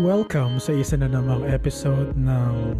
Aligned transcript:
Welcome 0.00 0.56
sa 0.56 0.72
isa 0.72 0.96
na 0.96 1.04
namang 1.04 1.44
episode 1.44 2.16
ng 2.16 2.72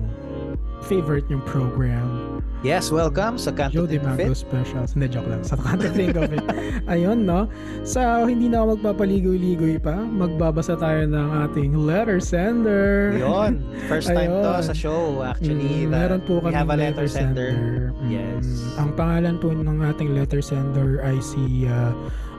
favorite 0.89 1.29
yung 1.29 1.45
program. 1.45 2.41
Yes, 2.65 2.89
welcome 2.89 3.37
sa 3.37 3.53
Can't 3.53 3.69
Joe 3.69 3.85
It. 3.85 4.01
Specials. 4.33 4.95
Hindi, 4.95 5.13
joke 5.13 5.29
lang. 5.29 5.45
Sa 5.45 5.59
Can't 5.59 5.83
Think 5.93 6.17
of 6.17 6.33
It. 6.33 6.41
Ayun, 6.93 7.29
no? 7.29 7.51
Sa 7.83 8.25
hindi 8.25 8.49
na 8.49 8.65
ako 8.65 8.81
magpapaligoy-ligoy 8.81 9.77
pa, 9.77 9.99
magbabasa 9.99 10.73
tayo 10.75 11.05
ng 11.05 11.29
ating 11.45 11.77
letter 11.77 12.17
sender. 12.17 13.13
Yun. 13.19 13.61
First 13.87 14.09
time 14.09 14.33
to 14.33 14.49
Ayun. 14.49 14.63
sa 14.65 14.75
show. 14.75 15.21
Actually, 15.21 15.85
Mm, 15.85 15.93
meron 15.93 16.21
po 16.25 16.41
kami 16.41 16.55
have 16.55 16.71
a 16.71 16.79
letter 16.79 17.05
sender. 17.07 17.51
Mm, 17.93 18.09
Yes. 18.09 18.47
Ang 18.79 18.95
pangalan 18.95 19.37
po 19.37 19.51
ng 19.51 19.85
ating 19.85 20.17
letter 20.17 20.41
sender 20.41 21.03
ay 21.03 21.21
si 21.21 21.69
uh, 21.69 21.93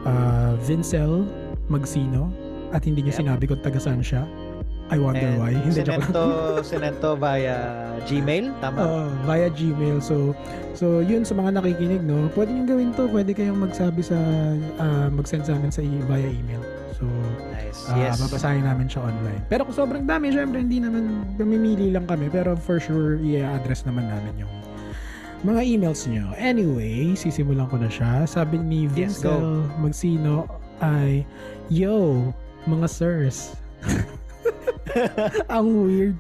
uh, 0.03 0.57
Vincel 0.65 1.27
Magsino 1.67 2.31
at 2.73 2.81
hindi 2.81 3.05
niya 3.05 3.13
Yep. 3.13 3.21
sinabi 3.21 3.43
kung 3.45 3.61
taga 3.61 3.77
saan 3.77 4.01
siya. 4.01 4.23
I 4.91 4.97
wonder 4.99 5.23
And 5.23 5.39
why. 5.39 5.53
Hindi, 5.55 5.79
joke 5.81 6.11
lang. 6.11 6.63
sinento, 6.69 7.15
via 7.15 7.55
Gmail. 8.03 8.51
Tama? 8.59 8.77
Oo, 8.83 9.01
via 9.23 9.47
Gmail. 9.47 10.03
So, 10.03 10.35
so 10.75 10.99
yun 10.99 11.23
sa 11.23 11.33
mga 11.33 11.55
nakikinig, 11.55 12.03
no? 12.03 12.27
Pwede 12.35 12.51
nyo 12.51 12.67
gawin 12.67 12.91
to. 12.93 13.07
Pwede 13.07 13.31
kayong 13.31 13.63
magsabi 13.63 14.03
sa, 14.03 14.17
ah, 14.77 15.07
mag-send 15.07 15.47
sa 15.47 15.55
amin 15.55 15.71
sa 15.71 15.81
e- 15.81 16.03
via 16.05 16.27
email. 16.27 16.61
So, 16.93 17.07
nice. 17.55 17.89
ah, 17.89 17.97
yes. 17.97 18.19
babasahin 18.21 18.67
namin 18.67 18.85
siya 18.85 19.07
online. 19.07 19.41
Pero 19.47 19.65
kung 19.65 19.75
sobrang 19.75 20.05
dami, 20.05 20.29
syempre 20.29 20.61
hindi 20.61 20.77
naman, 20.83 21.25
mamimili 21.39 21.89
lang 21.89 22.05
kami. 22.05 22.27
Pero 22.29 22.53
for 22.53 22.77
sure, 22.77 23.17
i-address 23.23 23.87
naman 23.87 24.07
namin 24.11 24.45
yung 24.45 24.53
mga 25.43 25.59
emails 25.63 26.07
nyo. 26.07 26.31
Anyway, 26.37 27.15
sisimulan 27.17 27.67
ko 27.67 27.75
na 27.75 27.91
siya. 27.91 28.23
Sabi 28.23 28.59
ni 28.59 28.87
Yes. 28.87 29.19
Vincel 29.19 29.63
Magsino 29.79 30.47
ay, 30.79 31.23
Yo, 31.67 32.29
mga 32.63 32.87
sirs. 32.87 33.55
Ang 35.55 35.87
weird. 35.87 36.17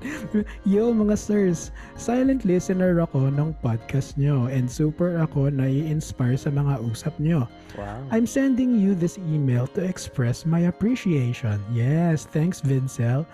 Yo 0.63 0.93
mga 0.95 1.17
sirs, 1.19 1.71
silent 1.99 2.47
listener 2.47 2.99
ako 3.03 3.29
ng 3.29 3.53
podcast 3.59 4.15
nyo 4.15 4.47
and 4.47 4.69
super 4.69 5.19
ako 5.19 5.51
na 5.51 5.67
i-inspire 5.67 6.39
sa 6.39 6.49
mga 6.49 6.79
usap 6.87 7.13
nyo. 7.19 7.45
Wow. 7.75 8.05
I'm 8.13 8.27
sending 8.29 8.77
you 8.77 8.93
this 8.93 9.17
email 9.29 9.67
to 9.75 9.81
express 9.83 10.45
my 10.45 10.69
appreciation. 10.69 11.59
Yes, 11.73 12.25
thanks 12.29 12.61
Vincel. 12.61 13.25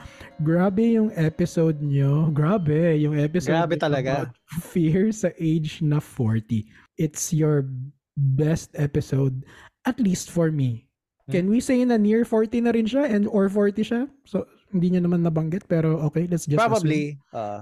Grabe 0.42 0.96
yung 0.96 1.12
episode 1.20 1.84
nyo. 1.84 2.32
Grabe 2.32 2.96
yung 2.98 3.20
episode 3.20 3.56
Grabe 3.56 3.76
talaga. 3.76 4.32
Fear 4.72 5.12
sa 5.12 5.30
age 5.38 5.84
na 5.84 6.00
40. 6.00 6.66
It's 6.96 7.32
your 7.36 7.68
best 8.16 8.76
episode, 8.76 9.48
at 9.88 10.00
least 10.00 10.32
for 10.32 10.52
me. 10.52 10.88
Hmm. 11.28 11.32
Can 11.32 11.46
we 11.52 11.60
say 11.60 11.84
na 11.86 11.96
near 11.96 12.24
40 12.26 12.68
na 12.68 12.72
rin 12.72 12.88
siya 12.88 13.08
and 13.08 13.28
or 13.28 13.48
40 13.48 13.84
siya? 13.84 14.02
So, 14.26 14.48
hindi 14.70 14.94
niya 14.94 15.02
naman 15.06 15.26
nabanggit 15.26 15.66
pero 15.66 16.02
okay, 16.06 16.30
let's 16.30 16.46
just 16.46 16.58
assume. 16.58 16.70
Probably. 16.70 17.18
Uh. 17.34 17.62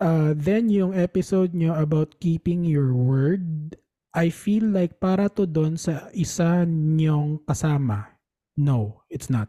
Uh, 0.00 0.30
then 0.36 0.72
yung 0.72 0.96
episode 0.96 1.52
nyo 1.52 1.76
about 1.76 2.16
keeping 2.18 2.64
your 2.64 2.96
word, 2.96 3.76
I 4.12 4.28
feel 4.28 4.68
like 4.68 5.00
para 5.00 5.32
to 5.40 5.48
doon 5.48 5.80
sa 5.80 6.12
isa 6.12 6.68
nyong 6.68 7.44
kasama. 7.48 8.12
No, 8.60 9.04
it's 9.08 9.32
not. 9.32 9.48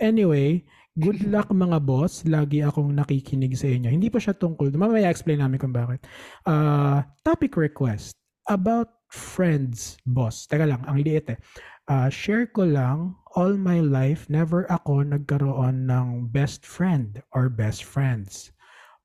Anyway, 0.00 0.64
good 0.96 1.20
luck 1.32 1.52
mga 1.52 1.84
boss. 1.84 2.24
Lagi 2.24 2.64
akong 2.64 2.96
nakikinig 2.96 3.52
sa 3.58 3.68
inyo. 3.68 3.92
Hindi 3.92 4.08
pa 4.08 4.16
siya 4.16 4.32
tungkol. 4.32 4.72
Mamaya 4.72 5.12
explain 5.12 5.44
namin 5.44 5.60
kung 5.60 5.76
bakit. 5.76 6.00
Uh, 6.48 7.04
topic 7.20 7.58
request 7.60 8.16
about 8.48 8.88
friends, 9.12 10.00
boss. 10.08 10.48
Teka 10.48 10.64
lang, 10.64 10.80
ang 10.88 11.00
liit 11.00 11.28
eh. 11.32 11.38
Uh, 11.88 12.08
share 12.12 12.48
ko 12.52 12.64
lang, 12.68 13.16
all 13.36 13.58
my 13.58 13.82
life, 13.82 14.30
never 14.30 14.64
ako 14.70 15.04
nagkaroon 15.04 15.90
ng 15.90 16.30
best 16.32 16.64
friend 16.64 17.20
or 17.34 17.50
best 17.50 17.84
friends. 17.84 18.52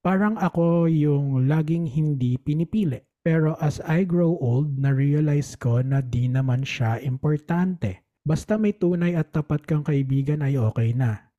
Parang 0.04 0.36
ako 0.40 0.86
yung 0.88 1.48
laging 1.48 1.88
hindi 1.88 2.36
pinipili. 2.36 3.04
Pero 3.24 3.56
as 3.64 3.80
I 3.88 4.04
grow 4.04 4.36
old, 4.36 4.76
na-realize 4.76 5.56
ko 5.56 5.80
na 5.80 6.04
di 6.04 6.28
naman 6.28 6.68
siya 6.68 7.00
importante. 7.00 8.04
Basta 8.24 8.60
may 8.60 8.76
tunay 8.76 9.16
at 9.16 9.32
tapat 9.32 9.64
kang 9.64 9.88
kaibigan 9.88 10.44
ay 10.44 10.60
okay 10.60 10.92
na. 10.92 11.32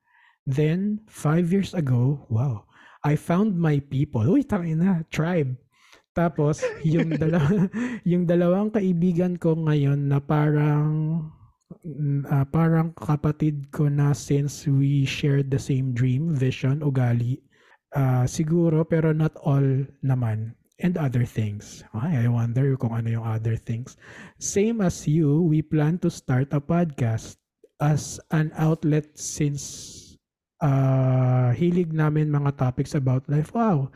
Then, 0.49 1.05
five 1.09 1.53
years 1.53 1.77
ago, 1.77 2.25
wow, 2.33 2.65
I 3.05 3.21
found 3.21 3.57
my 3.61 3.85
people. 3.85 4.25
Uy, 4.25 4.45
tangin 4.49 4.81
na, 4.81 5.05
tribe. 5.13 5.61
Tapos, 6.17 6.65
yung, 6.85 7.17
dalawa, 7.21 7.69
yung 8.05 8.25
dalawang 8.25 8.73
kaibigan 8.73 9.37
ko 9.37 9.53
ngayon 9.53 10.09
na 10.09 10.25
parang 10.25 11.21
ah, 12.31 12.47
parang 12.49 12.93
kapatid 12.97 13.69
ko 13.73 13.89
na 13.89 14.13
since 14.13 14.67
we 14.69 15.05
shared 15.05 15.51
the 15.51 15.61
same 15.61 15.93
dream, 15.93 16.33
vision, 16.33 16.81
ugali. 16.81 17.41
Ah, 17.95 18.27
siguro, 18.27 18.83
pero 18.83 19.15
not 19.15 19.37
all 19.45 19.87
naman. 20.03 20.55
And 20.83 20.99
other 20.99 21.23
things. 21.23 21.87
Ay, 21.95 22.27
I 22.27 22.29
wonder 22.29 22.75
kung 22.75 22.91
ano 22.91 23.07
yung 23.07 23.23
other 23.23 23.55
things. 23.55 23.95
Same 24.43 24.83
as 24.83 25.07
you, 25.07 25.47
we 25.47 25.63
plan 25.63 26.03
to 26.03 26.11
start 26.11 26.51
a 26.51 26.59
podcast 26.59 27.39
as 27.79 28.19
an 28.35 28.51
outlet 28.59 29.15
since 29.15 30.03
ah 30.59 31.55
hilig 31.55 31.95
namin 31.95 32.31
mga 32.31 32.59
topics 32.59 32.95
about 32.99 33.23
life. 33.31 33.55
Wow, 33.55 33.95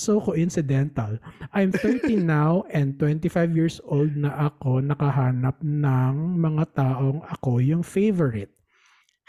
so 0.00 0.16
coincidental. 0.16 1.20
I'm 1.52 1.68
30 1.68 2.16
now 2.24 2.64
and 2.72 2.96
25 2.96 3.52
years 3.52 3.76
old 3.84 4.16
na 4.16 4.32
ako 4.48 4.80
nakahanap 4.80 5.60
ng 5.60 6.40
mga 6.40 6.64
taong 6.72 7.20
ako 7.28 7.60
yung 7.60 7.84
favorite. 7.84 8.56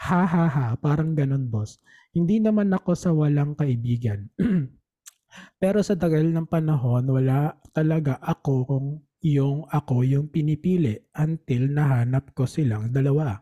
Ha 0.08 0.24
ha 0.24 0.46
ha, 0.48 0.66
parang 0.80 1.12
ganun 1.12 1.52
boss. 1.52 1.76
Hindi 2.16 2.40
naman 2.40 2.72
ako 2.72 2.96
sa 2.96 3.12
walang 3.12 3.52
kaibigan. 3.52 4.32
Pero 5.62 5.84
sa 5.84 5.94
tagal 5.94 6.24
ng 6.26 6.48
panahon, 6.48 7.04
wala 7.06 7.54
talaga 7.70 8.16
ako 8.24 8.54
kung 8.64 8.86
yung 9.22 9.62
ako 9.70 10.02
yung 10.02 10.26
pinipili 10.26 10.98
until 11.14 11.70
nahanap 11.70 12.34
ko 12.34 12.44
silang 12.44 12.90
dalawa. 12.90 13.38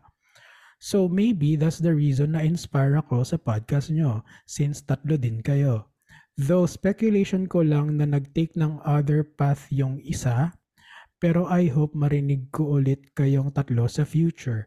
So 0.81 1.05
maybe 1.05 1.57
that's 1.57 1.81
the 1.81 1.93
reason 1.93 2.33
na 2.33 2.45
inspire 2.45 2.97
ako 2.97 3.21
sa 3.25 3.37
podcast 3.37 3.93
nyo 3.93 4.25
since 4.45 4.81
tatlo 4.81 5.17
din 5.17 5.41
kayo. 5.41 5.90
Though 6.41 6.65
speculation 6.65 7.45
ko 7.45 7.61
lang 7.61 8.01
na 8.01 8.09
nag-take 8.09 8.57
ng 8.57 8.81
other 8.81 9.21
path 9.21 9.69
yung 9.69 10.01
isa, 10.01 10.49
pero 11.21 11.45
I 11.45 11.69
hope 11.69 11.93
marinig 11.93 12.49
ko 12.49 12.81
ulit 12.81 13.13
kayong 13.13 13.53
tatlo 13.53 13.85
sa 13.85 14.09
future. 14.09 14.65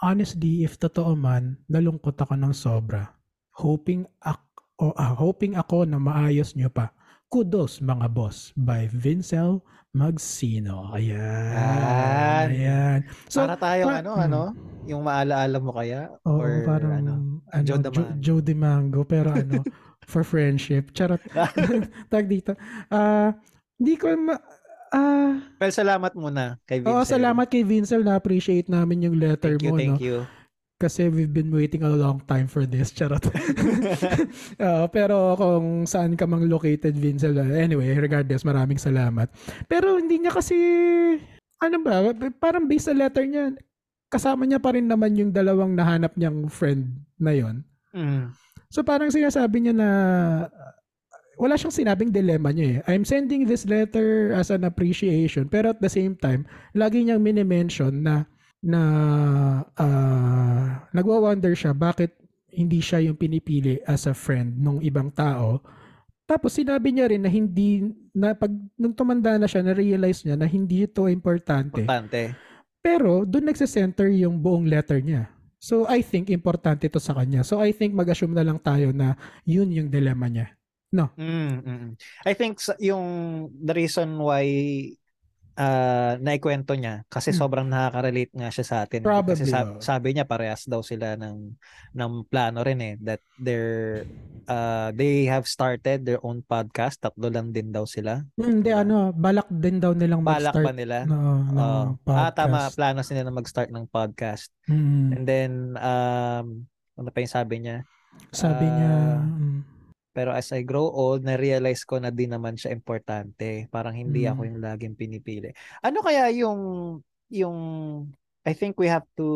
Honestly, 0.00 0.64
if 0.64 0.80
totoo 0.80 1.12
man, 1.12 1.60
nalungkot 1.68 2.16
ako 2.16 2.40
ng 2.40 2.56
sobra. 2.56 3.20
Hoping 3.60 4.08
ako, 4.24 4.96
ah, 4.96 5.12
hoping 5.12 5.60
ako 5.60 5.84
na 5.84 6.00
maayos 6.00 6.56
nyo 6.56 6.72
pa. 6.72 6.88
Kudos 7.28 7.84
mga 7.84 8.08
boss 8.08 8.56
by 8.56 8.88
Vincel 8.88 9.60
Magsino. 9.92 10.88
Ayan. 10.96 11.52
Yan. 11.52 12.46
Ayan. 12.48 12.98
So, 13.28 13.44
para 13.44 13.60
tayong 13.60 13.92
pa- 13.92 14.00
ano, 14.00 14.12
hmm. 14.16 14.24
ano? 14.24 14.40
Yung 14.88 15.02
maalaala 15.04 15.60
mo 15.60 15.76
kaya? 15.76 16.08
Oo, 16.24 16.40
Or 16.40 16.64
parang 16.64 16.92
ano? 16.96 17.12
ano, 17.52 17.60
Joe. 17.60 18.16
Joe 18.16 18.40
Dimango, 18.40 19.04
pero 19.04 19.36
ano, 19.36 19.60
for 20.10 20.26
friendship. 20.26 20.90
Charot. 20.90 21.22
Tag 22.12 22.26
dito. 22.26 22.58
Ah, 22.90 23.32
hindi 23.78 23.94
ko 23.94 24.10
ma- 24.18 24.42
ah, 24.90 25.38
Well, 25.62 25.70
salamat 25.70 26.12
muna 26.18 26.58
kay 26.66 26.82
Vincent. 26.82 26.98
oo, 26.98 27.06
salamat 27.06 27.46
kay 27.46 27.62
Vincel. 27.62 28.02
Na-appreciate 28.02 28.66
namin 28.66 29.06
yung 29.06 29.16
letter 29.16 29.54
Thank 29.54 29.64
you, 29.64 29.72
mo, 29.72 29.78
thank 29.78 29.96
no? 29.96 30.02
you. 30.02 30.18
Kasi 30.80 31.12
we've 31.12 31.28
been 31.28 31.52
waiting 31.52 31.84
a 31.84 31.92
long 31.92 32.24
time 32.24 32.48
for 32.48 32.64
this. 32.64 32.88
Charot. 32.90 33.20
Oo, 34.64 34.84
pero 34.88 35.36
kung 35.36 35.84
saan 35.84 36.16
ka 36.16 36.24
mang 36.24 36.48
located, 36.48 36.96
Vincel, 36.96 37.36
uh, 37.36 37.52
anyway, 37.52 37.92
regardless, 37.92 38.48
maraming 38.48 38.80
salamat. 38.80 39.28
Pero 39.68 40.00
hindi 40.00 40.16
niya 40.16 40.32
kasi, 40.32 40.56
ano 41.60 41.76
ba, 41.84 42.16
parang 42.40 42.64
based 42.64 42.88
sa 42.88 42.96
letter 42.96 43.28
niya, 43.28 43.52
kasama 44.08 44.48
niya 44.48 44.56
pa 44.56 44.72
rin 44.72 44.88
naman 44.88 45.20
yung 45.20 45.30
dalawang 45.30 45.76
nahanap 45.76 46.16
niyang 46.16 46.48
friend 46.48 46.96
na 47.20 47.36
yon. 47.36 47.60
Mm. 47.92 48.32
So 48.70 48.86
parang 48.86 49.10
sinasabi 49.10 49.66
niya 49.66 49.74
na 49.74 49.90
wala 51.34 51.58
siyang 51.58 51.74
sinabing 51.74 52.14
dilemma 52.14 52.54
niya 52.54 52.66
eh. 52.70 52.78
I'm 52.86 53.02
sending 53.02 53.50
this 53.50 53.66
letter 53.66 54.30
as 54.30 54.54
an 54.54 54.62
appreciation 54.62 55.50
pero 55.50 55.74
at 55.74 55.82
the 55.82 55.90
same 55.90 56.14
time, 56.14 56.46
lagi 56.78 57.02
niyang 57.02 57.20
mini-mention 57.20 58.06
na 58.06 58.30
na 58.60 58.82
uh, 59.74 60.64
nagwa-wonder 60.92 61.56
siya 61.56 61.72
bakit 61.72 62.14
hindi 62.52 62.78
siya 62.78 63.00
yung 63.10 63.16
pinipili 63.16 63.80
as 63.88 64.06
a 64.06 64.14
friend 64.14 64.60
nung 64.60 64.78
ibang 64.84 65.10
tao. 65.10 65.64
Tapos 66.30 66.54
sinabi 66.54 66.94
niya 66.94 67.10
rin 67.10 67.26
na 67.26 67.30
hindi 67.30 67.82
na 68.14 68.38
pag 68.38 68.54
nung 68.78 68.94
tumanda 68.94 69.34
na 69.34 69.50
siya 69.50 69.66
na-realize 69.66 70.22
niya 70.22 70.38
na 70.38 70.46
hindi 70.46 70.86
ito 70.86 71.10
importante. 71.10 71.82
Importante. 71.82 72.38
Pero 72.78 73.26
doon 73.26 73.50
nagse-center 73.50 74.14
yung 74.14 74.38
buong 74.38 74.70
letter 74.70 75.02
niya. 75.02 75.26
So 75.60 75.84
I 75.84 76.00
think 76.00 76.32
importante 76.32 76.88
ito 76.88 76.96
sa 76.96 77.12
kanya. 77.12 77.44
So 77.44 77.60
I 77.60 77.76
think 77.76 77.92
mag-assume 77.92 78.32
na 78.32 78.42
lang 78.42 78.56
tayo 78.64 78.96
na 78.96 79.14
yun 79.44 79.68
yung 79.68 79.92
dilemma 79.92 80.26
niya. 80.32 80.56
Mm, 80.90 81.06
mm, 81.14 81.52
mm. 81.62 81.88
I 82.26 82.32
think 82.34 82.58
yung 82.82 83.06
the 83.62 83.74
reason 83.76 84.18
why 84.18 84.42
ah 85.54 86.14
naikwento 86.16 86.72
niya 86.72 87.02
kasi 87.06 87.30
Hmm. 87.30 87.38
sobrang 87.38 87.66
nakaka-relate 87.66 88.32
nga 88.32 88.48
siya 88.48 88.62
sa 88.62 88.76
atin. 88.82 89.00
eh. 89.00 89.06
Probably, 89.06 89.34
Kasi 89.34 89.46
sa- 89.46 89.78
sabi 89.78 90.12
niya 90.12 90.24
parehas 90.24 90.64
daw 90.64 90.80
sila 90.80 91.14
ng 91.14 91.54
ng 91.92 92.12
plano 92.24 92.60
rin 92.60 92.78
eh 92.80 92.94
that 92.98 93.18
they're 93.36 94.06
uh, 94.44 94.90
they 94.92 95.24
have 95.24 95.44
started 95.44 96.02
their 96.02 96.18
own 96.20 96.42
podcast. 96.42 96.98
Tatlo 96.98 97.26
lang 97.26 97.50
din 97.50 97.70
daw 97.70 97.84
sila. 97.84 98.22
Hmm, 98.34 98.46
Hindi, 98.56 98.68
Diba? 98.68 98.82
ano, 98.82 98.96
balak 99.10 99.46
din 99.48 99.78
daw 99.78 99.90
nilang 99.90 100.22
Balak 100.22 100.52
ba 100.52 100.60
mag-start 100.60 100.76
nila? 100.76 100.98
na, 101.00 101.14
ng 101.14 101.22
Oo. 101.52 101.82
podcast. 102.00 102.18
ah, 102.20 102.32
tama. 102.32 102.58
Plano 102.70 103.00
sila 103.00 103.20
na 103.20 103.30
mag-start 103.30 103.70
ng 103.70 103.86
podcast. 103.86 104.50
Hmm. 104.66 105.12
And 105.12 105.22
then, 105.24 105.52
um, 105.76 106.66
ano 106.94 107.08
pa 107.08 107.18
yung 107.18 107.30
sabi 107.32 107.54
niya? 107.60 107.86
Sabi 108.28 108.66
niya, 108.66 108.90
Ah, 108.90 109.22
mm, 109.22 109.58
Pero 110.10 110.34
as 110.34 110.50
I 110.50 110.66
grow 110.66 110.90
old, 110.90 111.22
na-realize 111.22 111.86
ko 111.86 112.02
na 112.02 112.10
di 112.10 112.26
naman 112.26 112.58
siya 112.58 112.74
importante. 112.74 113.70
Parang 113.70 113.94
hindi 113.94 114.26
ako 114.26 114.42
Mm. 114.42 114.48
yung 114.50 114.60
laging 114.60 114.94
pinipili. 114.98 115.50
Ano 115.80 116.02
kaya 116.02 116.28
yung, 116.34 116.60
yung, 117.30 117.58
I 118.42 118.52
think 118.52 118.74
we 118.76 118.88
have 118.88 119.06
to 119.16 119.28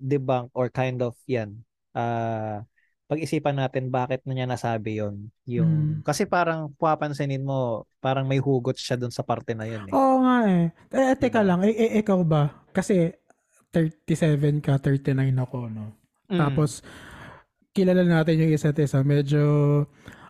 debunk 0.00 0.50
or 0.54 0.68
kind 0.68 1.00
of 1.00 1.14
yan. 1.26 1.62
ah 1.92 2.64
pag-isipan 3.04 3.60
natin 3.60 3.92
bakit 3.92 4.24
na 4.24 4.32
niya 4.32 4.48
nasabi 4.48 4.96
yon 4.96 5.28
Yung, 5.44 5.68
Mm. 5.68 5.92
kasi 6.00 6.24
parang 6.24 6.72
papansinin 6.80 7.44
mo, 7.44 7.84
parang 8.00 8.24
may 8.24 8.40
hugot 8.40 8.72
siya 8.72 8.96
dun 8.96 9.12
sa 9.12 9.20
parte 9.20 9.52
na 9.52 9.68
yun 9.68 9.84
eh. 9.84 9.92
Oo 9.92 10.24
nga 10.24 10.36
eh. 10.48 10.64
Eh, 10.88 11.12
teka 11.20 11.44
Diba? 11.44 11.48
lang, 11.52 11.60
eh, 11.68 11.76
eh, 11.76 12.00
ikaw 12.00 12.24
ba? 12.24 12.64
Kasi 12.72 13.12
37 13.68 14.64
ka, 14.64 14.80
39 14.80 15.36
ako, 15.36 15.68
no? 15.68 15.92
Mm. 16.32 16.40
Tapos, 16.40 16.80
kilala 17.72 18.04
natin 18.04 18.40
yung 18.44 18.52
isa't 18.52 18.76
isa. 18.78 19.00
Medyo, 19.00 19.42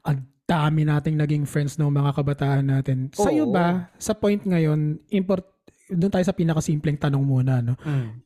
ang 0.06 0.18
dami 0.46 0.86
nating 0.86 1.18
naging 1.18 1.44
friends 1.46 1.78
ng 1.78 1.90
mga 1.90 2.10
kabataan 2.14 2.66
natin. 2.70 3.10
Sa'yo 3.14 3.50
Oo. 3.50 3.54
ba, 3.54 3.90
sa 3.98 4.14
point 4.14 4.40
ngayon, 4.42 4.98
import, 5.10 5.46
doon 5.90 6.10
tayo 6.10 6.24
sa 6.24 6.34
pinakasimpleng 6.34 6.98
tanong 6.98 7.22
muna, 7.22 7.60
no? 7.60 7.74
Mm. 7.82 8.22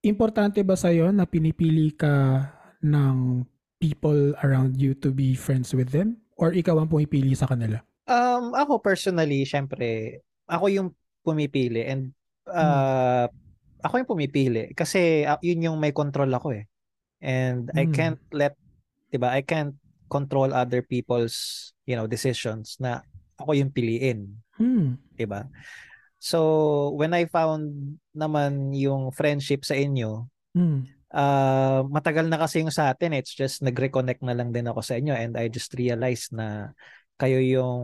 Importante 0.00 0.64
ba 0.64 0.76
sa'yo 0.76 1.12
na 1.12 1.28
pinipili 1.28 1.92
ka 1.92 2.46
ng 2.80 3.44
people 3.80 4.32
around 4.40 4.76
you 4.80 4.96
to 4.96 5.12
be 5.12 5.36
friends 5.36 5.72
with 5.76 5.92
them? 5.92 6.20
Or 6.40 6.56
ikaw 6.56 6.80
ang 6.80 6.88
pumipili 6.88 7.36
sa 7.36 7.44
kanila? 7.44 7.84
Um, 8.08 8.56
ako 8.56 8.80
personally, 8.80 9.44
syempre, 9.44 10.20
ako 10.48 10.72
yung 10.72 10.88
pumipili 11.20 11.84
and 11.84 12.16
uh, 12.48 13.28
ako 13.84 14.00
yung 14.00 14.08
pumipili 14.08 14.72
kasi 14.72 15.28
uh, 15.28 15.36
yun 15.44 15.68
yung 15.68 15.76
may 15.76 15.92
control 15.92 16.32
ako 16.32 16.56
eh. 16.56 16.64
And 17.20 17.68
I 17.76 17.84
Mm. 17.86 17.94
can't 17.94 18.22
let, 18.32 18.56
'di 19.12 19.18
ba? 19.20 19.32
I 19.36 19.44
can't 19.44 19.76
control 20.10 20.50
other 20.52 20.82
people's, 20.82 21.70
you 21.86 21.94
know, 21.94 22.08
decisions 22.08 22.76
na 22.80 23.04
ako 23.38 23.54
yung 23.56 23.70
piliin, 23.72 24.40
Hmm. 24.56 24.96
'di 25.16 25.24
ba? 25.28 25.46
So, 26.20 26.92
when 27.00 27.16
I 27.16 27.24
found 27.28 27.96
naman 28.12 28.76
yung 28.76 29.12
friendship 29.12 29.64
sa 29.64 29.76
inyo, 29.76 30.28
Hmm. 30.56 30.84
ah 31.14 31.82
matagal 31.86 32.26
na 32.30 32.38
kasi 32.38 32.60
yung 32.64 32.72
sa 32.74 32.90
atin. 32.92 33.14
It's 33.16 33.32
just 33.34 33.62
nag-reconnect 33.64 34.20
na 34.22 34.34
lang 34.36 34.50
din 34.54 34.66
ako 34.68 34.80
sa 34.84 34.96
inyo 35.00 35.14
and 35.16 35.34
I 35.38 35.48
just 35.50 35.72
realized 35.78 36.32
na 36.34 36.74
kayo 37.20 37.36
yung 37.42 37.80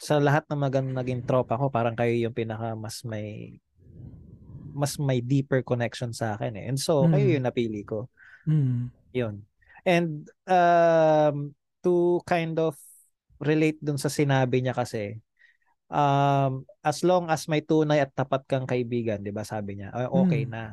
sa 0.00 0.16
lahat 0.22 0.48
ng 0.48 0.60
mga 0.60 0.80
naging 0.96 1.22
tropa 1.28 1.60
ko, 1.60 1.68
parang 1.68 1.92
kayo 1.96 2.12
yung 2.16 2.32
pinaka 2.36 2.72
mas 2.78 3.04
may 3.04 3.58
mas 4.74 4.96
may 5.00 5.20
deeper 5.24 5.64
connection 5.64 6.12
sa 6.12 6.36
akin 6.36 6.54
eh. 6.58 6.64
And 6.68 6.78
so, 6.80 7.08
kayo 7.08 7.24
Mm. 7.24 7.34
yung 7.40 7.46
napili 7.48 7.82
ko. 7.88 8.08
Hmm. 8.48 8.88
Yun. 9.12 9.44
And 9.84 10.24
um, 10.48 11.52
to 11.84 12.20
kind 12.24 12.56
of 12.56 12.76
relate 13.38 13.78
dun 13.78 14.00
sa 14.00 14.08
sinabi 14.10 14.64
niya 14.64 14.72
kasi, 14.74 15.20
um, 15.92 16.64
as 16.84 17.04
long 17.04 17.28
as 17.28 17.46
may 17.48 17.60
tunay 17.64 18.00
at 18.02 18.12
tapat 18.16 18.44
kang 18.48 18.66
kaibigan, 18.68 19.20
'di 19.20 19.32
ba 19.32 19.44
sabi 19.44 19.80
niya, 19.80 19.92
"ah, 19.92 20.08
okay 20.08 20.48
Mm. 20.48 20.52
na. 20.52 20.64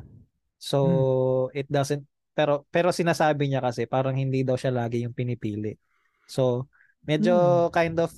So, 0.60 1.48
it 1.52 1.68
doesn't 1.68 2.04
pero 2.36 2.68
pero 2.68 2.92
sinasabi 2.92 3.48
niya 3.48 3.64
kasi 3.64 3.88
parang 3.88 4.16
hindi 4.16 4.44
daw 4.44 4.56
siya 4.60 4.72
lagi 4.72 5.04
yung 5.04 5.16
pinipili. 5.16 5.76
So, 6.28 6.68
medyo 7.06 7.68
kind 7.72 7.96
of 8.00 8.12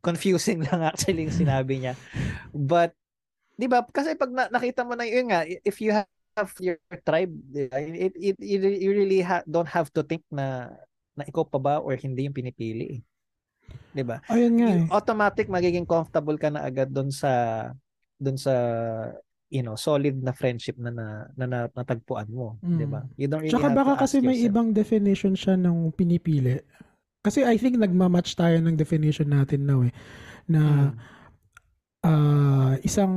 confusing 0.00 0.60
lang 0.68 0.80
actually 0.84 1.28
yung 1.28 1.36
sinabi 1.48 1.80
niya. 1.82 1.94
But 2.52 2.96
'di 3.60 3.66
ba 3.68 3.84
kasi 3.88 4.16
pag 4.16 4.32
na- 4.32 4.52
nakita 4.52 4.84
mo 4.86 4.96
na 4.96 5.04
yun 5.04 5.28
nga 5.28 5.44
if 5.44 5.80
you 5.84 5.92
have 5.92 6.08
your 6.60 6.78
tribe, 7.02 7.32
it, 7.52 8.12
it, 8.16 8.36
it, 8.36 8.36
you 8.80 8.90
really 8.90 9.20
ha- 9.20 9.44
don't 9.44 9.68
have 9.68 9.90
to 9.94 10.02
think 10.02 10.22
na 10.30 10.70
na 11.14 11.24
ikaw 11.26 11.44
pa 11.44 11.58
ba 11.58 11.74
or 11.78 11.94
hindi 11.94 12.24
yung 12.26 12.36
pinipili. 12.36 13.02
'Di 13.92 14.02
ba? 14.02 14.22
Ayun 14.26 14.54
nga 14.58 14.68
eh. 14.72 14.82
Automatic 14.88 15.46
magiging 15.46 15.86
comfortable 15.86 16.38
ka 16.38 16.48
na 16.50 16.64
agad 16.64 16.90
doon 16.90 17.10
sa 17.10 17.30
doon 18.16 18.38
sa 18.38 18.54
you 19.50 19.66
know, 19.66 19.74
solid 19.74 20.14
na 20.22 20.30
friendship 20.30 20.78
na 20.78 20.94
na, 20.94 21.06
na, 21.34 21.44
na 21.44 21.58
natagpuan 21.74 22.30
mo, 22.30 22.54
Mm. 22.62 22.78
'di 22.78 22.86
ba? 22.86 23.00
You 23.18 23.26
don't 23.26 23.42
really 23.42 23.50
Tsaka 23.50 23.68
have 23.74 23.78
baka 23.78 23.92
kasi 24.06 24.22
may 24.22 24.38
yourself. 24.38 24.48
ibang 24.54 24.68
definition 24.70 25.34
siya 25.34 25.58
ng 25.58 25.90
pinipili. 25.90 26.62
Kasi 27.20 27.42
I 27.44 27.58
think 27.58 27.76
nagmamatch 27.76 28.32
tayo 28.32 28.62
ng 28.62 28.78
definition 28.78 29.28
natin 29.28 29.66
now 29.66 29.82
eh. 29.82 29.90
Na 30.46 30.60
Mm. 30.62 30.90
ah, 32.00 32.74
isang 32.80 33.12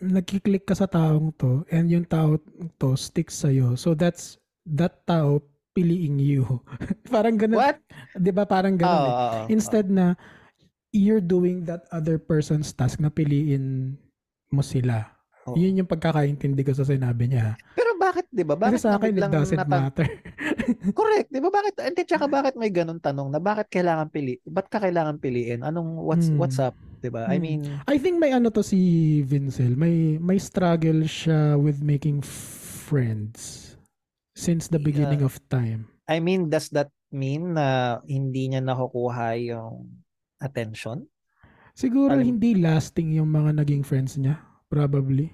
nagkiklik 0.00 0.64
ka 0.64 0.72
sa 0.72 0.88
taong 0.88 1.32
to 1.36 1.62
and 1.68 1.92
yung 1.92 2.04
tao 2.04 2.40
to 2.80 2.96
sticks 2.96 3.36
sa'yo. 3.36 3.76
So 3.76 3.92
that's 3.92 4.40
that 4.64 5.04
tao 5.04 5.44
piliing 5.76 6.16
you. 6.16 6.62
parang 7.14 7.36
ganun. 7.36 7.60
What? 7.60 7.82
'Di 8.16 8.30
ba 8.30 8.48
parang 8.48 8.78
ganun 8.78 9.04
eh. 9.04 9.10
oo, 9.10 9.20
oo. 9.20 9.44
Instead 9.50 9.90
na 9.90 10.16
you're 10.88 11.20
doing 11.24 11.66
that 11.66 11.84
other 11.90 12.16
person's 12.16 12.70
task 12.70 13.02
na 13.02 13.10
piliin 13.10 13.98
mo 14.48 14.62
sila. 14.62 15.10
Oo. 15.44 15.58
Yun 15.58 15.84
yung 15.84 15.90
pagkakaintindi 15.90 16.62
ko 16.64 16.72
sa 16.72 16.86
sinabi 16.86 17.28
niya. 17.28 17.58
Pero 17.76 17.92
bakit, 18.00 18.24
'di 18.30 18.46
ba? 18.46 18.54
Bakit 18.56 18.78
Kasi 18.78 18.86
sa 18.86 18.96
akin, 18.96 19.12
it 19.12 19.26
doesn't 19.28 19.60
natan- 19.60 19.68
matter. 19.68 20.06
Correct, 20.98 21.28
'di 21.28 21.40
ba? 21.40 21.48
Bakit 21.48 21.74
hindi 21.82 22.02
tsaka 22.02 22.26
bakit 22.26 22.54
may 22.54 22.68
ganun 22.68 22.98
tanong 22.98 23.28
na 23.28 23.38
bakit 23.38 23.70
kailangan 23.70 24.08
pili? 24.08 24.38
Ba't 24.42 24.68
ka 24.68 24.78
kailangan 24.78 25.16
piliin? 25.16 25.60
Anong 25.60 25.98
what's 25.98 26.28
Hmm. 26.28 26.36
what's 26.36 26.58
up, 26.58 26.72
'di 26.98 27.08
ba? 27.08 27.26
I 27.26 27.36
Hmm. 27.36 27.42
mean, 27.42 27.60
I 27.84 27.96
think 27.96 28.16
may 28.16 28.30
ano 28.30 28.48
to 28.48 28.60
si 28.60 28.78
Vincel. 29.22 29.74
May 29.74 30.16
may 30.16 30.36
struggle 30.36 31.04
siya 31.04 31.56
with 31.56 31.80
making 31.80 32.20
friends 32.84 33.72
since 34.32 34.66
the 34.66 34.78
beginning 34.78 35.22
of 35.22 35.38
time. 35.48 35.88
I 36.04 36.20
mean, 36.20 36.48
does 36.48 36.68
that 36.70 36.92
mean 37.08 37.56
na 37.56 37.98
hindi 38.04 38.50
niya 38.50 38.60
nakukuha 38.60 39.40
yung 39.40 39.88
attention? 40.38 41.08
Siguro 41.72 42.14
Alam- 42.14 42.28
hindi 42.28 42.54
lasting 42.54 43.16
yung 43.16 43.30
mga 43.30 43.56
naging 43.56 43.82
friends 43.82 44.14
niya. 44.14 44.38
Probably. 44.68 45.32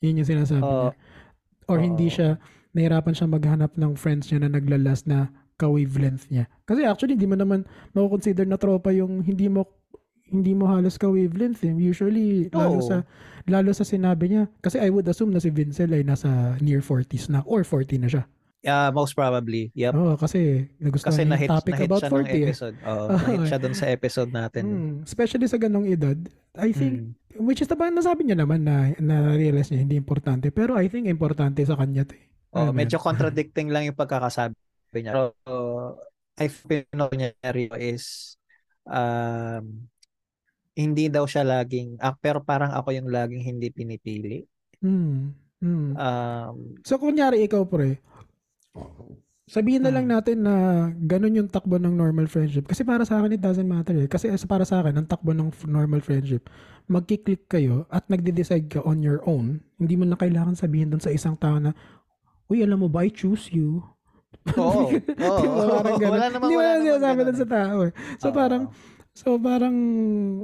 Yun 0.00 0.22
yung 0.22 0.28
sinasabi 0.28 0.62
niya. 0.62 0.92
Oo. 0.94 1.68
Or 1.68 1.76
hindi 1.76 2.08
oo. 2.08 2.14
siya, 2.14 2.30
nahirapan 2.72 3.14
siya 3.14 3.26
maghanap 3.26 3.72
ng 3.74 3.92
friends 3.94 4.28
niya 4.28 4.44
na 4.44 4.50
naglalast 4.52 5.06
na 5.06 5.28
ka-wavelength 5.56 6.30
niya. 6.30 6.46
Kasi 6.64 6.86
actually, 6.86 7.18
hindi 7.18 7.26
mo 7.26 7.34
naman 7.34 7.66
makukonsider 7.92 8.46
na 8.46 8.56
tropa 8.56 8.90
yung 8.90 9.20
hindi 9.20 9.50
mo 9.50 9.66
hindi 10.28 10.52
mo 10.52 10.68
halos 10.68 11.00
ka-wavelength 11.00 11.64
eh. 11.64 11.72
Usually, 11.72 12.52
lalo 12.52 12.78
Oo. 12.78 12.84
sa 12.84 12.96
lalo 13.48 13.72
sa 13.72 13.82
sinabi 13.82 14.28
niya. 14.28 14.44
Kasi 14.60 14.76
I 14.76 14.92
would 14.92 15.08
assume 15.08 15.32
na 15.32 15.40
si 15.40 15.48
Vincel 15.48 15.88
ay 15.90 16.04
nasa 16.04 16.54
near 16.60 16.84
40s 16.84 17.32
na 17.32 17.40
or 17.48 17.64
40 17.64 18.04
na 18.04 18.08
siya. 18.12 18.24
Yeah, 18.60 18.90
most 18.92 19.16
probably. 19.16 19.70
Yep. 19.72 19.92
Oo, 19.96 20.14
kasi 20.20 20.66
nagustuhan 20.82 21.14
Kasi 21.14 21.22
na-hit, 21.24 21.48
topic 21.48 21.72
na-hit 21.78 21.88
about 21.88 22.02
siya 22.02 22.10
ng 22.10 22.16
40 22.20 22.28
eh. 22.28 22.44
episode. 22.44 22.76
Oo, 22.84 22.92
Oo, 22.92 23.08
na-hit 23.16 23.40
eh. 23.40 23.48
siya 23.48 23.58
dun 23.58 23.74
sa 23.74 23.86
episode 23.88 24.30
natin. 24.34 24.62
Hmm, 24.68 24.94
especially 25.08 25.46
sa 25.48 25.56
ganong 25.56 25.88
edad. 25.88 26.18
I 26.58 26.76
think, 26.76 26.94
Mm. 27.32 27.48
which 27.48 27.62
is 27.62 27.70
diba 27.70 27.88
nasabi 27.88 28.26
niya 28.28 28.36
naman 28.36 28.68
na 28.68 28.92
na-realize 29.00 29.72
niya 29.72 29.80
hindi 29.80 29.96
importante. 29.96 30.52
Pero 30.52 30.76
I 30.76 30.92
think 30.92 31.08
importante 31.08 31.64
sa 31.64 31.72
kanya 31.72 32.04
to 32.04 32.12
eh. 32.12 32.27
Oh, 32.52 32.68
mo 32.68 32.72
medyo 32.72 32.96
contradicting 32.96 33.68
lang 33.68 33.84
yung 33.88 33.98
pagkakasabi 33.98 34.56
niya. 35.04 35.12
Pero 35.12 35.22
uh, 35.44 35.92
I 36.38 36.46
feel 36.48 36.86
niya 37.12 37.34
rin 37.52 37.72
is 37.76 38.36
um, 38.88 39.88
hindi 40.78 41.10
daw 41.10 41.26
siya 41.26 41.42
laging, 41.42 41.98
ah, 42.00 42.14
pero 42.16 42.38
parang 42.40 42.70
ako 42.72 42.94
yung 42.94 43.08
laging 43.10 43.42
hindi 43.44 43.68
pinipili. 43.74 44.46
Hmm. 44.82 45.34
Hmm. 45.60 45.98
Um, 45.98 46.78
So 46.86 46.96
kunyari 47.02 47.42
ikaw 47.44 47.66
pre, 47.66 47.98
sabihin 49.48 49.80
na 49.80 49.88
lang 49.94 50.04
Hmm. 50.06 50.12
natin 50.12 50.44
na 50.44 50.54
ganun 50.92 51.32
yung 51.38 51.48
takbo 51.48 51.80
ng 51.80 51.94
normal 51.96 52.28
friendship. 52.28 52.68
Kasi 52.68 52.84
para 52.84 53.02
sa 53.08 53.16
akin 53.18 53.32
it 53.36 53.42
doesn't 53.42 53.66
matter 53.68 53.96
eh. 53.96 54.04
Kasi 54.04 54.28
as- 54.28 54.44
para 54.44 54.68
sa 54.68 54.84
akin, 54.84 55.00
ang 55.00 55.08
takbo 55.08 55.32
ng 55.32 55.48
normal 55.64 56.04
friendship, 56.04 56.52
magkiklik 56.84 57.48
kayo 57.48 57.88
at 57.88 58.04
nagde-decide 58.12 58.68
ka 58.68 58.80
on 58.84 59.00
your 59.00 59.24
own. 59.24 59.64
Hindi 59.80 59.96
mo 59.96 60.04
na 60.04 60.20
kailangan 60.20 60.52
sabihin 60.54 60.92
doon 60.92 61.00
sa 61.00 61.08
isang 61.12 61.32
tao 61.40 61.56
na, 61.56 61.72
Uy, 62.48 62.64
alam 62.64 62.80
mo 62.80 62.88
ba, 62.88 63.04
I 63.04 63.10
choose 63.10 63.52
you. 63.52 63.84
Oo. 64.56 64.88
Oo. 64.88 65.68
parang 65.74 66.00
ganun. 66.00 66.16
Wala 66.16 66.26
namang- 66.28 66.42
Hindi 66.42 66.56
wala 66.56 66.70
namang 66.70 66.84
sinasabi 66.86 67.20
sa 67.34 67.46
tao 67.46 67.76
eh. 67.84 67.92
So 68.16 68.28
Oo. 68.28 68.36
parang, 68.36 68.64
So 69.18 69.34
parang 69.34 69.74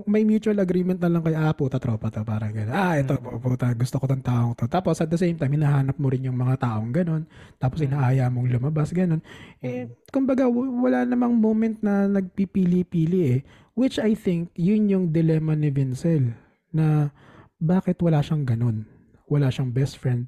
may 0.03 0.27
mutual 0.27 0.59
agreement 0.59 0.99
na 0.99 1.07
lang 1.07 1.23
kay 1.23 1.31
ah 1.31 1.55
puta 1.55 1.79
tropa 1.79 2.11
to 2.11 2.27
parang 2.27 2.51
gano'n. 2.51 2.75
Ah 2.75 2.99
ito 2.99 3.15
Mm. 3.15 3.39
puta 3.39 3.71
gusto 3.71 4.03
ko 4.03 4.11
tong 4.11 4.19
taong 4.19 4.59
to. 4.59 4.67
Tapos 4.67 4.99
at 4.99 5.07
the 5.07 5.15
same 5.15 5.39
time 5.39 5.55
hinahanap 5.55 5.95
mo 5.95 6.11
rin 6.11 6.27
yung 6.27 6.35
mga 6.35 6.59
taong 6.59 6.91
gano'n. 6.91 7.23
Tapos 7.55 7.79
Mm. 7.79 7.87
inaaya 7.87 8.27
mong 8.27 8.51
lumabas 8.51 8.91
gano'n. 8.91 9.23
Eh 9.61 9.87
kumbaga 10.11 10.51
w- 10.51 10.75
wala 10.83 11.07
namang 11.07 11.39
moment 11.39 11.79
na 11.79 12.11
nagpipili-pili 12.11 13.21
eh. 13.31 13.41
Which 13.73 13.97
I 13.97 14.11
think 14.13 14.51
yun 14.55 14.91
yung 14.91 15.15
dilemma 15.15 15.55
ni 15.55 15.71
Vincel 15.71 16.35
na 16.69 17.15
bakit 17.57 18.03
wala 18.03 18.27
siyang 18.27 18.43
ganun? 18.43 18.91
Wala 19.25 19.55
siyang 19.55 19.71
best 19.71 19.97
friend. 19.97 20.27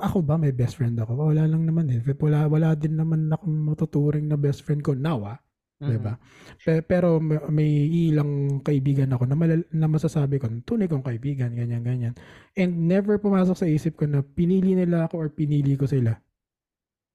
Ako 0.00 0.24
ba 0.24 0.40
may 0.40 0.54
best 0.56 0.80
friend 0.80 0.96
ako? 0.96 1.34
Wala 1.34 1.44
lang 1.44 1.68
naman 1.68 1.90
eh. 1.92 2.00
Wala, 2.00 2.48
wala 2.48 2.72
din 2.72 2.96
naman 2.96 3.28
akong 3.28 3.52
matuturing 3.52 4.24
na 4.24 4.40
best 4.40 4.64
friend 4.64 4.80
ko 4.80 4.96
now 4.96 5.20
ah. 5.26 5.38
Mm. 5.82 5.88
'di 5.90 5.98
ba? 5.98 6.14
Pe- 6.62 6.86
pero 6.86 7.18
may, 7.50 7.90
ilang 7.90 8.62
kaibigan 8.62 9.10
ako 9.10 9.26
na, 9.26 9.34
malal- 9.34 9.66
na 9.74 9.90
masasabi 9.90 10.38
ko, 10.38 10.46
tunay 10.62 10.86
kong 10.86 11.02
kaibigan, 11.02 11.50
ganyan, 11.50 11.82
ganyan. 11.82 12.14
And 12.54 12.86
never 12.86 13.18
pumasok 13.18 13.58
sa 13.58 13.66
isip 13.66 13.98
ko 13.98 14.06
na 14.06 14.22
pinili 14.22 14.78
nila 14.78 15.10
ako 15.10 15.18
or 15.18 15.28
pinili 15.34 15.74
ko 15.74 15.90
sila. 15.90 16.14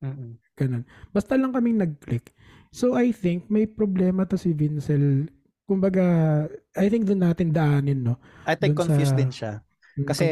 Mm-mm. 0.03 0.37
Ganun. 0.53 0.83
Basta 1.15 1.39
lang 1.39 1.55
kaming 1.55 1.79
nag-click. 1.79 2.35
So 2.75 2.93
I 2.99 3.15
think 3.15 3.47
may 3.47 3.65
problema 3.65 4.27
to 4.27 4.35
si 4.35 4.51
Vincel. 4.51 5.31
Kumbaga, 5.63 6.03
I 6.75 6.91
think 6.91 7.07
doon 7.07 7.23
natin 7.23 7.55
daanin, 7.55 8.03
no? 8.03 8.19
I 8.43 8.59
think 8.59 8.75
confused 8.75 9.15
sa- 9.15 9.19
din 9.19 9.31
siya. 9.31 9.53
Mm, 9.97 10.05
Kasi 10.05 10.25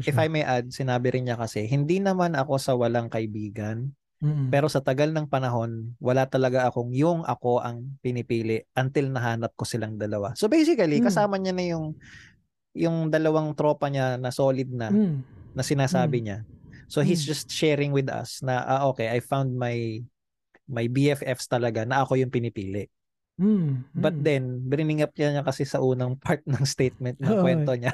If. 0.00 0.16
I 0.16 0.32
may 0.32 0.40
add, 0.40 0.72
sinabi 0.72 1.12
rin 1.12 1.28
niya 1.28 1.36
kasi, 1.36 1.68
hindi 1.68 2.00
naman 2.00 2.32
ako 2.32 2.56
sa 2.56 2.72
walang 2.72 3.12
kaibigan, 3.12 3.92
Mm-mm. 4.24 4.48
pero 4.48 4.64
sa 4.72 4.80
tagal 4.80 5.12
ng 5.12 5.28
panahon, 5.28 5.92
wala 6.00 6.24
talaga 6.24 6.64
akong 6.68 6.92
yung 6.96 7.20
ako 7.28 7.60
ang 7.60 8.00
pinipili 8.00 8.64
until 8.72 9.12
nahanap 9.12 9.52
ko 9.56 9.68
silang 9.68 10.00
dalawa. 10.00 10.32
So 10.36 10.48
basically, 10.48 11.00
Mm. 11.00 11.06
kasama 11.06 11.36
niya 11.36 11.52
na 11.52 11.64
yung 11.68 11.86
yung 12.70 13.10
dalawang 13.10 13.50
tropa 13.58 13.90
niya 13.90 14.14
na 14.14 14.30
solid 14.30 14.70
na 14.70 14.88
Mm. 14.94 15.26
na 15.52 15.62
sinasabi 15.66 16.22
Mm. 16.22 16.24
niya. 16.24 16.38
So 16.86 17.02
he's 17.02 17.26
Mm. 17.26 17.28
just 17.34 17.50
sharing 17.50 17.90
with 17.90 18.06
us 18.08 18.40
na 18.40 18.62
ah, 18.62 18.86
okay, 18.88 19.10
I 19.10 19.18
found 19.20 19.52
my 19.52 20.00
my 20.70 20.86
BFFs 20.86 21.50
talaga 21.50 21.82
na 21.82 22.06
ako 22.06 22.14
yung 22.16 22.30
pinipili. 22.30 22.86
Mm. 23.40 23.80
But 23.96 24.14
Mm. 24.20 24.24
then, 24.24 24.44
bringing 24.68 25.00
up 25.00 25.12
niya, 25.16 25.32
niya 25.32 25.44
kasi 25.44 25.64
sa 25.64 25.80
unang 25.80 26.14
part 26.20 26.44
ng 26.44 26.60
statement 26.68 27.16
ng 27.16 27.32
Oo, 27.32 27.42
kwento 27.42 27.72
niya 27.72 27.92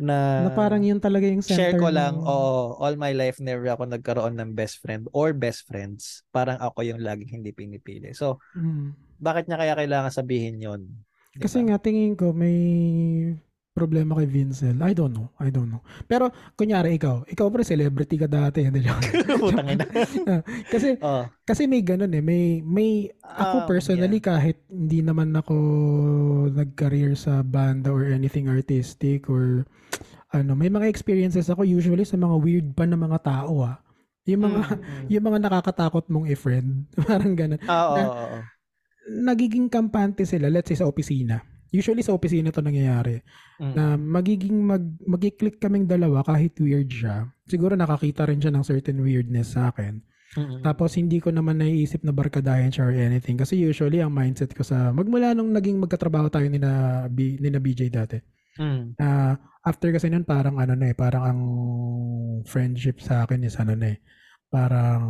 na, 0.00 0.48
na 0.48 0.50
parang 0.56 0.80
yun 0.80 0.96
talaga 0.96 1.28
yung 1.28 1.44
center 1.44 1.76
share 1.76 1.76
ko 1.76 1.92
lang, 1.92 2.16
ng- 2.16 2.24
oo, 2.24 2.80
all 2.80 2.96
my 2.96 3.12
life 3.12 3.36
never 3.42 3.68
ako 3.68 3.84
nagkaroon 3.84 4.34
ng 4.40 4.56
best 4.56 4.80
friend 4.80 5.04
or 5.12 5.36
best 5.36 5.68
friends. 5.68 6.24
Parang 6.32 6.56
ako 6.56 6.80
yung 6.88 7.04
laging 7.04 7.40
hindi 7.42 7.52
pinipili. 7.52 8.16
So, 8.16 8.40
Mm. 8.56 8.96
bakit 9.20 9.44
niya 9.50 9.58
kaya 9.60 9.74
kailangan 9.76 10.12
sabihin 10.14 10.56
yon? 10.62 10.82
Kasi 11.38 11.62
nga 11.68 11.78
tingin 11.78 12.16
ko 12.18 12.32
may 12.34 12.56
problema 13.78 14.18
kay 14.18 14.26
Vincel. 14.26 14.74
I 14.82 14.90
don't 14.90 15.14
know. 15.14 15.30
I 15.38 15.54
don't 15.54 15.70
know. 15.70 15.78
Pero 16.04 16.26
kunyari 16.52 16.98
ikaw, 16.98 17.22
ikaw 17.24 17.46
pre 17.46 17.62
celebrity 17.62 18.18
ka 18.18 18.26
dati, 18.26 18.66
hindi 18.66 18.82
joke. 18.82 19.06
Putang 19.38 19.70
ina. 19.70 19.86
kasi 20.66 20.98
oh, 20.98 21.30
kasi 21.46 21.70
may 21.70 21.86
ganun 21.86 22.10
eh. 22.10 22.18
May 22.20 22.42
may 22.60 22.90
ako 23.22 23.62
Um, 23.62 23.68
personally 23.70 24.18
kahit 24.18 24.58
hindi 24.66 24.98
naman 25.00 25.30
ako 25.32 25.54
nag-career 26.50 27.14
sa 27.14 27.40
banda 27.40 27.94
or 27.94 28.04
anything 28.04 28.50
artistic 28.50 29.30
or 29.30 29.62
ano, 30.28 30.52
may 30.52 30.68
mga 30.68 30.90
experiences 30.90 31.48
ako 31.48 31.64
usually 31.64 32.04
sa 32.04 32.18
mga 32.18 32.36
weird 32.36 32.66
pa 32.74 32.84
na 32.84 32.98
mga 32.98 33.22
tao 33.22 33.62
ah. 33.64 33.78
Yung 34.28 34.44
mga 34.44 34.60
Mm, 34.60 34.76
mm. 34.76 35.04
yung 35.16 35.24
mga 35.24 35.38
nakakatakot 35.40 36.04
mong 36.10 36.28
i-friend. 36.28 36.84
Parang 37.08 37.32
ganun. 37.32 37.60
Ah, 37.64 37.84
oo, 37.88 37.96
na- 37.96 38.08
oo, 38.08 38.24
oo. 38.28 38.38
Nagiging 39.08 39.72
kampante 39.72 40.28
sila, 40.28 40.52
let's 40.52 40.68
say 40.68 40.76
sa 40.76 40.84
opisina. 40.84 41.40
Usually 41.68 42.00
sa 42.00 42.12
opisina 42.12 42.48
to 42.48 42.64
nangyayari 42.64 43.20
Mm. 43.58 43.72
na 43.74 43.84
magiging 43.94 44.56
mag 44.62 44.84
magki-click 45.02 45.58
kaming 45.58 45.84
dalawa 45.84 46.22
kahit 46.22 46.56
weird 46.58 46.88
siya. 46.88 47.26
Siguro 47.44 47.74
nakakita 47.74 48.24
rin 48.24 48.38
siya 48.38 48.54
ng 48.54 48.64
certain 48.64 48.98
weirdness 48.98 49.52
sa 49.52 49.68
akin. 49.68 50.00
Mm, 50.32 50.40
mm. 50.40 50.60
Tapos 50.62 50.94
hindi 50.94 51.18
ko 51.18 51.28
naman 51.28 51.58
naiisip 51.58 52.04
na 52.04 52.12
barkadahin 52.12 52.68
siya 52.68 52.84
or 52.84 52.92
anything 52.92 53.34
kasi 53.34 53.56
usually 53.56 53.98
ang 53.98 54.12
mindset 54.12 54.52
ko 54.52 54.60
sa 54.62 54.92
magmula 54.92 55.32
nung 55.32 55.50
naging 55.50 55.76
magkatrabaho 55.76 56.28
tayo 56.28 56.46
ni 56.46 56.56
na, 56.56 57.04
B, 57.08 57.36
ni 57.36 57.48
na 57.48 57.58
BJ 57.58 57.88
dati. 57.88 58.16
Mm. 58.56 58.96
Ah, 58.96 59.36
after 59.62 59.88
kasi 59.90 60.08
nun 60.08 60.24
parang 60.24 60.56
ano 60.56 60.72
na 60.72 60.90
eh, 60.90 60.96
parang 60.96 61.24
ang 61.24 61.40
friendship 62.44 63.00
sa 63.00 63.24
akin 63.24 63.44
is 63.44 63.56
ano 63.56 63.72
na 63.72 63.94
eh. 63.94 63.98
Parang 64.48 65.02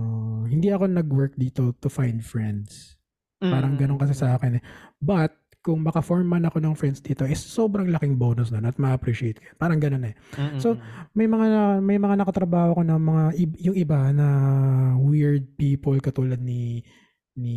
hindi 0.46 0.68
ako 0.68 0.90
nag-work 0.90 1.34
dito 1.34 1.70
to 1.78 1.86
find 1.86 2.20
friends. 2.20 2.98
Parang 3.38 3.74
Mm, 3.74 3.80
ganun 3.80 4.00
kasi 4.00 4.14
sa 4.14 4.34
akin 4.34 4.58
eh. 4.58 4.62
But, 4.98 5.30
kung 5.68 5.84
maka-form 5.84 6.24
man 6.24 6.48
ako 6.48 6.64
ng 6.64 6.72
friends 6.72 7.04
dito, 7.04 7.28
is 7.28 7.36
sobrang 7.36 7.92
laking 7.92 8.16
bonus 8.16 8.48
nun 8.48 8.64
at 8.64 8.80
ma-appreciate 8.80 9.36
ko. 9.36 9.52
Parang 9.60 9.76
ganun 9.76 10.08
eh. 10.08 10.16
mm, 10.32 10.56
mm, 10.56 10.60
So. 10.64 10.80
May 11.12 11.28
mga 11.28 11.84
may 11.84 12.00
mga 12.00 12.24
nakatrabaho 12.24 12.80
ko 12.80 12.82
na 12.82 12.96
mga 12.96 13.36
yung 13.60 13.76
iba 13.76 14.08
na 14.10 14.26
weird 14.96 15.44
people 15.60 16.00
katulad 16.00 16.40
ni 16.40 16.80
ni 17.36 17.56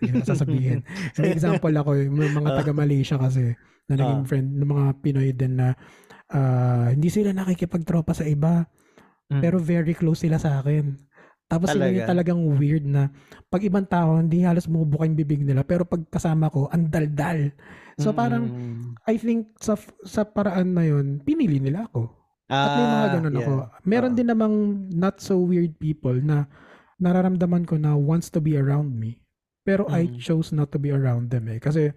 na 0.00 0.24
sasabihin. 0.24 0.80
May 1.20 1.30
example 1.30 1.70
ako, 1.70 1.94
eh, 1.94 2.08
may 2.08 2.26
mga 2.26 2.58
taga 2.58 2.72
Malaysia 2.72 3.14
kasi 3.14 3.54
na 3.86 3.94
naging 3.94 4.22
Ah. 4.22 4.26
friend 4.26 4.48
ng 4.58 4.66
mga 4.66 4.86
Pinoy 4.98 5.30
din 5.30 5.60
na 5.60 5.76
ah, 6.26 6.90
hindi 6.90 7.06
sila 7.06 7.30
nakikipagtropa 7.30 8.10
sa 8.10 8.24
iba 8.24 8.66
Mm. 9.26 9.42
pero 9.42 9.58
very 9.58 9.90
close 9.90 10.22
sila 10.22 10.38
sa 10.38 10.62
akin. 10.62 11.05
Tapos 11.46 11.70
sila 11.70 11.86
yung 11.86 12.02
Talaga? 12.02 12.10
talagang 12.10 12.40
weird 12.58 12.82
na 12.82 13.06
pag 13.46 13.62
ibang 13.62 13.86
tao, 13.86 14.18
hindi 14.18 14.42
halos 14.42 14.66
bumubuka 14.66 15.06
yung 15.06 15.14
bibig 15.14 15.46
nila. 15.46 15.62
Pero 15.62 15.86
pag 15.86 16.02
kasama 16.10 16.50
ko, 16.50 16.66
ang 16.68 16.90
daldal. 16.90 17.54
So 17.96 18.10
parang, 18.10 18.50
Mm. 18.50 18.98
I 19.06 19.14
think 19.14 19.54
sa 19.62 19.78
sa 20.02 20.26
paraan 20.26 20.74
na 20.74 20.82
yun, 20.82 21.22
pinili 21.22 21.62
nila 21.62 21.86
ako. 21.86 22.10
At 22.46 22.70
may 22.74 22.84
mga 22.84 22.98
Ah, 23.00 23.12
ganun 23.14 23.32
yeah. 23.32 23.42
ako. 23.42 23.52
Meron 23.82 24.12
Oo. 24.12 24.18
din 24.18 24.28
namang 24.28 24.54
not 24.90 25.18
so 25.18 25.38
weird 25.38 25.78
people 25.78 26.14
na 26.14 26.50
nararamdaman 26.98 27.62
ko 27.62 27.78
na 27.78 27.94
wants 27.94 28.26
to 28.26 28.38
be 28.38 28.58
around 28.58 28.94
me. 28.94 29.22
Pero 29.62 29.86
I 29.86 30.06
Mm. 30.06 30.18
chose 30.18 30.50
not 30.50 30.70
to 30.70 30.78
be 30.78 30.90
around 30.90 31.30
them 31.30 31.46
eh. 31.46 31.58
Kasi 31.58 31.90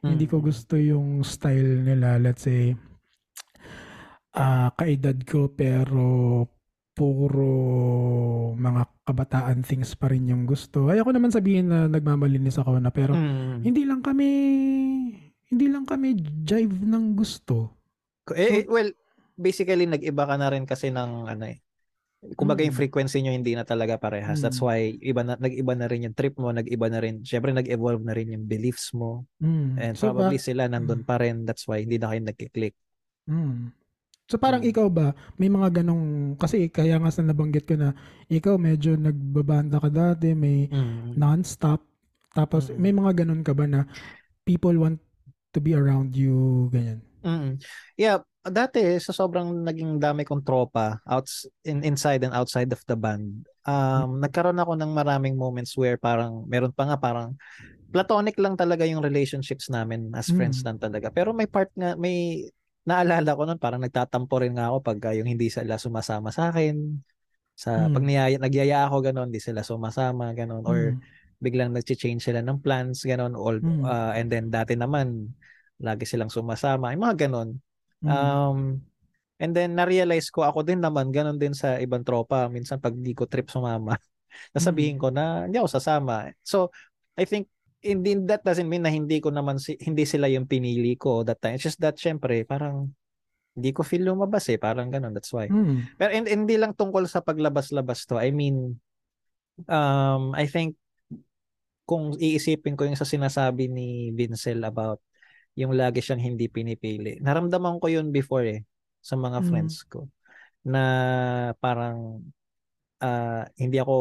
hindi 0.00 0.24
ko 0.24 0.40
Mm. 0.40 0.44
gusto 0.44 0.74
yung 0.76 1.20
style 1.20 1.84
nila. 1.84 2.16
Let's 2.16 2.44
say, 2.44 2.76
ah 4.32 4.70
kaedad 4.72 5.20
ko 5.26 5.50
pero 5.50 6.44
puro 7.00 7.48
mga 8.52 8.82
kabataan 9.08 9.64
things 9.64 9.96
pa 9.96 10.12
rin 10.12 10.28
yung 10.28 10.44
gusto. 10.44 10.92
Ayoko 10.92 11.16
naman 11.16 11.32
sabihin 11.32 11.72
na 11.72 11.88
nagmamalinis 11.88 12.60
ako 12.60 12.76
na 12.76 12.92
pero 12.92 13.16
Mm. 13.16 13.64
hindi 13.64 13.88
lang 13.88 14.04
kami 14.04 14.28
hindi 15.48 15.66
lang 15.66 15.88
kami 15.88 16.14
jive 16.44 16.84
ng 16.84 17.16
gusto. 17.16 17.72
Eh, 18.36 18.62
eh, 18.62 18.64
well, 18.68 18.92
basically 19.34 19.88
nag-iba 19.88 20.22
ka 20.22 20.36
na 20.36 20.52
rin 20.52 20.62
kasi 20.62 20.92
ng 20.92 21.26
ano 21.26 21.44
eh. 21.48 21.58
Kumbaga 22.36 22.60
yung 22.60 22.76
Mm. 22.76 22.82
frequency 22.84 23.24
nyo 23.24 23.32
hindi 23.32 23.56
na 23.56 23.64
talaga 23.64 23.96
parehas. 23.96 24.38
That's 24.38 24.60
Mm. 24.60 24.66
why 24.68 24.78
iba 25.00 25.22
na 25.24 25.34
nag-iba 25.34 25.72
na 25.72 25.88
rin 25.88 26.04
yung 26.04 26.12
trip 26.14 26.36
mo, 26.36 26.52
nag-iba 26.52 26.86
na 26.86 27.00
rin. 27.00 27.24
Syempre 27.24 27.50
nag-evolve 27.50 28.04
na 28.04 28.12
rin 28.12 28.30
yung 28.30 28.44
beliefs 28.44 28.92
mo 28.92 29.24
Mm. 29.40 29.80
and 29.80 29.94
So, 29.96 30.12
ba- 30.12 30.28
probably 30.28 30.36
sila 30.36 30.68
nandun 30.68 31.02
pa 31.02 31.16
rin. 31.16 31.48
That's 31.48 31.64
why 31.64 31.80
hindi 31.82 31.96
na 31.96 32.12
kayo 32.12 32.20
nagki-click. 32.22 32.76
Mm. 33.26 33.72
So 34.30 34.38
parang 34.38 34.62
Mm. 34.62 34.70
ikaw 34.70 34.86
ba, 34.86 35.10
may 35.42 35.50
mga 35.50 35.82
ganong, 35.82 36.38
kasi 36.38 36.70
kaya 36.70 37.02
nga 37.02 37.10
sa 37.10 37.26
nabanggit 37.26 37.66
ko 37.66 37.74
na, 37.74 37.90
ikaw 38.30 38.54
medyo 38.62 38.94
nagbabanda 38.94 39.82
ka 39.82 39.90
dati, 39.90 40.38
may 40.38 40.70
Mm. 40.70 41.18
non-stop, 41.18 41.82
tapos 42.30 42.70
Mm. 42.70 42.78
may 42.78 42.92
mga 42.94 43.10
ganon 43.26 43.42
ka 43.42 43.50
ba 43.50 43.66
na 43.66 43.90
people 44.46 44.78
want 44.78 45.02
to 45.50 45.58
be 45.58 45.74
around 45.74 46.14
you, 46.14 46.70
ganyan? 46.70 47.02
Mm. 47.26 47.58
Yeah, 47.98 48.22
dati 48.46 48.80
sa 49.02 49.12
sobrang 49.12 49.66
naging 49.66 50.00
dami 50.00 50.24
kong 50.24 50.46
tropa 50.46 51.02
outs 51.04 51.44
in 51.68 51.84
inside 51.84 52.24
and 52.24 52.32
outside 52.32 52.72
of 52.72 52.80
the 52.88 52.96
band. 52.96 53.44
Um 53.68 54.22
nagkaroon 54.24 54.56
ako 54.56 54.72
ng 54.80 54.94
maraming 54.96 55.36
moments 55.36 55.76
where 55.76 56.00
parang 56.00 56.48
meron 56.48 56.72
pa 56.72 56.88
nga 56.88 56.96
parang 56.96 57.36
platonic 57.92 58.38
lang 58.40 58.56
talaga 58.56 58.86
yung 58.88 59.04
relationships 59.04 59.68
namin 59.68 60.14
as 60.16 60.32
friends 60.32 60.62
Mm. 60.62 60.66
lang 60.72 60.78
talaga. 60.80 61.08
Pero 61.12 61.36
may 61.36 61.44
part 61.50 61.68
nga 61.76 61.92
may 61.98 62.48
naalala 62.86 63.36
ko 63.36 63.42
noon 63.44 63.60
parang 63.60 63.82
nagtatampo 63.82 64.34
rin 64.40 64.56
nga 64.56 64.72
ako 64.72 64.78
pag 64.80 64.98
uh, 65.10 65.14
yung 65.16 65.28
hindi 65.28 65.52
sila 65.52 65.76
sumasama 65.76 66.32
sa 66.32 66.48
akin. 66.50 66.76
Sa 67.54 67.86
Mm. 67.86 67.92
pag 67.92 68.04
niyaya, 68.04 68.36
nagyaya 68.40 68.78
ako 68.88 68.96
ganun, 69.04 69.28
hindi 69.28 69.42
sila 69.42 69.60
sumasama 69.60 70.32
ganun 70.32 70.64
or 70.64 70.96
Mm. 70.96 71.00
biglang 71.40 71.70
nag-change 71.72 72.20
sila 72.24 72.40
ng 72.40 72.60
plans 72.60 73.04
ganun 73.04 73.36
all 73.36 73.60
Mm. 73.60 73.84
uh, 73.84 74.12
and 74.16 74.28
then 74.32 74.48
dati 74.48 74.76
naman 74.76 75.32
lagi 75.80 76.04
silang 76.04 76.32
sumasama, 76.32 76.92
yung 76.92 77.04
mga 77.04 77.28
ganun. 77.28 77.56
Mm. 78.04 78.08
Um, 78.08 78.58
and 79.40 79.52
then 79.56 79.72
na-realize 79.76 80.28
ko 80.32 80.44
ako 80.44 80.64
din 80.64 80.80
naman 80.80 81.12
ganun 81.12 81.36
din 81.40 81.52
sa 81.56 81.76
ibang 81.80 82.04
tropa. 82.04 82.48
Minsan 82.48 82.80
pag 82.80 82.92
di 82.96 83.12
ko 83.16 83.24
trip 83.28 83.48
sumama, 83.52 83.96
nasabihin 84.56 84.96
Mm. 84.96 85.00
ko 85.00 85.08
na 85.12 85.44
hindi 85.48 85.56
ako 85.60 85.68
sasama. 85.68 86.28
So, 86.44 86.72
I 87.16 87.24
think 87.28 87.48
hindi 87.80 88.16
that 88.28 88.44
doesn't 88.44 88.68
mean 88.68 88.84
na 88.84 88.92
hindi 88.92 89.18
ko 89.20 89.32
naman 89.32 89.56
si, 89.56 89.76
hindi 89.80 90.04
sila 90.04 90.28
yung 90.28 90.44
pinili 90.44 90.96
ko 91.00 91.24
that 91.24 91.40
time. 91.40 91.56
It's 91.56 91.64
just 91.64 91.80
that 91.80 91.96
syempre 91.96 92.44
parang 92.44 92.92
hindi 93.56 93.70
ko 93.74 93.82
feel 93.82 94.06
lumabas 94.06 94.46
eh, 94.52 94.60
parang 94.60 94.92
ganun. 94.92 95.10
That's 95.12 95.32
why. 95.34 95.50
Mm. 95.50 95.96
Pero 95.98 96.10
hin- 96.14 96.30
hindi 96.30 96.54
lang 96.60 96.72
tungkol 96.76 97.08
sa 97.10 97.20
paglabas-labas 97.24 98.06
to. 98.08 98.20
I 98.20 98.30
mean, 98.30 98.78
um, 99.66 100.32
I 100.38 100.46
think 100.46 100.78
kung 101.84 102.14
iisipin 102.14 102.78
ko 102.78 102.86
yung 102.86 102.94
sa 102.94 103.08
sinasabi 103.08 103.66
ni 103.66 104.14
Vincel 104.14 104.62
about 104.62 105.02
yung 105.58 105.74
lagi 105.74 105.98
siyang 105.98 106.22
hindi 106.22 106.46
pinipili. 106.46 107.18
Naramdaman 107.18 107.82
ko 107.82 107.90
yun 107.90 108.14
before 108.14 108.46
eh 108.46 108.62
sa 109.02 109.18
mga 109.18 109.42
Mm. 109.42 109.46
friends 109.50 109.82
ko 109.90 110.06
na 110.62 110.84
parang 111.58 112.22
ah, 113.00 113.48
hindi 113.56 113.76
ako 113.76 113.94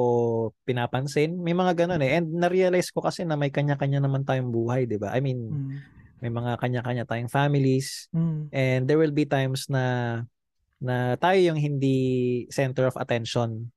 pinapansin. 0.63 1.39
May 1.39 1.55
mga 1.55 1.73
ganun 1.85 2.03
eh. 2.03 2.19
And 2.19 2.29
na-realize 2.35 2.91
ko 2.91 2.99
kasi 2.99 3.23
na 3.23 3.33
may 3.33 3.49
kanya-kanya 3.49 4.03
naman 4.03 4.23
tayong 4.23 4.51
buhay, 4.51 4.85
'di 4.85 4.99
ba? 4.99 5.15
I 5.15 5.19
mean, 5.19 5.39
Mm. 5.49 5.77
May 6.19 6.27
mga 6.27 6.59
kanya-kanya 6.59 7.07
tayong 7.07 7.31
families. 7.31 8.11
Mm. 8.11 8.51
And 8.51 8.81
there 8.83 8.99
will 8.99 9.15
be 9.15 9.23
times 9.23 9.71
na 9.71 9.83
na 10.77 11.15
tayo 11.15 11.39
yung 11.39 11.55
hindi 11.55 11.95
center 12.51 12.91
of 12.91 12.99
attention 12.99 13.71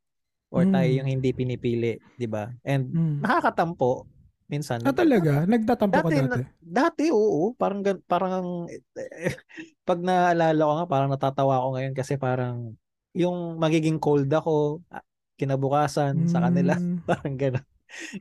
or 0.50 0.66
tayo 0.66 0.90
Mm. 0.90 0.96
yung 0.98 1.08
hindi 1.08 1.30
pinipili, 1.30 2.02
'di 2.18 2.26
ba? 2.26 2.50
And 2.66 2.90
Mm. 2.90 3.16
nakakatampo 3.22 4.10
minsan. 4.50 4.82
Ah, 4.82 4.90
talaga? 4.90 5.46
Nagtatampo 5.46 5.94
ka 5.94 6.10
Dati, 6.10 6.18
dati? 6.18 6.26
na- 6.42 6.50
dati 6.60 7.04
oo, 7.08 7.54
parang 7.54 7.80
parang 8.04 8.66
pag 9.88 9.98
naalala 10.02 10.62
ko 10.66 10.72
nga 10.76 10.86
parang 10.90 11.10
natatawa 11.14 11.62
ako 11.62 11.68
ngayon 11.78 11.94
kasi 11.94 12.18
parang 12.18 12.74
yung 13.14 13.54
magiging 13.54 14.02
cold 14.02 14.26
ako 14.28 14.82
kinabukasan 15.42 16.30
sa 16.30 16.46
kanila, 16.46 16.78
Mm. 16.78 17.02
parang 17.10 17.34
gano'n. 17.34 17.66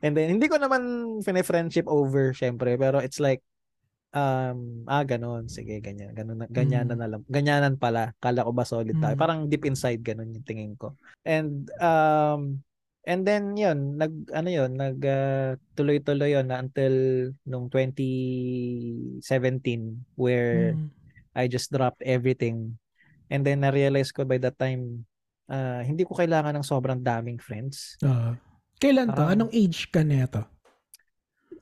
And 0.02 0.12
then 0.12 0.28
hindi 0.36 0.50
ko 0.50 0.58
naman 0.58 0.82
fine-friendship 1.22 1.86
over 1.86 2.34
syempre, 2.34 2.74
pero 2.76 2.98
it's 2.98 3.16
like 3.16 3.40
um 4.12 4.84
ah 4.92 5.00
ganun 5.08 5.48
sige 5.48 5.80
ganyan 5.80 6.12
ganun 6.12 6.44
na- 6.44 6.52
ganyanan 6.52 6.92
Mm. 6.92 7.00
na 7.00 7.08
lang 7.16 7.22
ganyanan 7.32 7.74
pala 7.80 8.12
kala 8.20 8.44
ko 8.44 8.52
ba 8.52 8.68
solid 8.68 8.92
tayo 9.00 9.16
Mm. 9.16 9.22
parang 9.24 9.48
deep 9.48 9.64
inside 9.64 10.04
ganun 10.04 10.36
yung 10.36 10.44
tingin 10.44 10.76
ko 10.76 10.92
and 11.24 11.72
um 11.80 12.60
and 13.08 13.24
then 13.24 13.56
yun 13.56 13.96
nag 13.96 14.12
ano 14.36 14.52
yun 14.52 14.76
nag 14.76 15.00
ah, 15.08 15.56
tuloy-tuloy 15.72 16.36
yun 16.36 16.44
na 16.44 16.60
until 16.60 16.92
nung 17.48 17.72
2017 17.72 19.24
where 20.20 20.76
Mm. 20.76 20.92
I 21.32 21.48
just 21.48 21.72
dropped 21.72 22.04
everything 22.04 22.76
and 23.32 23.48
then 23.48 23.64
na-realize 23.64 24.12
ko 24.12 24.28
by 24.28 24.36
that 24.36 24.60
time 24.60 25.08
ah, 25.52 25.80
hindi 25.80 26.02
ko 26.02 26.16
kailangan 26.16 26.56
ng 26.56 26.64
sobrang 26.64 26.98
daming 26.98 27.36
friends 27.36 28.00
Ah. 28.00 28.34
kailan 28.78 29.06
to? 29.06 29.14
Parang- 29.14 29.32
Anong 29.38 29.52
age 29.52 29.86
ka 29.86 30.00
neto? 30.02 30.42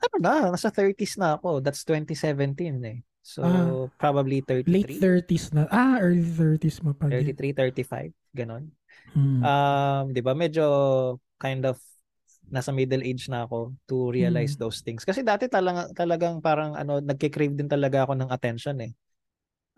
ano 0.01 0.17
na 0.17 0.49
nasa 0.49 0.71
30s 0.71 1.21
na 1.21 1.37
ako 1.37 1.61
that's 1.61 1.85
2017 1.85 2.57
eh 2.81 2.99
so 3.21 3.45
Ah. 3.45 3.85
probably 3.95 4.41
33 4.41 4.65
Late 4.65 4.97
30s 4.97 5.53
na. 5.53 5.69
Ah, 5.69 6.01
early 6.01 6.25
30s 6.25 6.81
mo 6.81 6.95
pa 6.95 7.05
din. 7.05 7.21
33, 7.21 7.53
35, 7.53 8.09
ganon. 8.33 8.73
Mm. 9.13 9.45
Um, 9.45 10.05
'di 10.09 10.23
ba? 10.23 10.33
Medyo 10.33 10.65
kind 11.37 11.69
of 11.69 11.77
nasa 12.49 12.73
middle 12.73 12.99
age 13.01 13.29
na 13.29 13.45
ako 13.45 13.77
to 13.85 14.09
realize 14.09 14.57
Mm. 14.57 14.61
those 14.61 14.81
things. 14.81 15.05
Kasi 15.05 15.21
dati 15.21 15.47
talaga 15.47 15.93
talagang 15.93 16.41
parang 16.41 16.73
ano, 16.75 16.99
nagke-crave 16.99 17.53
din 17.53 17.69
talaga 17.69 18.03
ako 18.03 18.17
ng 18.17 18.31
attention 18.31 18.81
eh. 18.81 18.91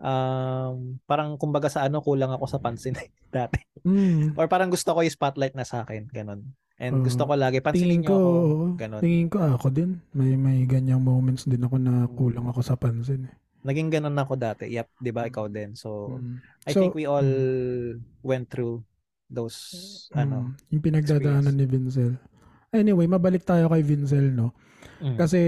Um, 0.03 0.99
parang 1.07 1.39
kumbaga 1.39 1.71
sa 1.71 1.87
ano 1.87 2.03
kulang 2.03 2.35
ako 2.35 2.43
sa 2.45 2.59
pansin 2.59 2.91
dati. 3.31 3.63
Mm. 3.87 4.35
Or 4.35 4.51
parang 4.51 4.67
gusto 4.67 4.91
ko 4.91 4.99
yung 4.99 5.15
spotlight 5.15 5.55
na 5.55 5.63
sa 5.63 5.87
akin, 5.87 6.11
ganon. 6.11 6.43
And 6.75 6.99
Oo. 6.99 7.05
gusto 7.07 7.23
ko 7.23 7.33
lagi 7.33 7.63
pansinin 7.63 8.03
niyo 8.03 8.11
ko, 8.11 8.15
ako, 8.17 8.27
oo. 8.27 8.65
ganon. 8.75 8.99
tingin 8.99 9.29
ko 9.31 9.39
ako 9.39 9.67
din. 9.71 10.03
May 10.11 10.35
may 10.35 10.59
ganyang 10.65 10.99
moments 10.99 11.47
din 11.47 11.63
ako 11.63 11.79
na 11.79 12.03
kulang 12.11 12.43
ako 12.45 12.59
sa 12.59 12.75
pansin. 12.75 13.31
eh. 13.31 13.33
Naging 13.63 13.87
ganon 13.89 14.19
ako 14.19 14.35
dati. 14.35 14.67
Yep, 14.67 14.99
'di 14.99 15.11
ba? 15.15 15.23
Ikaw 15.23 15.47
din. 15.47 15.71
So, 15.73 16.19
Mm. 16.19 16.35
I 16.67 16.71
So, 16.75 16.83
think 16.83 16.91
we 16.93 17.07
all 17.07 17.23
mm. 17.23 18.03
went 18.19 18.51
through 18.51 18.83
those 19.31 19.55
ano. 20.11 20.51
Mm, 20.51 20.51
yung 20.69 20.83
pinagdadaanan 20.83 21.55
ni 21.55 21.63
Vincel. 21.63 22.19
Anyway, 22.69 23.07
mabalik 23.07 23.45
tayo 23.45 23.71
kay 23.71 23.79
Vincel, 23.79 24.33
no? 24.33 24.51
mm. 24.99 25.15
Kasi 25.15 25.39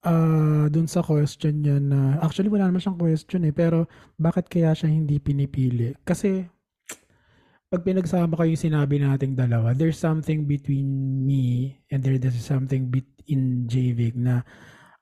ah 0.00 0.64
dun 0.72 0.88
sa 0.88 1.04
question 1.04 1.60
niya 1.60 1.76
na 1.76 2.16
actually 2.24 2.48
wala 2.48 2.72
naman 2.72 2.80
siyang 2.80 2.96
question 2.96 3.44
eh 3.44 3.52
pero 3.52 3.84
bakit 4.16 4.48
kaya 4.48 4.72
siya 4.72 4.88
hindi 4.88 5.20
pinipili? 5.20 5.92
Kasi 6.00 6.48
pag 7.70 7.86
pinagsama 7.86 8.34
ko 8.34 8.42
yung 8.42 8.58
sinabi 8.58 8.98
nating 8.98 9.38
dalawa, 9.38 9.70
there's 9.76 10.00
something 10.00 10.42
between 10.48 10.88
me 11.22 11.76
and 11.92 12.02
there 12.02 12.18
there's 12.18 12.42
something 12.42 12.90
bit 12.90 13.06
in 13.30 13.70
JVIC 13.70 14.18
na 14.18 14.42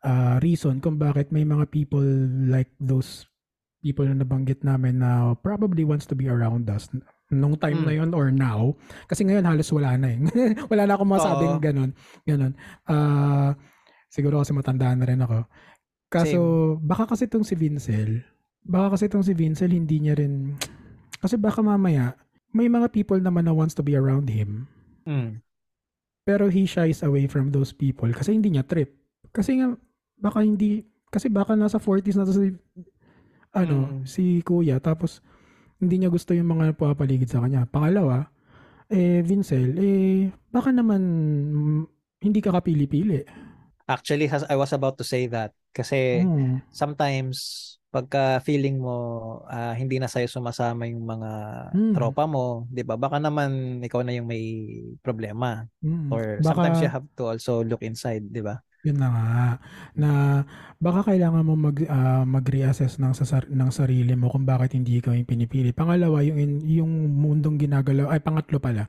ah, 0.05 0.37
reason 0.45 0.83
kung 0.83 1.01
bakit 1.01 1.33
may 1.33 1.49
mga 1.49 1.71
people 1.73 2.05
like 2.51 2.69
those 2.77 3.25
people 3.81 4.05
na 4.05 4.21
nabanggit 4.21 4.61
namin 4.67 5.01
na 5.01 5.33
probably 5.39 5.87
wants 5.87 6.05
to 6.05 6.19
be 6.19 6.27
around 6.29 6.67
us 6.69 6.91
nung 7.31 7.55
time 7.57 7.85
Mm. 7.85 7.87
na 7.87 7.95
yon 7.95 8.11
or 8.17 8.29
now. 8.33 8.73
Kasi 9.07 9.23
ngayon 9.23 9.45
halos 9.47 9.69
wala 9.71 9.95
na 10.01 10.09
eh. 10.13 10.19
wala 10.73 10.89
na 10.89 10.93
akong 10.97 11.13
masabing 11.13 11.57
Oo. 11.57 11.63
ganun. 11.63 11.91
Ganun. 12.25 12.53
Ah, 12.89 13.53
siguro 14.09 14.41
kasi 14.41 14.53
matanda 14.53 14.91
na 14.93 15.05
rin 15.05 15.21
ako. 15.21 15.45
Kaso, 16.09 16.41
baka 16.81 17.05
kasi 17.05 17.29
itong 17.29 17.45
si 17.45 17.53
Vincel, 17.53 18.25
baka 18.65 18.97
kasi 18.97 19.13
itong 19.13 19.25
si 19.25 19.37
Vincel 19.37 19.73
hindi 19.73 20.01
niya 20.01 20.17
rin, 20.17 20.57
kasi 21.21 21.37
baka 21.37 21.61
mamaya, 21.61 22.17
may 22.57 22.67
mga 22.67 22.89
people 22.89 23.21
naman 23.21 23.45
na 23.45 23.53
wants 23.53 23.77
to 23.77 23.85
be 23.85 23.93
around 23.93 24.33
him, 24.33 24.65
Mm. 25.05 25.41
pero 26.25 26.49
he 26.49 26.65
shies 26.65 27.05
away 27.05 27.29
from 27.29 27.53
those 27.53 27.73
people 27.73 28.09
kasi 28.13 28.33
hindi 28.37 28.53
niya 28.53 28.65
trip. 28.65 28.93
Kasi 29.33 29.61
nga, 29.61 29.77
baka 30.17 30.41
hindi, 30.41 30.85
kasi 31.13 31.29
baka 31.29 31.53
nasa 31.57 31.77
40s 31.77 32.17
na 32.17 32.25
si, 32.25 32.57
ano, 33.53 33.77
Mm. 34.01 34.09
si 34.09 34.41
kuya, 34.41 34.81
tapos 34.81 35.21
hindi 35.79 36.01
niya 36.01 36.11
gusto 36.11 36.33
yung 36.33 36.49
mga 36.49 36.75
pumapaligid 36.75 37.29
sa 37.29 37.45
kanya. 37.45 37.69
Pangalawa, 37.69 38.33
eh, 38.89 39.21
Vincel, 39.21 39.77
eh, 39.77 40.33
baka 40.49 40.73
naman 40.73 41.01
mm, 41.53 41.83
hindi 42.25 42.41
ka 42.41 42.51
kapili-pili. 42.51 43.23
Actually, 43.89 44.29
has- 44.29 44.45
I 44.47 44.55
was 44.55 44.71
about 44.71 45.01
to 45.01 45.05
say 45.05 45.25
that 45.33 45.57
kasi 45.73 46.21
Mm. 46.21 46.61
sometimes 46.69 47.37
pagka 47.89 48.45
feeling 48.45 48.77
mo 48.77 48.97
ah, 49.49 49.73
hindi 49.73 49.97
na 49.97 50.05
sa'yo 50.05 50.29
sumasama 50.29 50.85
yung 50.85 51.09
mga 51.09 51.31
Mm. 51.73 51.93
tropa 51.97 52.29
mo, 52.29 52.69
'di 52.69 52.85
ba? 52.85 53.01
Baka 53.01 53.17
naman 53.17 53.81
ikaw 53.81 54.05
na 54.05 54.13
yung 54.13 54.29
may 54.29 54.45
problema 55.01 55.65
Mm. 55.81 56.13
or 56.13 56.37
Baka- 56.39 56.47
sometimes 56.53 56.79
you 56.85 56.93
have 56.93 57.09
to 57.17 57.25
also 57.27 57.65
look 57.65 57.81
inside, 57.81 58.29
'di 58.29 58.45
ba? 58.45 58.61
Yun 58.85 59.01
na 59.01 59.09
nga, 59.09 59.27
na 59.97 60.11
baka 60.79 61.11
kailangan 61.11 61.43
mo 61.43 61.57
mag, 61.57 61.81
ah, 61.89 62.23
mag-reassess 62.23 63.01
ng, 63.01 63.11
sasar- 63.11 63.51
ng 63.51 63.71
sarili 63.73 64.13
mo 64.15 64.29
kung 64.29 64.45
bakit 64.45 64.77
hindi 64.77 65.01
ikaw 65.01 65.17
yung 65.17 65.27
pinipili. 65.27 65.73
Pangalawa, 65.73 66.21
yung, 66.23 66.39
in- 66.39 66.63
yung 66.63 66.93
mundong 67.11 67.57
ginagalaw, 67.59 68.13
ay 68.13 68.21
pangatlo 68.21 68.61
pala, 68.61 68.85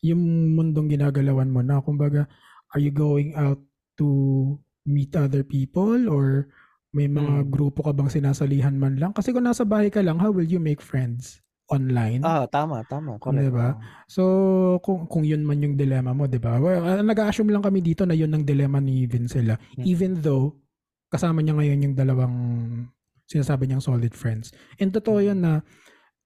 yung 0.00 0.22
mundong 0.54 0.88
ginagalawan 0.88 1.50
mo 1.50 1.60
na, 1.60 1.82
kumbaga, 1.82 2.30
are 2.72 2.80
you 2.80 2.88
going 2.88 3.34
out 3.36 3.58
to 3.96 4.08
meet 4.84 5.12
other 5.12 5.42
people 5.42 6.06
or 6.06 6.46
may 6.92 7.04
mga 7.04 7.44
Mm. 7.44 7.50
grupo 7.50 7.84
ka 7.84 7.92
bang 7.92 8.08
sinasalihan 8.08 8.72
man 8.72 8.96
lang? 8.96 9.12
Kasi 9.12 9.32
kung 9.32 9.44
nasa 9.44 9.64
bahay 9.64 9.90
ka 9.90 10.00
lang, 10.00 10.16
how 10.16 10.30
will 10.30 10.46
you 10.46 10.56
make 10.56 10.80
friends 10.80 11.42
online? 11.66 12.22
Ah, 12.22 12.46
tama, 12.46 12.86
tama. 12.86 13.18
Correct. 13.18 13.42
Diba? 13.42 13.76
So, 14.06 14.22
kung 14.80 15.04
kung 15.04 15.26
yun 15.26 15.42
man 15.42 15.60
yung 15.60 15.74
dilemma 15.74 16.14
mo, 16.14 16.24
'di 16.24 16.38
ba? 16.38 16.56
Well, 16.56 16.80
ah, 16.80 17.02
nag-assume 17.02 17.50
lang 17.50 17.60
kami 17.60 17.82
dito 17.82 18.06
na 18.06 18.14
yun 18.14 18.32
ang 18.32 18.46
dilemma 18.46 18.78
ni 18.78 19.04
Vincel. 19.04 19.50
ah. 19.50 19.58
Hmm. 19.74 19.84
Even 19.84 20.22
though 20.22 20.56
kasama 21.06 21.42
niya 21.42 21.54
ngayon 21.54 21.84
yung 21.90 21.94
dalawang 21.94 22.36
sinasabi 23.26 23.66
niyang 23.66 23.82
solid 23.82 24.14
friends. 24.14 24.54
And 24.78 24.94
totoo 24.94 25.18
yun 25.20 25.42
na 25.42 25.66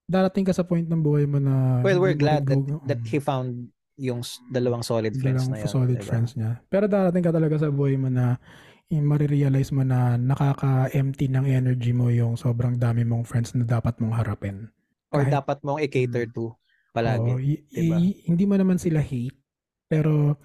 darating 0.05 0.45
ka 0.45 0.53
sa 0.53 0.61
point 0.61 0.85
ng 0.85 1.01
buhay 1.01 1.25
mo 1.25 1.41
na 1.41 1.81
Well, 1.81 1.97
we're 1.99 2.17
glad 2.17 2.45
that 2.45 2.61
that 2.85 3.01
he 3.05 3.17
found 3.17 3.73
yung 3.99 4.21
dalawang 4.49 4.83
solid 4.83 5.13
friends 5.17 5.47
dalawang 5.47 5.51
na 5.51 5.57
yun. 5.63 5.71
solid 5.71 5.97
diba? 5.99 6.07
friends 6.07 6.31
niya. 6.37 6.51
Pero 6.67 6.85
darating 6.87 7.23
ka 7.23 7.31
talaga 7.31 7.55
sa 7.59 7.69
buhay 7.69 7.95
mo 7.99 8.07
na 8.07 8.37
eh, 8.91 8.99
marirealize 8.99 9.71
mo 9.71 9.87
na 9.87 10.19
nakaka-empty 10.19 11.31
ng 11.31 11.47
energy 11.47 11.95
mo 11.95 12.11
yung 12.11 12.35
sobrang 12.35 12.75
dami 12.75 13.07
mong 13.07 13.23
friends 13.23 13.55
na 13.55 13.63
dapat 13.63 13.95
mong 14.03 14.19
harapin. 14.19 14.67
Or 15.15 15.23
Kahit- 15.23 15.31
dapat 15.31 15.57
mong 15.63 15.79
i-cater 15.79 16.27
to 16.27 16.51
palagi. 16.91 17.31
Oo, 17.31 17.39
y- 17.39 17.63
diba? 17.71 17.95
y- 17.95 18.19
hindi 18.27 18.43
mo 18.43 18.59
naman 18.59 18.75
sila 18.75 18.99
hate, 18.99 19.35
pero 19.87 20.35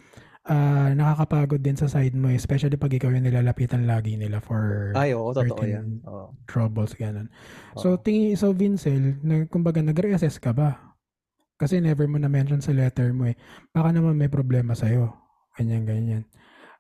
ah, 0.47 0.95
nakakapagod 0.95 1.59
din 1.59 1.75
sa 1.75 1.91
side 1.91 2.15
mo, 2.15 2.31
especially 2.31 2.79
pag 2.79 2.95
ikaw 2.95 3.11
yung 3.11 3.27
nilalapitan 3.27 3.83
lagi 3.83 4.15
nila 4.15 4.39
for 4.39 4.95
Ay, 4.95 5.11
oo, 5.11 5.35
totoo 5.35 5.67
yan. 5.67 5.99
Oo. 6.07 6.31
troubles, 6.47 6.95
ganun. 6.95 7.27
Oo. 7.75 7.83
So, 7.83 7.89
tingin, 7.99 8.39
so 8.39 8.55
Vincel, 8.55 9.19
na, 9.27 9.43
kumbaga, 9.51 9.83
nag-reassess 9.83 10.39
ka 10.39 10.55
ba? 10.55 10.95
Kasi 11.57 11.81
never 11.81 12.05
mo 12.05 12.21
na-mention 12.21 12.61
sa 12.61 12.73
letter 12.73 13.11
mo 13.11 13.25
eh. 13.27 13.37
Baka 13.73 13.89
naman 13.91 14.15
may 14.15 14.29
problema 14.29 14.77
sa'yo. 14.77 15.09
Ganyan, 15.57 15.89
ganyan. 15.89 16.23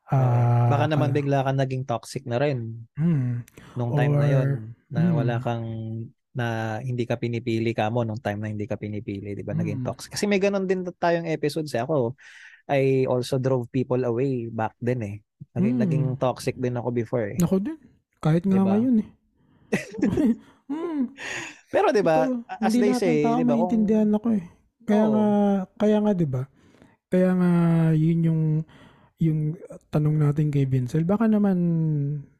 Ah, 0.06 0.68
Baka 0.70 0.86
naman 0.86 1.10
kala- 1.10 1.16
bigla 1.16 1.38
ka 1.42 1.50
naging 1.50 1.82
toxic 1.82 2.22
na 2.28 2.38
rin 2.38 2.86
Hmm. 2.94 3.42
nung 3.74 3.90
time 3.90 4.14
na 4.14 4.28
yon 4.28 4.46
Or- 4.46 4.62
na 4.86 5.00
mm. 5.02 5.14
wala 5.18 5.34
kang 5.42 5.66
na 6.30 6.46
hindi 6.78 7.02
ka 7.02 7.18
pinipili 7.18 7.74
ka 7.74 7.90
mo 7.90 8.06
nung 8.06 8.20
time 8.20 8.38
na 8.38 8.46
hindi 8.46 8.70
ka 8.70 8.78
pinipili, 8.78 9.34
'di 9.34 9.42
ba? 9.42 9.50
Naging 9.50 9.82
Mm. 9.82 9.86
toxic. 9.88 10.14
Kasi 10.14 10.30
may 10.30 10.38
ganun 10.38 10.68
din 10.68 10.86
tayong 10.86 11.26
episodes 11.26 11.74
eh. 11.74 11.82
Ako 11.82 12.14
I 12.68 13.06
also 13.06 13.38
drove 13.38 13.66
people 13.68 13.98
away 14.04 14.46
back 14.46 14.78
then 14.78 15.02
eh. 15.02 15.16
Naging, 15.54 15.74
Mm. 15.74 15.82
naging 15.82 16.04
toxic 16.16 16.54
din 16.54 16.76
ako 16.76 16.92
before 16.92 17.34
eh. 17.34 17.38
Ako 17.40 17.58
din. 17.58 17.74
Kahit 18.20 18.46
nga 18.46 18.58
Diba? 18.58 18.68
ngayon 18.76 18.94
eh. 19.02 19.08
Hmm. 20.66 21.14
Pero 21.66 21.90
'di 21.90 22.02
ba, 22.02 22.26
as 22.58 22.74
hindi 22.74 22.90
they 22.90 22.94
say, 22.94 23.16
'di 23.22 23.42
ba, 23.42 23.54
maintindihan 23.54 24.10
ako 24.10 24.34
eh. 24.34 24.44
Kaya 24.86 25.04
Oo. 25.04 25.12
nga, 25.12 25.26
kaya 25.76 25.96
nga 26.00 26.12
'di 26.14 26.26
ba? 26.26 26.42
Kaya 27.06 27.30
nga 27.34 27.50
yun 27.92 28.20
yung 28.24 28.42
yung 29.18 29.40
tanong 29.90 30.16
natin 30.20 30.48
kay 30.48 30.64
Vincel. 30.64 31.02
Baka 31.02 31.26
naman 31.26 31.56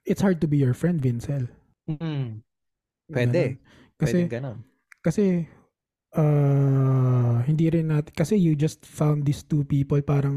it's 0.05 0.21
hard 0.21 0.39
to 0.39 0.47
be 0.47 0.57
your 0.57 0.73
friend, 0.73 1.01
Vincel. 1.01 1.49
Mm, 1.87 2.41
pwede. 3.11 3.59
Ganun. 3.59 3.97
Kasi 3.97 4.19
Pwede 4.23 4.33
ganun. 4.33 4.59
kasi 5.01 5.25
uh, 6.13 7.41
hindi 7.43 7.67
rin 7.67 7.89
natin 7.89 8.13
kasi 8.13 8.37
you 8.37 8.53
just 8.53 8.85
found 8.85 9.25
these 9.25 9.43
two 9.43 9.65
people 9.65 9.99
parang 10.03 10.37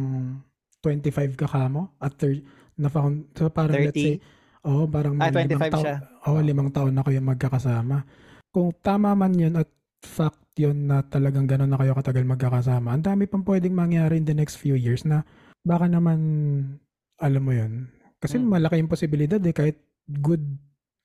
25 0.81 1.11
ka 1.35 1.43
kamo 1.45 1.91
at 1.99 2.15
thir- 2.15 2.45
na 2.79 2.87
found 2.87 3.27
so 3.35 3.51
parang 3.51 3.83
let's 3.83 3.97
say 3.97 4.17
30 4.17 4.37
Oo, 4.59 4.83
parang 4.87 5.15
Ah, 5.23 5.31
limang 5.31 5.55
25 5.55 5.71
taon, 5.71 5.83
siya. 5.87 5.95
oo, 6.27 6.39
limang 6.43 6.67
taon 6.69 6.91
na 6.91 6.99
kayo 6.99 7.23
magkakasama. 7.23 8.03
Kung 8.51 8.75
tama 8.83 9.15
man 9.15 9.31
yun 9.31 9.55
at 9.55 9.71
fact 10.03 10.35
yun 10.59 10.91
na 10.91 10.99
talagang 11.01 11.47
gano'n 11.47 11.71
na 11.71 11.79
kayo 11.79 11.95
katagal 11.95 12.27
magkakasama, 12.27 12.91
ang 12.91 13.03
dami 13.05 13.23
pang 13.25 13.47
pwedeng 13.47 13.71
mangyari 13.71 14.19
in 14.19 14.27
the 14.27 14.35
next 14.35 14.59
few 14.59 14.75
years 14.75 15.07
na 15.07 15.23
baka 15.63 15.87
naman, 15.87 16.19
alam 17.15 17.39
mo 17.39 17.55
yun, 17.55 17.87
kasi 18.19 18.35
Mm. 18.35 18.51
malaki 18.51 18.75
yung 18.75 18.91
posibilidad 18.91 19.39
eh, 19.39 19.55
kahit 19.55 19.79
good 20.19 20.43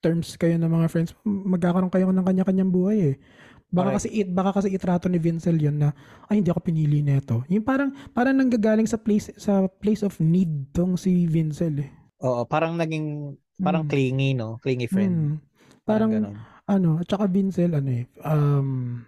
terms 0.03 0.35
kayo 0.35 0.59
ng 0.59 0.67
mga 0.67 0.91
friends, 0.91 1.15
magkakaroon 1.23 1.89
kayo 1.89 2.11
ng 2.11 2.21
kanya-kanyang 2.21 2.69
buhay 2.69 2.99
eh. 3.01 3.17
Baka 3.65 3.89
Correct. 3.89 3.97
kasi 4.05 4.07
it, 4.13 4.29
baka 4.29 4.51
kasi 4.53 4.69
itrato 4.69 5.09
ni 5.09 5.17
Vincel 5.17 5.57
yun 5.57 5.81
na 5.81 5.89
ay 6.29 6.37
hindi 6.37 6.53
ako 6.53 6.61
pinili 6.61 7.01
nito. 7.01 7.41
Yung 7.49 7.65
parang 7.65 7.89
parang 8.13 8.37
nanggagaling 8.37 8.85
sa 8.85 8.95
place 8.95 9.33
sa 9.35 9.65
place 9.67 10.05
of 10.05 10.13
need 10.21 10.69
tong 10.69 10.95
si 10.95 11.25
Vincel 11.25 11.81
eh. 11.81 11.89
Oo, 12.21 12.45
parang 12.45 12.77
naging 12.77 13.33
parang 13.57 13.83
Mm. 13.83 13.89
clingy, 13.89 14.29
no? 14.37 14.61
Clingy 14.61 14.85
friend. 14.85 15.15
Mm. 15.17 15.35
Parang, 15.81 16.09
Parang 16.11 16.11
ganun. 16.13 16.35
ano, 16.65 16.89
at 17.01 17.07
saka 17.09 17.25
Vincel 17.25 17.73
ano 17.73 17.89
eh, 17.89 18.05
um, 18.21 19.01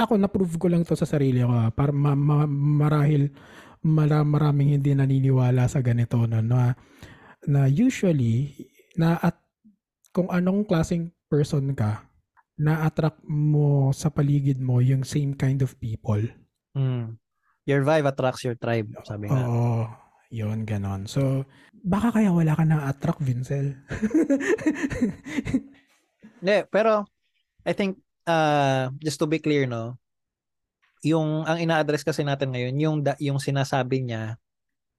ako 0.00 0.16
na-prove 0.16 0.56
ko 0.56 0.66
lang 0.72 0.82
to 0.82 0.96
sa 0.96 1.08
sarili 1.08 1.44
ko 1.44 1.52
ah, 1.52 1.70
para 1.70 1.92
ma- 1.92 2.18
ma- 2.18 2.48
marahil 2.48 3.30
mara, 3.84 4.24
maraming 4.24 4.76
hindi 4.76 4.92
naniniwala 4.92 5.68
sa 5.68 5.80
ganito 5.80 6.20
no, 6.24 6.40
na, 6.40 6.76
na 7.48 7.68
usually 7.68 8.52
na 8.96 9.16
at 9.20 9.40
kung 10.10 10.28
anong 10.28 10.66
klaseng 10.66 11.14
person 11.30 11.72
ka, 11.72 12.10
na-attract 12.60 13.24
mo 13.24 13.88
sa 13.94 14.12
paligid 14.12 14.60
mo 14.60 14.84
yung 14.84 15.06
same 15.06 15.32
kind 15.32 15.64
of 15.64 15.72
people. 15.80 16.20
Mm. 16.76 17.16
Your 17.64 17.86
vibe 17.86 18.10
attracts 18.10 18.44
your 18.44 18.58
tribe, 18.58 18.90
sabi 19.06 19.30
nga. 19.30 19.46
Oo, 19.46 19.88
yun, 20.28 20.68
ganon. 20.68 21.08
So, 21.08 21.48
baka 21.80 22.20
kaya 22.20 22.34
wala 22.34 22.52
ka 22.52 22.66
na-attract, 22.66 23.22
Vincel. 23.24 23.80
Hindi, 26.42 26.58
pero 26.68 27.08
I 27.64 27.72
think 27.72 28.02
uh, 28.26 28.90
just 29.00 29.20
to 29.20 29.28
be 29.28 29.38
clear 29.38 29.64
no, 29.68 29.96
yung 31.00 31.48
ang 31.48 31.56
ina-address 31.60 32.04
kasi 32.04 32.20
natin 32.24 32.52
ngayon 32.52 32.74
yung 32.76 32.96
da, 33.00 33.16
yung 33.16 33.40
sinasabi 33.40 34.04
niya 34.04 34.36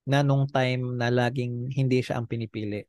na 0.10 0.26
nung 0.26 0.50
time 0.50 0.98
na 0.98 1.14
laging 1.14 1.70
hindi 1.70 2.02
siya 2.02 2.18
ang 2.18 2.26
pinipili. 2.26 2.82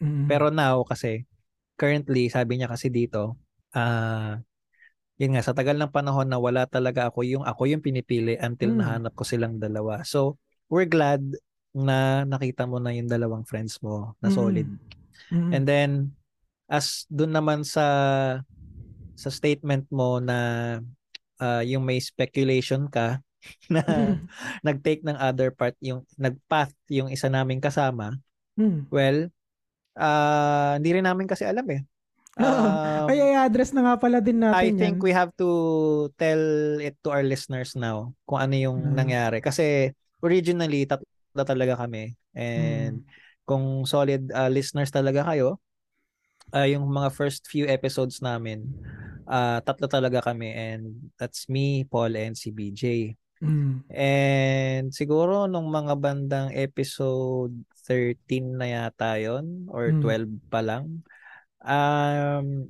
Mm. 0.00 0.24
Pero 0.26 0.48
now 0.48 0.80
kasi 0.84 1.28
currently 1.76 2.32
sabi 2.32 2.56
niya 2.56 2.72
kasi 2.72 2.88
dito 2.88 3.36
ah 3.76 4.40
yun 5.20 5.36
nga 5.36 5.44
sa 5.44 5.54
tagal 5.54 5.78
ng 5.78 5.92
panahon 5.94 6.26
na 6.26 6.40
wala 6.40 6.66
talaga 6.66 7.06
ako 7.06 7.22
yung 7.22 7.44
ako 7.46 7.70
yung 7.70 7.84
pinipili 7.84 8.34
until 8.40 8.74
Mm. 8.74 8.78
nahanap 8.80 9.12
ko 9.14 9.22
silang 9.22 9.60
dalawa. 9.60 10.02
So 10.02 10.40
we're 10.72 10.88
glad 10.88 11.20
na 11.74 12.24
nakita 12.24 12.64
mo 12.64 12.80
na 12.80 12.94
yung 12.96 13.10
dalawang 13.10 13.44
friends 13.44 13.78
mo 13.84 14.16
na 14.24 14.32
solid. 14.32 14.66
Mm. 15.28 15.50
And 15.52 15.64
then 15.68 15.90
as 16.66 17.04
dun 17.12 17.36
naman 17.36 17.60
sa 17.66 17.84
sa 19.14 19.30
statement 19.30 19.86
mo 19.90 20.18
na 20.18 20.38
ah, 21.38 21.62
yung 21.62 21.82
may 21.86 21.98
speculation 21.98 22.86
ka 22.90 23.18
na 23.72 23.82
nag-take 24.64 25.04
ng 25.04 25.18
other 25.20 25.52
part 25.52 25.76
yung 25.84 26.02
nag-path 26.16 26.72
yung 26.88 27.12
isa 27.12 27.28
naming 27.28 27.60
kasama. 27.60 28.16
Mm. 28.56 28.88
Well, 28.88 29.28
ah 29.94 30.74
hindi 30.78 30.90
rin 30.90 31.06
namin 31.06 31.28
kasi 31.30 31.46
alam 31.46 31.66
eh. 31.70 31.82
Um, 32.34 33.06
Ay, 33.06 33.22
ay, 33.22 33.46
address 33.46 33.70
na 33.70 33.86
nga 33.86 33.94
pala 33.94 34.18
din 34.18 34.42
natin 34.42 34.58
I 34.58 34.74
think 34.74 34.98
yan. 34.98 35.06
we 35.06 35.14
have 35.14 35.30
to 35.38 35.50
tell 36.18 36.42
it 36.82 36.98
to 37.06 37.14
our 37.14 37.22
listeners 37.22 37.78
now 37.78 38.10
kung 38.26 38.42
ano 38.42 38.58
yung 38.58 38.78
Mm. 38.90 38.94
nangyari. 38.98 39.38
Kasi 39.38 39.94
originally, 40.18 40.82
tatlo 40.82 41.06
talaga 41.46 41.78
kami. 41.78 42.18
And 42.34 43.06
Mm. 43.06 43.46
kung 43.46 43.86
solid 43.86 44.34
uh, 44.34 44.50
listeners 44.50 44.90
talaga 44.90 45.22
kayo, 45.30 45.62
uh, 46.50 46.66
yung 46.66 46.90
mga 46.90 47.14
first 47.14 47.46
few 47.46 47.70
episodes 47.70 48.18
namin, 48.18 48.66
uh, 49.26 49.58
tatlo 49.60 49.86
talaga 49.86 50.20
kami. 50.22 50.50
And 50.50 51.10
that's 51.16 51.48
me, 51.48 51.84
Paul, 51.84 52.14
and 52.14 52.34
si 52.34 52.50
BJ. 52.50 53.12
Mm. 53.44 53.84
And 53.92 54.84
siguro 54.88 55.44
nung 55.44 55.68
mga 55.68 55.94
bandang 56.00 56.48
episode 56.54 57.52
13 57.84 58.56
na 58.56 58.66
yata 58.88 59.20
yon 59.20 59.68
or 59.68 59.92
Mm. 59.92 60.00
12 60.00 60.48
pa 60.48 60.64
lang, 60.64 61.04
um, 61.60 62.64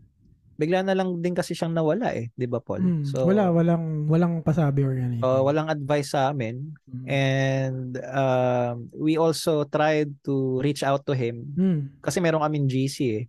bigla 0.54 0.82
na 0.82 0.94
lang 0.94 1.18
din 1.18 1.34
kasi 1.34 1.50
siyang 1.50 1.74
nawala 1.74 2.14
eh, 2.14 2.30
'di 2.34 2.46
ba 2.46 2.62
Paul? 2.62 2.82
Mm. 2.82 3.04
So 3.06 3.26
wala, 3.26 3.50
walang, 3.50 4.06
walang 4.06 4.38
pasabi 4.42 4.86
or 4.86 4.94
anything. 4.94 5.22
uh, 5.22 5.42
walang 5.42 5.66
advice 5.66 6.14
sa 6.14 6.30
amin 6.30 6.74
Mm. 6.86 7.04
and 7.10 7.90
um, 8.06 8.86
we 8.94 9.18
also 9.18 9.66
tried 9.66 10.14
to 10.22 10.62
reach 10.62 10.86
out 10.86 11.02
to 11.02 11.10
him 11.10 11.42
Mm. 11.58 11.98
kasi 11.98 12.22
meron 12.22 12.42
kaming 12.42 12.70
GC 12.70 12.96
eh. 13.18 13.24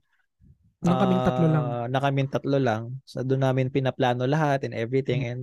Nang 0.85 1.01
kaming 1.01 1.23
tatlo 1.25 1.47
lang. 1.49 1.65
Ah, 1.65 1.87
na 1.89 1.99
kaming 1.99 2.29
tatlo 2.29 2.57
lang. 2.61 2.83
So 3.09 3.25
doon 3.25 3.41
namin 3.41 3.73
pinaplano 3.73 4.29
lahat 4.29 4.63
and 4.69 4.77
everything 4.77 5.25
Mm. 5.25 5.29
and 5.33 5.41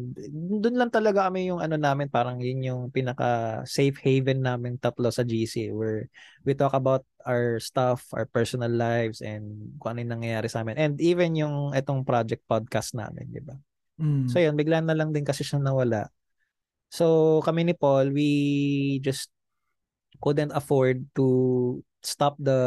doon 0.62 0.76
lang 0.78 0.90
talaga 0.94 1.26
kami 1.26 1.50
yung 1.50 1.58
ano 1.58 1.74
namin 1.74 2.06
parang 2.06 2.38
yun 2.38 2.62
yung 2.62 2.82
pinaka 2.94 3.60
safe 3.66 3.98
haven 3.98 4.38
namin 4.38 4.78
tatlo 4.78 5.10
sa 5.10 5.26
GC 5.26 5.74
where 5.74 6.06
we 6.46 6.54
talk 6.54 6.72
about 6.72 7.02
our 7.26 7.58
stuff, 7.58 8.06
our 8.14 8.26
personal 8.26 8.70
lives 8.70 9.18
and 9.18 9.74
kung 9.82 9.98
ano 9.98 10.06
yung 10.06 10.12
nangyayari 10.22 10.46
sa 10.46 10.62
amin. 10.62 10.78
And 10.78 10.94
even 11.02 11.34
yung 11.34 11.74
itong 11.74 12.06
project 12.06 12.46
podcast 12.46 12.94
namin, 12.94 13.26
di 13.30 13.42
ba? 13.42 13.58
Mm. 13.98 14.30
So 14.30 14.38
yun, 14.38 14.54
bigla 14.54 14.78
na 14.78 14.94
lang 14.94 15.10
din 15.10 15.26
kasi 15.26 15.42
siya 15.42 15.58
nawala. 15.58 16.06
So 16.92 17.38
kami 17.42 17.66
ni 17.66 17.74
Paul, 17.74 18.14
we 18.14 18.30
just 19.02 19.32
couldn't 20.22 20.54
afford 20.54 21.02
to 21.18 21.82
stop 22.02 22.34
the 22.38 22.58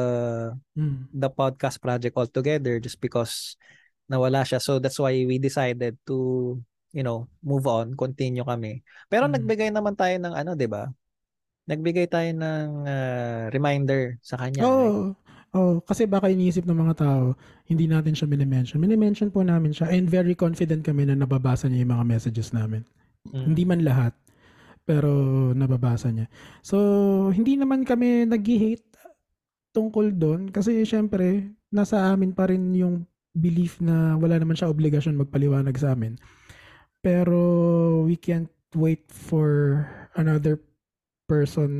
Mm. 0.75 1.11
the 1.11 1.29
podcast 1.29 1.79
project 1.79 2.15
altogether 2.15 2.79
just 2.79 2.99
because 2.99 3.59
nawala 4.07 4.43
siya. 4.47 4.59
So 4.59 4.77
that's 4.79 4.97
why 4.97 5.13
we 5.25 5.37
decided 5.37 5.97
to, 6.07 6.17
you 6.91 7.03
know, 7.03 7.27
move 7.43 7.65
on, 7.67 7.93
continue 7.99 8.45
kami. 8.45 8.81
Pero 9.07 9.27
Mm. 9.27 9.33
nagbigay 9.39 9.69
naman 9.71 9.93
tayo 9.93 10.15
ng 10.19 10.33
ano, 10.33 10.55
'di 10.55 10.67
ba? 10.67 10.87
Nagbigay 11.65 12.05
tayo 12.07 12.29
ng 12.29 12.67
ah, 12.85 13.49
reminder 13.49 14.21
sa 14.21 14.37
kanya. 14.37 14.61
Oo. 14.63 14.73
right? 15.11 15.23
Oh, 15.55 15.79
kasi 15.79 16.03
baka 16.03 16.27
iniisip 16.27 16.67
ng 16.67 16.75
mga 16.75 16.99
tao, 16.99 17.31
hindi 17.63 17.87
natin 17.87 18.11
siya 18.11 18.27
minimension. 18.27 18.75
Minimension 18.75 19.31
po 19.31 19.39
namin 19.39 19.71
siya 19.71 19.87
and 19.87 20.03
very 20.11 20.35
confident 20.35 20.83
kami 20.83 21.07
na 21.07 21.15
nababasa 21.15 21.71
niya 21.71 21.87
yung 21.87 21.95
mga 21.95 22.05
messages 22.11 22.51
namin. 22.51 22.83
Mm. 23.31 23.55
Hindi 23.55 23.63
man 23.63 23.81
lahat, 23.87 24.11
pero 24.83 25.09
nababasa 25.55 26.11
niya. 26.11 26.27
So, 26.59 26.77
hindi 27.31 27.55
naman 27.55 27.87
kami 27.87 28.27
nag-hate 28.27 28.83
tungkol 29.75 30.15
doon 30.15 30.47
kasi 30.47 30.87
syempre, 30.87 31.51
nasa 31.67 32.07
amin 32.07 32.31
pa 32.31 32.47
rin 32.47 32.71
yung 32.71 33.03
belief 33.35 33.83
na 33.83 34.15
wala 34.15 34.39
naman 34.39 34.55
siya 34.55 34.71
obligasyon 34.71 35.19
magpaliwanag 35.19 35.75
sa 35.75 35.91
amin. 35.91 36.15
Pero 37.03 37.37
we 38.07 38.15
can't 38.15 38.49
wait 38.71 39.03
for 39.11 39.83
another 40.15 40.57
person 41.27 41.71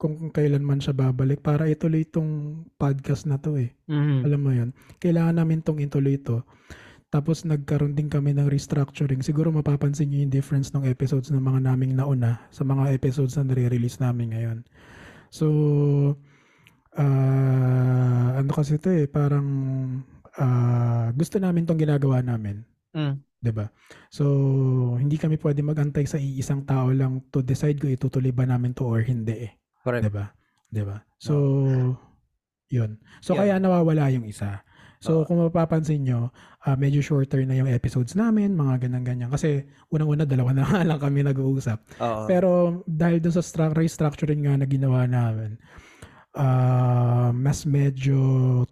kung 0.00 0.34
kailan 0.34 0.66
man 0.66 0.82
siya 0.82 0.96
babalik 0.96 1.44
para 1.46 1.70
ituloy 1.70 2.02
itong 2.02 2.64
podcast 2.74 3.28
na 3.28 3.38
to 3.38 3.54
eh. 3.54 3.70
Mhm. 3.86 4.26
Alam 4.26 4.40
mo 4.42 4.50
yun? 4.50 4.70
Kailangan 4.98 5.38
namin 5.38 5.62
tong 5.62 5.78
ituloy 5.78 6.18
ito. 6.18 6.42
Tapos 7.12 7.44
nagkaroon 7.44 7.94
din 7.94 8.08
kami 8.08 8.32
ng 8.32 8.48
restructuring. 8.48 9.20
Siguro 9.20 9.52
mapapansin 9.52 10.08
niyo 10.10 10.24
yung 10.26 10.32
difference 10.32 10.72
ng 10.72 10.88
episodes 10.88 11.28
ng 11.28 11.44
mga 11.44 11.60
naming 11.68 11.92
nauna 11.94 12.40
sa 12.48 12.64
mga 12.64 12.88
episodes 12.96 13.36
na 13.36 13.46
nare-release 13.46 14.00
namin 14.00 14.32
ngayon. 14.32 14.58
So, 15.28 15.46
ah, 16.98 18.40
ano 18.40 18.50
kasi 18.52 18.76
ito 18.76 18.88
eh, 18.92 19.08
parang 19.08 19.46
ah, 20.36 21.12
gusto 21.12 21.36
namin 21.38 21.64
tong 21.64 21.80
ginagawa 21.80 22.20
namin. 22.24 22.64
Mm. 22.92 23.20
'di 23.42 23.52
ba? 23.52 23.66
So, 24.08 24.24
hindi 24.96 25.18
kami 25.18 25.34
pwede 25.42 25.66
magantay 25.66 26.06
sa 26.06 26.16
iisang 26.16 26.62
tao 26.62 26.94
lang 26.94 27.26
to 27.34 27.42
decide 27.42 27.82
kung 27.82 27.90
itutuloy 27.90 28.30
ba 28.30 28.46
namin 28.46 28.70
to 28.70 28.86
or 28.86 29.02
hindi 29.02 29.50
eh. 29.50 29.52
Correct. 29.82 30.06
'Di 30.06 30.12
ba? 30.14 30.24
'Di 30.70 30.82
ba? 30.86 30.96
So, 31.18 31.34
'yun. 32.70 33.02
So 33.18 33.34
Yun. 33.34 33.38
kaya 33.42 33.54
nawawala 33.58 34.14
yung 34.14 34.24
isa. 34.30 34.62
So, 35.02 35.26
kung 35.26 35.42
mapapansin 35.42 36.06
nyo, 36.06 36.30
ah, 36.62 36.78
medyo 36.78 37.02
shorter 37.02 37.42
na 37.42 37.58
yung 37.58 37.66
episodes 37.66 38.14
namin, 38.14 38.54
mga 38.54 38.86
ganyan-ganyan. 38.86 39.34
Kasi, 39.34 39.66
unang-una, 39.90 40.22
dalawa 40.22 40.54
na 40.54 40.62
nga 40.62 40.86
lang 40.86 41.02
kami 41.02 41.26
nag-uusap. 41.26 41.98
Oo. 41.98 42.30
Pero, 42.30 42.50
dahil 42.86 43.18
dun 43.18 43.34
sa 43.34 43.42
stru- 43.42 43.74
restructuring 43.74 44.46
nga 44.46 44.54
na 44.54 44.62
ginawa 44.62 45.02
namin, 45.10 45.58
ah, 46.34 47.30
mas 47.32 47.64
medyo 47.64 48.18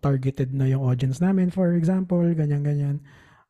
targeted 0.01 0.53
na 0.53 0.69
yung 0.69 0.83
audience 0.85 1.21
namin. 1.21 1.49
For 1.51 1.75
example, 1.77 2.23
ganyan-ganyan. 2.33 3.01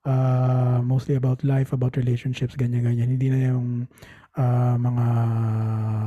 Ah, 0.03 0.81
mostly 0.81 1.15
about 1.15 1.45
life, 1.45 1.73
about 1.73 1.95
relationships, 1.95 2.57
ganyan-ganyan. 2.57 3.17
Hindi 3.19 3.29
na 3.31 3.41
yung 3.53 3.69
ah, 4.39 4.79
mga 4.79 5.07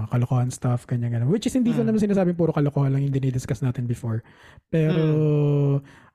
kalokohan 0.10 0.48
stuff, 0.48 0.88
ganyan-ganyan. 0.88 1.28
Which 1.28 1.44
is 1.46 1.54
hindi 1.54 1.76
ko 1.76 1.84
Mm. 1.84 1.92
naman 1.92 2.00
sinasabing 2.02 2.40
puro 2.40 2.56
kalokohan 2.56 2.96
lang 2.96 3.04
yung 3.04 3.12
dinidiscuss 3.12 3.60
natin 3.60 3.84
before. 3.84 4.24
Pero, 4.72 5.04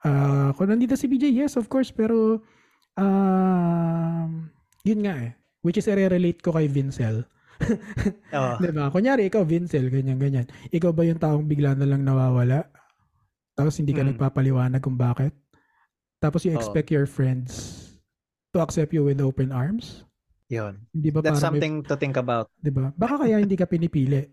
ah, 0.03 0.51
kung 0.57 0.73
nandito 0.73 0.97
si 0.97 1.05
BJ, 1.05 1.29
yes, 1.29 1.61
of 1.61 1.69
course. 1.69 1.93
Pero, 1.93 2.41
um, 2.97 4.49
yun 4.83 5.01
nga 5.05 5.15
eh. 5.21 5.33
Which 5.61 5.77
is, 5.77 5.87
i-relate 5.87 6.41
ko 6.41 6.57
kay 6.57 6.67
Vincel. 6.67 7.29
Oo. 8.33 8.55
Diba? 8.61 8.89
Kunyari, 8.89 9.27
ikaw, 9.27 9.43
Vincel, 9.43 9.89
ganyan-ganyan. 9.89 10.47
Ikaw 10.69 10.91
ba 10.91 11.03
yung 11.03 11.19
taong 11.19 11.47
bigla 11.47 11.75
na 11.75 11.85
lang 11.85 12.03
nawawala? 12.03 12.69
Tapos 13.53 13.77
hindi 13.77 13.91
ka 13.91 14.03
Mm. 14.03 14.15
nagpapaliwanag 14.15 14.79
kung 14.79 14.95
bakit. 14.95 15.35
Tapos 16.19 16.47
you 16.47 16.55
Oo. 16.55 16.59
expect 16.59 16.89
your 16.89 17.07
friends 17.07 17.85
to 18.51 18.63
accept 18.63 18.91
you 18.91 19.03
with 19.03 19.19
open 19.19 19.51
arms. 19.51 20.07
Yun. 20.49 20.81
Hindi 20.91 21.09
ba 21.11 21.21
That's 21.21 21.39
parang 21.43 21.59
may- 21.59 21.61
something 21.61 21.75
to 21.85 21.95
think 21.95 22.17
about. 22.17 22.49
'di 22.59 22.73
ba? 22.73 22.89
Baka 22.97 23.27
kaya 23.27 23.37
hindi 23.37 23.53
ka 23.53 23.69
pinipili. 23.69 24.25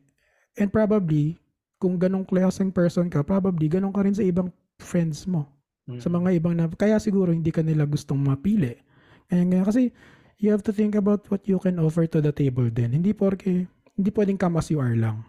And 0.55 0.71
probably 0.71 1.35
kung 1.75 1.99
ganong 1.99 2.23
klaseng 2.23 2.71
person 2.71 3.11
ka, 3.11 3.19
probably 3.21 3.67
ganun 3.67 3.91
ka 3.91 3.99
rin 3.99 4.15
sa 4.15 4.23
ibang 4.23 4.47
friends 4.79 5.27
mo. 5.27 5.51
Mm. 5.85 5.99
Sa 5.99 6.07
mga 6.07 6.29
ibang 6.39 6.55
na 6.55 6.71
kaya 6.71 6.95
siguro 6.97 7.35
hindi 7.35 7.51
ka 7.51 7.59
nila 7.59 7.83
gustong 7.83 8.17
mapili. 8.17 8.79
Kaya 9.27 9.43
nga 9.43 9.67
kasi 9.67 9.91
you 10.39 10.51
have 10.51 10.63
to 10.63 10.73
think 10.75 10.95
about 10.95 11.23
what 11.31 11.43
you 11.47 11.57
can 11.59 11.79
offer 11.79 12.05
to 12.07 12.19
the 12.19 12.31
table 12.31 12.67
din. 12.67 12.91
Hindi 12.95 13.15
porke 13.15 13.67
hindi 13.95 14.09
pwedeng 14.11 14.39
come 14.39 14.59
as 14.59 14.67
you 14.71 14.79
are 14.83 14.95
lang. 14.95 15.23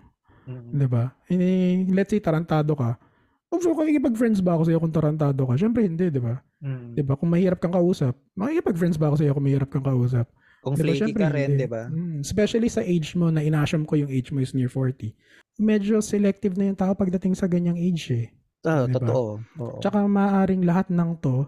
Mm. 0.47 0.71
'Di 0.75 0.87
ba? 0.91 1.05
Eh, 1.31 1.87
let's 1.91 2.11
say 2.11 2.23
tarantado 2.23 2.75
ka. 2.75 2.99
Of 3.47 3.63
course, 3.63 3.79
makikipag-friends 3.79 4.43
ba 4.43 4.59
ako 4.59 4.67
sa'yo 4.67 4.79
kung 4.83 4.91
tarantado 4.91 5.47
ka? 5.47 5.55
Siyempre 5.55 5.87
hindi, 5.87 6.11
di 6.11 6.19
ba? 6.19 6.35
Mm. 6.59 6.99
Di 6.99 7.03
ba? 7.07 7.15
Kung 7.15 7.31
mahirap 7.31 7.63
kang 7.63 7.79
kausap, 7.79 8.19
makikipag-friends 8.35 8.99
ba 8.99 9.07
ako 9.07 9.23
sa'yo 9.23 9.33
kung 9.39 9.47
mahirap 9.47 9.71
kang 9.71 9.87
kausap? 9.87 10.27
Kung 10.67 10.75
Di 10.75 10.83
ba? 10.83 10.85
flaky 10.91 10.99
Siyempre 10.99 11.23
ka 11.23 11.31
rin, 11.31 11.51
di 11.55 11.69
ba? 11.71 11.87
Mm, 11.87 12.27
especially 12.27 12.67
sa 12.67 12.83
age 12.83 13.15
mo 13.15 13.31
na 13.31 13.47
inassume 13.47 13.87
ko 13.87 13.95
yung 13.95 14.11
age 14.11 14.35
mo 14.35 14.43
is 14.43 14.51
near 14.51 14.67
40. 14.67 15.15
Medyo 15.63 16.03
selective 16.03 16.59
na 16.59 16.75
yung 16.75 16.79
tao 16.79 16.91
pagdating 16.99 17.39
sa 17.39 17.47
ganyang 17.47 17.79
age 17.79 18.05
eh. 18.11 18.27
Ah, 18.67 18.91
Di 18.91 18.99
ba? 18.99 19.07
totoo. 19.07 19.39
Oo. 19.63 19.79
Tsaka 19.79 20.03
maaaring 20.11 20.67
lahat 20.67 20.91
ng 20.91 21.15
to 21.23 21.47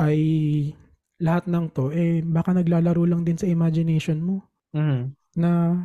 ay 0.00 0.16
lahat 1.18 1.50
ng 1.50 1.66
to 1.74 1.90
eh 1.90 2.22
baka 2.22 2.54
naglalaro 2.54 3.02
lang 3.02 3.26
din 3.26 3.38
sa 3.38 3.50
imagination 3.50 4.22
mo 4.22 4.44
Mm. 4.76 5.16
na 5.40 5.80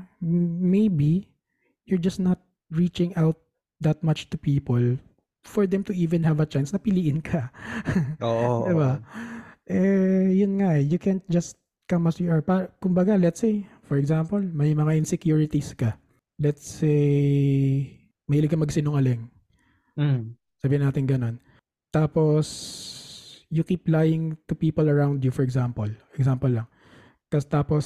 maybe 0.59 1.31
you're 1.87 2.01
just 2.01 2.19
not 2.19 2.43
reaching 2.67 3.15
out 3.15 3.39
that 3.79 4.03
much 4.03 4.27
to 4.27 4.35
people 4.35 4.99
for 5.43 5.67
them 5.67 5.83
to 5.83 5.95
even 5.95 6.23
have 6.23 6.39
a 6.39 6.47
chance 6.47 6.71
na 6.71 6.79
piliin 6.79 7.19
ka. 7.23 7.51
Oo. 8.23 8.67
Diba? 8.67 8.99
Eh, 9.67 10.35
yun 10.35 10.59
nga 10.59 10.79
eh. 10.79 10.83
You 10.83 10.99
can't 10.99 11.23
just 11.27 11.59
come 11.87 12.07
as 12.07 12.19
you 12.19 12.31
are. 12.31 12.43
Pa, 12.43 12.71
kumbaga, 12.79 13.19
let's 13.19 13.43
say, 13.43 13.67
for 13.83 13.99
example, 13.99 14.39
may 14.39 14.71
mga 14.71 14.95
insecurities 14.99 15.75
ka. 15.75 15.95
Let's 16.39 16.63
say, 16.63 16.99
mahilig 18.27 18.51
ka 18.51 18.59
magsinungaling. 18.59 19.27
Mm. 19.99 20.35
Sabihin 20.63 20.83
natin 20.83 21.03
ganun. 21.07 21.35
Tapos, 21.91 22.47
you 23.53 23.61
keep 23.61 23.85
lying 23.85 24.33
to 24.49 24.57
people 24.57 24.89
around 24.89 25.21
you, 25.21 25.29
for 25.29 25.45
example. 25.45 25.87
Example 26.17 26.49
lang. 26.49 26.67
Kasi 27.29 27.45
tapos, 27.45 27.85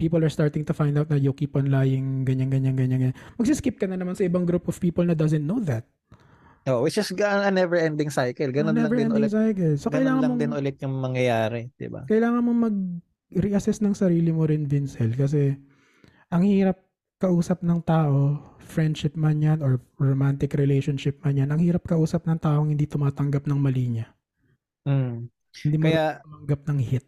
people 0.00 0.24
are 0.24 0.32
starting 0.32 0.64
to 0.64 0.72
find 0.72 0.96
out 0.96 1.12
na 1.12 1.20
you 1.20 1.36
keep 1.36 1.52
on 1.52 1.68
lying, 1.68 2.24
ganyan, 2.24 2.48
ganyan, 2.48 2.72
ganyan, 2.72 3.12
ganyan. 3.12 3.16
Magsiskip 3.36 3.76
ka 3.76 3.84
na 3.84 4.00
naman 4.00 4.16
sa 4.16 4.24
ibang 4.24 4.48
group 4.48 4.64
of 4.64 4.80
people 4.80 5.04
na 5.04 5.12
doesn't 5.12 5.44
know 5.44 5.60
that. 5.60 5.84
Oh, 6.68 6.84
which 6.84 7.00
is 7.00 7.08
a 7.12 7.48
never-ending 7.52 8.12
cycle. 8.12 8.52
Ganun 8.52 8.76
lang 8.76 8.92
din 8.92 9.08
ulit. 9.12 9.32
cycle. 9.32 9.76
So, 9.80 9.88
Ganun 9.88 9.94
kailangan 10.00 10.20
lang 10.20 10.32
mong, 10.32 10.40
din 10.40 10.52
ulit 10.52 10.76
yung 10.84 10.94
mangyayari, 11.00 11.60
di 11.76 11.88
ba? 11.88 12.04
kailangan 12.04 12.44
mong 12.44 12.60
mag-reassess 12.68 13.80
ng 13.84 13.96
sarili 13.96 14.32
mo 14.32 14.44
rin, 14.44 14.68
Vincel. 14.68 15.16
Kasi, 15.16 15.56
ang 16.28 16.42
hirap 16.44 16.76
kausap 17.18 17.64
ng 17.64 17.80
tao, 17.82 18.36
friendship 18.60 19.16
man 19.16 19.40
yan, 19.40 19.64
or 19.64 19.80
romantic 19.96 20.54
relationship 20.54 21.18
man 21.24 21.40
yan, 21.40 21.50
ang 21.50 21.58
hirap 21.58 21.88
kausap 21.88 22.28
ng 22.28 22.38
taong 22.38 22.68
hindi 22.70 22.84
tumatanggap 22.84 23.48
ng 23.48 23.58
mali 23.58 23.98
niya. 23.98 24.06
Mm. 24.88 25.28
Hindi 25.68 25.76
mo 25.76 25.84
Kaya, 25.84 26.04
tumanggap 26.24 26.60
ng 26.72 26.80
hit. 26.80 27.04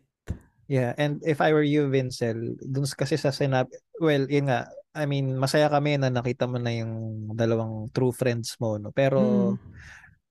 yeah, 0.69 0.93
and 1.01 1.19
if 1.25 1.41
I 1.41 1.51
were 1.57 1.65
you, 1.67 1.89
Vincel, 1.89 2.55
dun 2.61 2.85
kasi 2.85 3.17
sa 3.17 3.33
sinabi, 3.33 3.73
well, 3.99 4.29
yun 4.29 4.53
nga, 4.53 4.69
I 4.95 5.07
mean, 5.09 5.35
masaya 5.39 5.71
kami 5.73 5.97
na 5.97 6.13
nakita 6.13 6.45
mo 6.51 6.61
na 6.61 6.71
yung 6.75 7.27
dalawang 7.35 7.89
true 7.95 8.13
friends 8.13 8.55
mo, 8.61 8.77
no? 8.77 8.93
Pero, 8.93 9.55
Mm. 9.57 9.59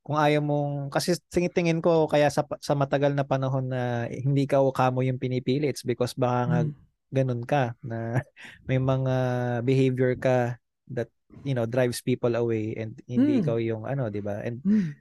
kung 0.03 0.17
ayaw 0.19 0.41
mong, 0.41 0.73
kasi 0.93 1.15
tingin 1.31 1.83
ko 1.83 2.07
kaya 2.09 2.27
sa, 2.31 2.43
sa 2.59 2.73
matagal 2.75 3.13
na 3.13 3.23
panahon 3.27 3.69
na 3.71 4.07
hindi 4.09 4.47
ka 4.49 4.59
o 4.63 4.71
kamo 4.73 5.03
yung 5.05 5.19
pinipili, 5.21 5.69
it's 5.69 5.83
because 5.85 6.15
baka 6.15 6.39
nga 6.49 6.59
Mm. 6.67 6.73
ganun 7.11 7.43
ka, 7.47 7.63
na 7.83 8.19
may 8.69 8.79
mga 8.79 9.15
behavior 9.63 10.13
ka 10.19 10.55
that, 10.91 11.07
you 11.43 11.55
know, 11.55 11.67
drives 11.67 12.03
people 12.03 12.35
away 12.35 12.75
and 12.75 12.99
hindi 13.07 13.39
Mm. 13.39 13.41
ikaw 13.43 13.57
yung 13.63 13.83
ano, 13.87 14.07
di 14.11 14.19
ba? 14.23 14.43
And 14.43 14.59
Mm. 14.65 14.91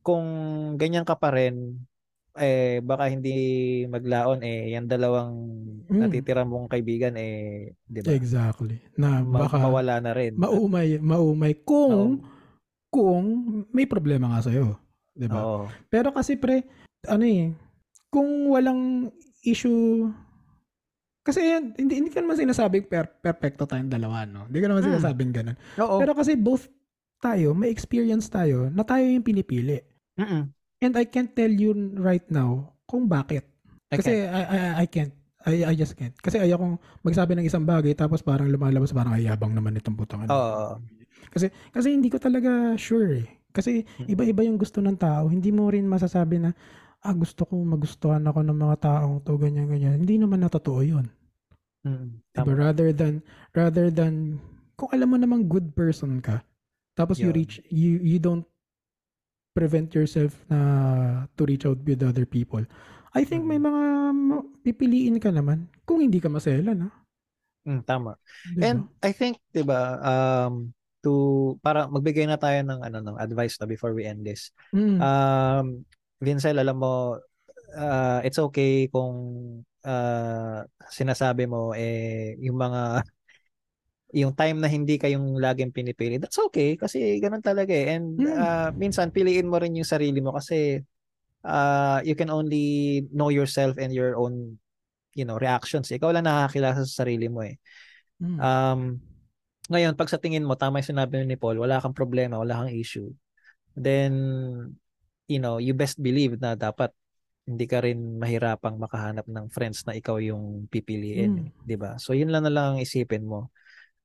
kung 0.00 0.26
ganyan 0.80 1.04
ka 1.04 1.16
pa 1.20 1.32
rin, 1.36 1.76
eh 2.34 2.80
baka 2.80 3.12
hindi 3.12 3.34
maglaon 3.84 4.40
eh 4.40 4.72
yung 4.72 4.88
dalawang 4.88 5.32
Mm. 5.82 6.08
natitira 6.08 6.40
mong 6.42 6.72
kaibigan 6.72 7.12
eh 7.14 7.68
'di 7.84 8.00
ba? 8.00 8.08
Exactly. 8.10 8.80
Na 8.96 9.20
Ma- 9.20 9.44
baka 9.44 9.60
mawala 9.60 10.00
na 10.00 10.16
rin. 10.16 10.32
maumay, 10.34 10.96
maumay 10.96 11.52
kung, 11.60 11.92
Oo. 11.92 12.24
kung 12.88 13.24
may 13.68 13.84
problema 13.84 14.32
nga 14.32 14.48
sa'yo. 14.48 14.72
Di 15.12 15.28
ba? 15.28 15.36
Oo. 15.38 15.64
Pero 15.86 16.08
kasi 16.08 16.40
pre, 16.40 16.64
ano 17.04 17.20
eh, 17.22 17.52
kung 18.08 18.48
walang 18.48 19.12
issue, 19.42 20.08
kasi 21.20 21.44
yan, 21.44 21.76
hindi, 21.76 22.00
hindi 22.00 22.08
ko 22.08 22.24
naman 22.24 22.40
sinasabing 22.40 22.88
per, 22.88 23.20
perfecto 23.20 23.62
tayong 23.62 23.92
dalawa, 23.92 24.24
no? 24.24 24.48
Hindi 24.48 24.58
ko 24.58 24.66
naman 24.66 24.80
Hmm. 24.80 24.88
sinasabing 24.96 25.30
ganun. 25.30 25.56
Oo. 25.76 26.00
Pero 26.00 26.16
kasi 26.16 26.32
both 26.34 26.72
tayo, 27.20 27.52
may 27.52 27.68
experience 27.68 28.26
tayo 28.26 28.66
na 28.66 28.82
tayo 28.82 29.04
yung 29.04 29.22
pinipili. 29.22 29.78
Mm-mm. 30.16 30.48
And 30.82 30.98
I 30.98 31.06
can't 31.06 31.30
tell 31.30 31.50
you 31.50 31.94
right 31.94 32.26
now 32.26 32.74
kung 32.90 33.06
bakit. 33.06 33.46
I 33.88 34.02
Kasi 34.02 34.26
I, 34.26 34.42
I, 34.42 34.58
I 34.82 34.86
can't. 34.90 35.14
I, 35.42 35.54
I 35.70 35.74
just 35.78 35.94
can't. 35.94 36.14
Kasi 36.18 36.42
ayaw 36.42 36.58
kong 36.58 36.74
magsabi 37.06 37.38
ng 37.38 37.46
isang 37.46 37.62
bagay 37.62 37.94
tapos 37.94 38.22
parang 38.22 38.50
lumalabas 38.50 38.90
parang 38.90 39.14
ayabang 39.14 39.54
naman 39.54 39.78
itong 39.78 39.94
putang 39.94 40.26
ano. 40.26 40.30
Oo. 40.34 40.66
Kasi 41.30 41.54
kasi 41.70 41.94
hindi 41.94 42.10
ko 42.10 42.18
talaga 42.18 42.74
sure 42.74 43.22
eh. 43.22 43.26
Kasi 43.54 43.86
iba-iba 44.10 44.42
yung 44.42 44.58
gusto 44.58 44.82
ng 44.82 44.98
tao. 44.98 45.30
Hindi 45.30 45.54
mo 45.54 45.70
rin 45.70 45.86
masasabi 45.86 46.42
na 46.42 46.50
ah 47.02 47.14
gusto 47.14 47.46
ko 47.46 47.58
magustuhan 47.58 48.22
ako 48.26 48.42
ng 48.42 48.58
mga 48.58 48.76
taong 48.82 49.22
to 49.22 49.38
ganyan 49.38 49.70
ganyan. 49.70 50.02
Hindi 50.02 50.18
naman 50.18 50.42
na 50.42 50.50
totoo 50.50 50.82
'yun. 50.82 51.06
Mm. 51.82 52.22
Diba? 52.30 52.54
Rather 52.54 52.90
than 52.94 53.22
rather 53.54 53.90
than 53.90 54.38
kung 54.78 54.90
alam 54.94 55.14
mo 55.14 55.16
namang 55.18 55.46
good 55.46 55.74
person 55.78 56.18
ka 56.18 56.42
tapos 56.98 57.22
you 57.22 57.30
Yun. 57.32 57.36
reach 57.38 57.56
you 57.72 57.98
you 58.02 58.18
don't 58.20 58.44
prevent 59.52 59.92
yourself 59.92 60.32
na 60.48 61.28
to 61.36 61.44
reach 61.44 61.68
out 61.68 61.78
with 61.84 62.00
other 62.02 62.24
people. 62.24 62.64
I 63.12 63.22
think 63.28 63.44
may 63.44 63.60
Mm. 63.60 63.68
mga 63.68 63.82
pipiliin 64.64 65.16
ka 65.20 65.28
naman 65.28 65.68
kung 65.84 66.00
hindi 66.00 66.16
ka 66.18 66.32
masela 66.32 66.72
na. 66.72 66.88
Mm, 67.68 67.84
tama. 67.84 68.16
Diba? 68.56 68.62
And 68.64 68.78
I 69.04 69.12
think 69.12 69.38
'di 69.52 69.62
ba 69.62 70.00
um 70.02 70.72
to 71.04 71.12
para 71.62 71.86
magbigay 71.86 72.26
na 72.26 72.40
tayo 72.40 72.58
ng 72.64 72.80
ano 72.80 72.98
ng 73.04 73.16
advice 73.20 73.60
na 73.60 73.68
before 73.68 73.92
we 73.92 74.08
end 74.08 74.24
this. 74.26 74.50
Mm. 74.72 74.98
Um 74.98 75.66
Vincel, 76.22 76.56
alam 76.58 76.78
mo 76.78 77.18
uh, 77.74 78.20
it's 78.22 78.38
okay 78.38 78.86
kung 78.88 79.14
uh, 79.82 80.58
sinasabi 80.88 81.50
mo 81.50 81.74
eh 81.74 82.38
yung 82.38 82.54
mga 82.56 83.02
yung 84.12 84.36
time 84.36 84.60
na 84.60 84.68
hindi 84.68 85.00
kayong 85.00 85.40
laging 85.40 85.72
pinipili, 85.72 86.20
that's 86.20 86.38
okay 86.38 86.76
kasi 86.76 87.16
ganun 87.18 87.40
talaga 87.40 87.72
eh. 87.72 87.96
And 87.96 88.20
Mm. 88.20 88.28
uh, 88.28 88.70
minsan 88.76 89.08
piliin 89.08 89.48
mo 89.48 89.56
rin 89.56 89.72
yung 89.72 89.88
sarili 89.88 90.20
mo 90.20 90.36
kasi 90.36 90.84
uh, 91.48 91.98
you 92.04 92.12
can 92.12 92.28
only 92.28 93.00
know 93.10 93.32
yourself 93.32 93.80
and 93.80 93.90
your 93.96 94.20
own 94.20 94.60
you 95.16 95.24
know 95.24 95.40
reactions. 95.40 95.88
Ikaw 95.88 96.12
lang 96.12 96.28
nakakilala 96.28 96.84
sa 96.84 97.04
sarili 97.04 97.32
mo 97.32 97.44
eh. 97.44 97.56
Mm. 98.20 98.38
Um, 98.38 98.80
ngayon, 99.72 99.94
pag 99.96 100.10
sa 100.12 100.20
tingin 100.20 100.44
mo, 100.44 100.58
tama 100.58 100.82
yung 100.82 100.92
sinabi 100.92 101.22
ni 101.24 101.38
Paul, 101.38 101.56
wala 101.56 101.80
kang 101.80 101.96
problema, 101.96 102.36
wala 102.36 102.66
kang 102.66 102.74
issue, 102.74 103.08
then, 103.78 104.12
you 105.30 105.38
know, 105.40 105.56
you 105.62 105.72
best 105.72 106.02
believe 106.02 106.36
na 106.42 106.58
dapat 106.58 106.92
hindi 107.46 107.66
ka 107.66 107.82
rin 107.82 108.22
mahirapang 108.22 108.78
makahanap 108.78 109.26
ng 109.26 109.50
friends 109.50 109.82
na 109.82 109.98
ikaw 109.98 110.18
yung 110.22 110.70
pipiliin, 110.70 111.50
Mm. 111.50 111.66
'di 111.66 111.76
ba? 111.78 111.98
So 111.98 112.14
yun 112.14 112.30
lang 112.30 112.46
na 112.46 112.52
lang 112.54 112.66
ang 112.74 112.80
isipin 112.82 113.26
mo. 113.26 113.50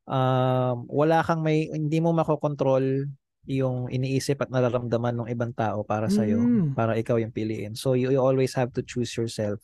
Um, 0.08 0.88
wala 0.88 1.20
kang 1.20 1.43
may 1.43 1.67
hindi 1.67 2.00
mo 2.00 2.15
makokontrol 2.15 3.12
yung 3.48 3.91
iniisip 3.91 4.43
at 4.43 4.52
nararamdaman 4.52 5.24
ng 5.24 5.30
ibang 5.32 5.52
tao 5.52 5.84
para 5.84 6.08
sa 6.08 6.24
Mm. 6.24 6.76
para 6.76 6.96
ikaw 6.96 7.20
yung 7.20 7.32
piliin. 7.36 7.76
So 7.76 7.96
you, 7.96 8.12
you 8.15 8.20
always 8.20 8.56
have 8.56 8.72
to 8.76 8.84
choose 8.84 9.12
yourself. 9.15 9.60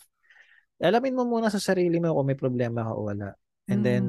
Alamin 0.83 1.15
mo 1.15 1.23
muna 1.23 1.47
sa 1.47 1.63
sarili 1.63 1.99
mo 1.99 2.11
kung 2.11 2.27
may 2.27 2.39
problema 2.39 2.83
ka 2.83 2.91
o 2.91 3.07
wala. 3.07 3.35
And 3.71 3.83
Mm. 3.83 3.87
then 3.87 4.03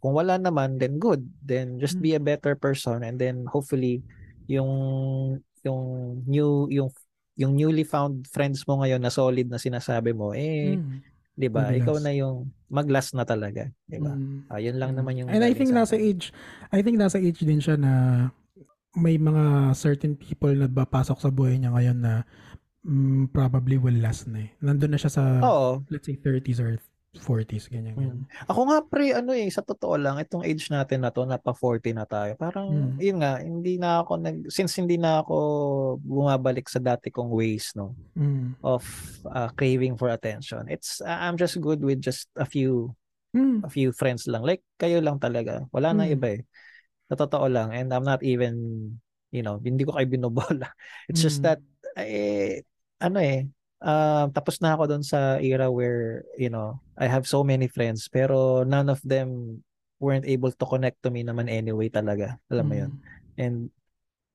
kung 0.00 0.16
wala 0.16 0.40
naman, 0.40 0.80
then 0.80 0.96
good. 0.96 1.20
Then 1.44 1.76
just 1.76 2.00
be 2.00 2.16
a 2.16 2.20
better 2.20 2.56
person 2.56 3.04
and 3.04 3.20
then 3.20 3.44
hopefully 3.44 4.00
yung 4.48 4.72
yung 5.60 5.82
new 6.24 6.72
yung 6.72 6.88
yung 7.36 7.52
newly 7.52 7.84
found 7.84 8.24
friends 8.32 8.64
mo 8.64 8.80
ngayon 8.80 9.00
na 9.00 9.12
solid 9.12 9.48
na 9.48 9.60
sinasabi 9.60 10.16
mo 10.16 10.32
eh 10.32 10.80
Mm. 10.80 11.04
'di 11.36 11.48
ba? 11.52 11.72
Ikaw 11.72 11.96
na 12.00 12.12
yung 12.16 12.48
mag-last 12.70 13.12
na 13.18 13.26
talaga, 13.26 13.68
'di 13.90 13.98
ba? 13.98 14.14
Mm. 14.14 14.46
Ayun 14.48 14.76
lang 14.78 14.90
Mm. 14.94 14.98
naman 15.02 15.12
yung 15.18 15.28
And 15.28 15.42
I 15.42 15.52
think 15.52 15.74
sa 15.74 15.82
nasa 15.84 15.96
age, 15.98 16.30
I 16.70 16.80
think 16.80 16.96
nasa 16.96 17.18
age 17.18 17.42
din 17.42 17.58
siya 17.58 17.74
na 17.76 17.92
may 18.94 19.18
mga 19.18 19.74
certain 19.78 20.14
people 20.18 20.54
na 20.54 20.66
papasok 20.66 21.18
sa 21.22 21.30
buhay 21.30 21.58
niya 21.58 21.70
ngayon 21.70 21.98
na 22.02 22.14
mm, 22.82 23.30
probably 23.34 23.78
will 23.78 23.98
last 23.98 24.26
na 24.30 24.46
eh. 24.46 24.50
Nandun 24.62 24.94
na 24.94 24.98
siya 24.98 25.12
sa, 25.12 25.24
Oo. 25.44 25.82
let's 25.92 26.06
say, 26.10 26.16
30s 26.18 26.58
or 26.58 26.78
40s, 27.18 27.66
ganyan, 27.66 27.98
ganyan. 27.98 28.18
Mm. 28.22 28.46
Ako 28.46 28.60
nga 28.70 28.78
pre, 28.86 29.10
ano 29.10 29.34
eh, 29.34 29.50
sa 29.50 29.66
totoo 29.66 29.98
lang, 29.98 30.22
itong 30.22 30.46
age 30.46 30.70
natin 30.70 31.02
na 31.02 31.10
to, 31.10 31.26
napa 31.26 31.50
40 31.50 31.90
na 31.90 32.06
tayo. 32.06 32.38
Parang, 32.38 32.70
Mm. 32.70 33.02
yun 33.02 33.18
nga, 33.18 33.32
hindi 33.42 33.82
na 33.82 34.06
ako 34.06 34.12
nag, 34.22 34.36
since 34.46 34.78
hindi 34.78 34.94
na 34.94 35.18
ako 35.26 35.34
bumabalik 35.98 36.70
sa 36.70 36.78
dati 36.78 37.10
kong 37.10 37.34
ways, 37.34 37.74
no, 37.74 37.98
Mm. 38.14 38.54
of 38.62 38.86
uh, 39.26 39.50
craving 39.58 39.98
for 39.98 40.06
attention. 40.14 40.70
It's, 40.70 41.02
uh, 41.02 41.18
I'm 41.26 41.34
just 41.34 41.58
good 41.58 41.82
with 41.82 41.98
just 41.98 42.30
a 42.38 42.46
few, 42.46 42.94
Mm. 43.34 43.66
a 43.66 43.70
few 43.70 43.90
friends 43.90 44.30
lang. 44.30 44.46
Like, 44.46 44.62
kayo 44.78 45.02
lang 45.02 45.18
talaga. 45.18 45.66
Wala 45.74 45.90
na 45.90 46.06
Mm. 46.06 46.14
iba 46.14 46.28
eh. 46.38 46.42
Sa 47.10 47.18
totoo 47.18 47.50
lang. 47.50 47.74
And 47.74 47.90
I'm 47.90 48.06
not 48.06 48.22
even, 48.22 48.54
you 49.34 49.42
know, 49.42 49.58
hindi 49.58 49.82
ko 49.82 49.98
kayo 49.98 50.06
binobola. 50.06 50.70
It's 51.10 51.26
just 51.26 51.42
Mm. 51.42 51.46
that, 51.46 51.60
eh, 51.98 52.62
ano 53.02 53.18
eh, 53.18 53.50
uh, 53.84 54.28
tapos 54.32 54.60
na 54.60 54.76
ako 54.76 54.96
doon 54.96 55.04
sa 55.04 55.40
era 55.40 55.68
where, 55.68 56.24
you 56.36 56.48
know, 56.48 56.80
I 56.96 57.08
have 57.08 57.24
so 57.24 57.40
many 57.44 57.68
friends 57.68 58.08
pero 58.08 58.64
none 58.64 58.88
of 58.92 59.00
them 59.04 59.60
weren't 60.00 60.24
able 60.24 60.52
to 60.52 60.66
connect 60.68 61.04
to 61.04 61.12
me 61.12 61.20
naman 61.20 61.48
anyway 61.48 61.92
talaga. 61.92 62.40
Alam 62.48 62.66
mo 62.66 62.74
yun. 62.76 62.92
Mm. 62.92 63.00
And 63.40 63.56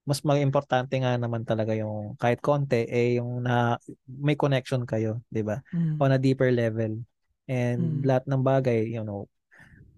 mas 0.06 0.22
mag 0.22 0.38
importante 0.38 0.94
nga 1.02 1.18
naman 1.18 1.42
talaga 1.42 1.74
yung 1.74 2.14
kahit 2.22 2.38
konti 2.38 2.86
eh 2.86 3.18
yung 3.18 3.42
na 3.42 3.82
may 4.06 4.38
connection 4.38 4.86
kayo, 4.86 5.26
'di 5.34 5.42
ba? 5.42 5.66
Mm. 5.74 5.98
On 5.98 6.14
a 6.14 6.22
deeper 6.22 6.54
level. 6.54 7.02
And 7.50 7.82
Mm. 7.82 8.06
lahat 8.06 8.24
ng 8.30 8.42
bagay, 8.46 8.94
you 8.94 9.02
know, 9.02 9.26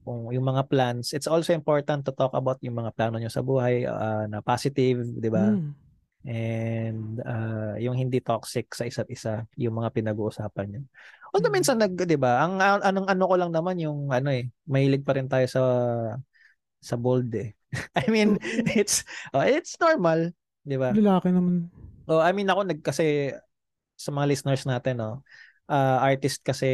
kung 0.07 0.31
yung 0.31 0.47
mga 0.47 0.71
plans, 0.71 1.11
it's 1.11 1.27
also 1.27 1.51
important 1.51 2.07
to 2.07 2.15
talk 2.15 2.31
about 2.31 2.63
yung 2.63 2.79
mga 2.79 2.95
plano 2.95 3.19
nyo 3.19 3.27
sa 3.27 3.43
buhay 3.43 3.83
uh, 3.83 4.23
na 4.31 4.39
positive, 4.39 5.03
'di 5.03 5.27
ba? 5.27 5.59
Mm. 5.59 5.86
And 6.27 7.23
uh, 7.23 7.79
yung 7.79 7.95
hindi 7.95 8.19
toxic 8.19 8.67
sa 8.75 8.83
isa't 8.83 9.07
isa 9.07 9.47
yung 9.55 9.79
mga 9.79 9.95
pinag-uusapan 9.95 10.67
niyo. 10.67 10.81
Although 11.31 11.51
Mm. 11.51 11.57
minsan 11.59 11.77
nag 11.79 11.95
'di 11.95 12.19
ba? 12.19 12.43
Ang 12.43 12.59
anong 12.59 13.07
ano 13.07 13.23
ko 13.23 13.35
lang 13.39 13.51
naman 13.55 13.79
yung 13.79 14.11
ano 14.11 14.27
eh, 14.35 14.51
mahilig 14.67 15.07
pa 15.07 15.15
rin 15.15 15.31
tayo 15.31 15.47
sa 15.47 15.63
sa 16.83 16.95
bold 16.99 17.31
eh. 17.33 17.55
I 17.99 18.07
mean, 18.11 18.35
it's 18.79 19.07
oh, 19.31 19.43
it's 19.43 19.79
normal, 19.79 20.31
'di 20.67 20.75
ba? 20.75 20.91
Lalaki 20.91 21.31
naman. 21.31 21.71
Oh, 22.07 22.19
I 22.23 22.31
mean 22.35 22.47
ako 22.47 22.67
nag 22.67 22.79
kasi 22.83 23.31
sa 23.97 24.11
mga 24.13 24.25
listeners 24.29 24.63
natin 24.67 24.99
no. 25.01 25.23
uh, 25.67 25.97
artist 25.99 26.39
kasi 26.45 26.69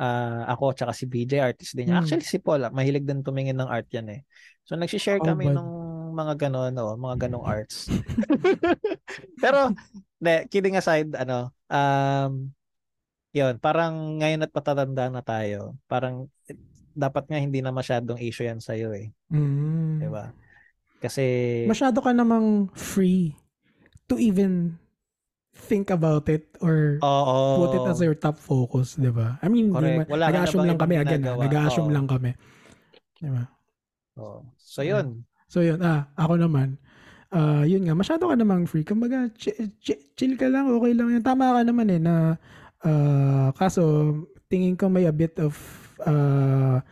uh, 0.00 0.42
ako 0.48 0.72
tsaka 0.76 0.92
si 0.96 1.04
BJ 1.08 1.40
artist 1.44 1.76
din. 1.76 1.88
niya. 1.92 2.00
Mm. 2.00 2.02
Actually 2.04 2.24
si 2.24 2.38
Paul, 2.40 2.64
ah, 2.64 2.72
mahilig 2.72 3.04
din 3.04 3.20
tumingin 3.24 3.56
ng 3.60 3.68
art 3.68 3.88
yan 3.92 4.08
eh. 4.12 4.20
So 4.64 4.76
nagsi-share 4.76 5.20
Oh, 5.20 5.26
kami 5.28 5.52
bad. 5.52 5.56
ng 5.60 5.68
mga 6.16 6.48
ganon, 6.48 6.72
no, 6.72 6.96
mga 6.96 7.28
ganong 7.28 7.44
arts. 7.44 7.92
Pero, 9.42 9.76
ne, 10.18 10.48
kidding 10.48 10.80
aside, 10.80 11.12
ano, 11.12 11.52
um, 11.68 12.48
yun, 13.36 13.60
parang 13.60 14.16
ngayon 14.16 14.48
at 14.48 14.52
patatanda 14.56 15.12
na 15.12 15.20
tayo, 15.20 15.76
parang 15.84 16.32
dapat 16.96 17.28
nga 17.28 17.36
hindi 17.36 17.60
na 17.60 17.68
masyadong 17.68 18.16
issue 18.16 18.48
yan 18.48 18.64
sa'yo 18.64 18.96
eh. 18.96 19.12
Mm. 19.28 20.00
Di 20.00 20.08
ba? 20.08 20.32
Kasi, 20.96 21.24
Masyado 21.68 22.00
ka 22.00 22.16
namang 22.16 22.72
free 22.72 23.36
to 24.08 24.16
even 24.16 24.80
think 25.56 25.92
about 25.92 26.28
it 26.32 26.48
or 26.64 26.96
oo. 27.00 27.38
put 27.60 27.76
it 27.76 27.84
as 27.88 28.00
your 28.00 28.16
top 28.16 28.40
focus, 28.40 28.96
di 28.96 29.12
ba? 29.12 29.36
I 29.44 29.48
mean, 29.52 29.72
di 29.72 30.00
na 30.00 30.32
nag-assume 30.32 30.64
lang 30.64 30.80
kami 30.80 30.96
again. 30.96 31.20
ah. 31.28 31.36
Nag-assume 31.36 31.92
Oo. 31.92 31.96
lang 31.96 32.06
kami. 32.08 32.32
Di 33.20 33.28
ba? 33.28 33.44
Oo. 34.16 34.40
So, 34.56 34.80
yun. 34.80 35.24
So 35.46 35.62
yun, 35.62 35.80
ah, 35.82 36.10
ako 36.18 36.38
naman. 36.42 36.78
Ah, 37.30 37.62
yun 37.66 37.86
nga, 37.86 37.94
masyado 37.94 38.26
ka 38.30 38.34
namang 38.38 38.66
free. 38.66 38.86
Kumbaga, 38.86 39.30
chi- 39.34 39.74
chi- 39.82 40.02
chill 40.14 40.34
ka 40.38 40.46
lang, 40.50 40.70
okay 40.70 40.92
lang 40.94 41.10
yan. 41.14 41.22
Tama 41.26 41.54
ka 41.54 41.62
naman 41.66 41.90
eh 41.90 42.00
na 42.02 42.38
ah, 42.82 43.50
kaso 43.54 43.82
tingin 44.46 44.78
ko 44.78 44.86
may 44.86 45.06
a 45.06 45.14
bit 45.14 45.38
of 45.42 45.54
ah, 46.06 46.82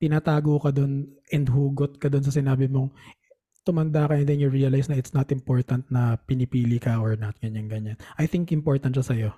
tinatago 0.00 0.60
ka 0.60 0.70
doon 0.72 1.08
and 1.32 1.48
hugot 1.48 1.96
ka 1.96 2.08
doon 2.12 2.24
sa 2.24 2.32
sinabi 2.32 2.68
mong 2.68 2.92
tumanda 3.66 4.06
ka 4.06 4.14
and 4.14 4.28
then 4.30 4.38
you 4.38 4.46
realize 4.46 4.86
na 4.86 4.94
it's 4.94 5.10
not 5.16 5.32
important 5.34 5.82
na 5.90 6.14
pinipili 6.22 6.78
ka 6.78 7.02
or 7.02 7.16
not, 7.18 7.34
ganyan, 7.42 7.66
ganyan. 7.66 7.96
I 8.14 8.28
think 8.30 8.54
important 8.54 8.94
siya 8.94 9.06
sa'yo. 9.06 9.30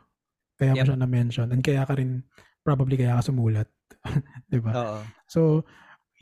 Kaya 0.59 0.75
mo 0.77 0.83
Yep. 0.83 0.87
siya 0.87 0.99
na-mention 1.01 1.49
and 1.49 1.63
kaya 1.65 1.87
ka 1.89 1.97
rin, 1.97 2.27
probably 2.61 2.99
kaya 3.01 3.17
ka 3.17 3.25
sumulat. 3.33 3.69
'Di 4.53 4.59
ba? 4.61 4.73
Oo. 4.77 4.99
So, 5.25 5.41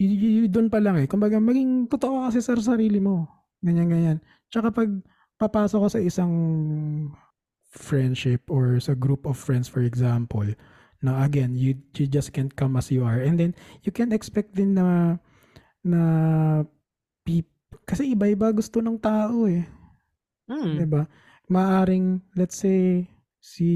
y- 0.01 0.45
y- 0.45 0.51
doon 0.51 0.69
pa 0.69 0.79
lang 0.81 1.01
eh. 1.01 1.07
Kumbaga, 1.09 1.41
maging 1.41 1.89
totoo 1.89 2.21
ka 2.21 2.23
kasi 2.31 2.41
sa 2.45 2.57
sarili 2.57 3.01
mo. 3.01 3.29
Ganyan, 3.61 3.89
ganyan. 3.89 4.19
Tsaka 4.53 4.71
pag 4.71 4.91
papasok 5.37 5.81
ka 5.87 5.91
sa 5.97 6.01
isang 6.01 6.35
friendship 7.77 8.49
or 8.49 8.81
sa 8.81 8.97
group 8.97 9.29
of 9.29 9.37
friends, 9.37 9.69
for 9.69 9.85
example, 9.85 10.47
na 11.05 11.25
again, 11.25 11.53
you, 11.53 11.77
you 11.97 12.09
just 12.09 12.33
can't 12.33 12.57
come 12.57 12.77
as 12.77 12.89
you 12.89 13.05
are. 13.05 13.21
And 13.21 13.37
then, 13.37 13.53
you 13.85 13.93
can 13.93 14.13
expect 14.17 14.57
din 14.57 14.77
na 14.77 15.19
na 15.85 16.01
peop- 17.23 17.53
kasi 17.87 18.17
iba-iba 18.17 18.51
gusto 18.51 18.81
ng 18.83 18.99
tao 18.99 19.47
eh. 19.47 19.63
Mm. 20.51 20.75
'Di 20.79 20.87
ba? 20.87 21.03
Maaring 21.47 22.23
let's 22.35 22.59
say 22.59 23.07
si 23.39 23.69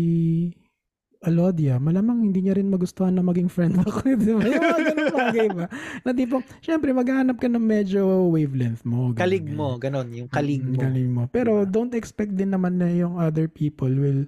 Alodia, 1.21 1.77
malamang 1.77 2.25
hindi 2.25 2.41
niya 2.41 2.57
rin 2.57 2.73
magustuhan 2.73 3.13
na 3.13 3.21
maging 3.21 3.53
friend 3.53 3.77
ako, 3.85 4.09
'di 4.17 4.33
ba? 4.33 4.41
Yung 4.41 4.65
mga 4.65 4.83
ganun 4.89 5.09
bagay 5.13 5.47
ba? 5.53 5.65
Na 6.09 6.17
tipong, 6.17 6.41
syempre 6.65 6.97
maghahanap 6.97 7.37
ka 7.37 7.45
ng 7.45 7.61
medyo 7.61 8.01
wavelength 8.33 8.81
mo. 8.89 9.13
ganun, 9.13 9.21
Kalig 9.21 9.45
ganyan. 9.45 9.53
mo, 9.53 9.77
ganon, 9.77 10.09
yung 10.17 10.31
kalig 10.33 10.65
Mm, 10.65 10.73
mo. 10.73 10.81
kalig 10.81 11.09
mo. 11.09 11.23
Pero 11.29 11.53
Diba? 11.53 11.69
don't 11.69 11.93
expect 11.93 12.33
din 12.37 12.53
naman 12.53 12.81
na 12.81 12.89
yung 12.89 13.21
other 13.21 13.49
people 13.53 13.91
will 13.93 14.25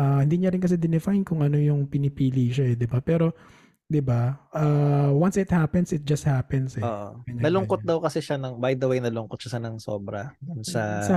ah, 0.00 0.24
hindi 0.24 0.42
niya 0.44 0.52
rin 0.54 0.62
kasi 0.64 0.76
define 0.80 1.24
kung 1.24 1.42
ano 1.44 1.56
yung 1.60 1.84
pinipili 1.88 2.48
siya, 2.52 2.72
eh, 2.72 2.76
'di 2.78 2.88
ba? 2.88 3.00
Pero 3.04 3.32
'di 3.92 4.00
ba? 4.00 4.40
ah, 4.56 5.12
once 5.12 5.36
it 5.36 5.52
happens, 5.52 5.92
it 5.92 6.00
just 6.08 6.24
happens 6.24 6.80
eh. 6.80 6.84
Oo. 6.84 7.20
Ganyan, 7.28 7.44
Nalungkot 7.44 7.84
ganyan. 7.84 7.90
daw 7.92 7.98
kasi 8.00 8.24
siya 8.24 8.40
ng, 8.40 8.56
by 8.56 8.72
the 8.72 8.88
way, 8.88 8.96
nalungkot 9.04 9.36
siya 9.36 9.60
ng 9.60 9.76
sobra. 9.76 10.32
Dun 10.40 10.64
sa, 10.64 11.04
sa 11.04 11.16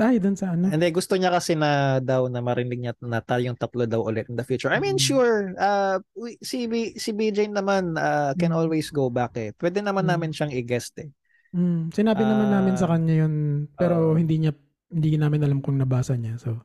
ay, 0.00 0.16
doon 0.16 0.32
sa 0.32 0.56
ano? 0.56 0.72
Hindi, 0.72 0.88
gusto 0.88 1.20
niya 1.20 1.28
kasi 1.28 1.52
na 1.52 2.00
daw 2.00 2.24
na 2.32 2.40
marinig 2.40 2.80
niya 2.80 2.92
na 3.04 3.20
tayong 3.20 3.60
tatlo 3.60 3.84
daw 3.84 4.00
ulit 4.08 4.32
in 4.32 4.36
the 4.40 4.44
future. 4.48 4.72
I 4.72 4.80
mean, 4.80 4.96
Mm. 4.96 5.04
sure, 5.04 5.52
uh, 5.60 6.00
we- 6.16 6.40
si, 6.40 6.64
B, 6.64 6.96
si 6.96 7.12
BJ 7.12 7.52
naman 7.52 8.00
uh, 8.00 8.32
can 8.40 8.52
Mm. 8.52 8.58
always 8.64 8.88
go 8.88 9.12
back 9.12 9.36
eh. 9.36 9.52
Pwede 9.52 9.84
naman 9.84 10.08
Mm. 10.08 10.10
namin 10.16 10.30
siyang 10.32 10.52
i-guest 10.56 10.96
eh. 11.04 11.12
Mm, 11.54 11.92
sinabi 11.94 12.26
naman 12.26 12.48
namin 12.50 12.74
sa 12.74 12.90
kanya 12.90 13.14
yun, 13.22 13.68
pero 13.76 14.10
oo. 14.10 14.18
hindi 14.18 14.42
niya 14.42 14.52
hindi 14.90 15.14
namin 15.18 15.42
alam 15.42 15.58
kung 15.58 15.74
nabasa 15.78 16.14
niya. 16.14 16.38
So, 16.38 16.62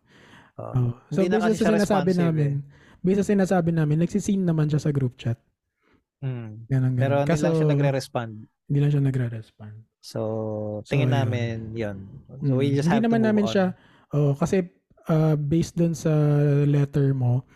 oh. 0.62 0.93
so 1.10 1.22
Hindi 1.22 1.30
na 1.34 1.41
kasi 1.41 1.62
siya 1.62 1.74
sinasabi 1.74 2.12
namin, 2.13 2.52
based 3.02 3.22
sa 3.22 3.30
sinasabi 3.34 3.69
namin, 3.74 4.02
nagsiseen 4.02 4.45
naman 4.45 4.69
siya 4.69 4.82
sa 4.82 4.93
group 4.93 5.17
chat. 5.17 5.38
Mm. 6.19 6.67
Ganun, 6.67 6.93
ganun. 6.93 6.99
Pero 6.99 7.15
hindi 7.19 7.32
Kaso, 7.32 7.43
lang 7.47 7.55
siya 7.55 7.69
nagre-respond. 7.71 8.32
Hindi 8.67 8.79
lang 8.79 8.91
siya 8.91 9.03
nagre-respond. 9.03 9.75
So, 9.99 10.19
tingin 10.86 11.08
So, 11.08 11.12
yun. 11.12 11.15
namin 11.15 11.55
yun. 11.73 11.97
So, 12.41 12.53
we 12.55 12.71
Mm, 12.71 12.75
just 12.75 12.88
hindi 12.88 12.95
have 12.99 13.05
naman 13.08 13.21
to 13.21 13.27
namin 13.32 13.45
on. 13.45 13.51
siya, 13.51 13.65
oh, 14.12 14.34
kasi 14.34 14.58
uh, 15.08 15.36
based 15.36 15.75
dun 15.75 15.91
sa 15.91 16.12
letter 16.65 17.12
mo, 17.13 17.47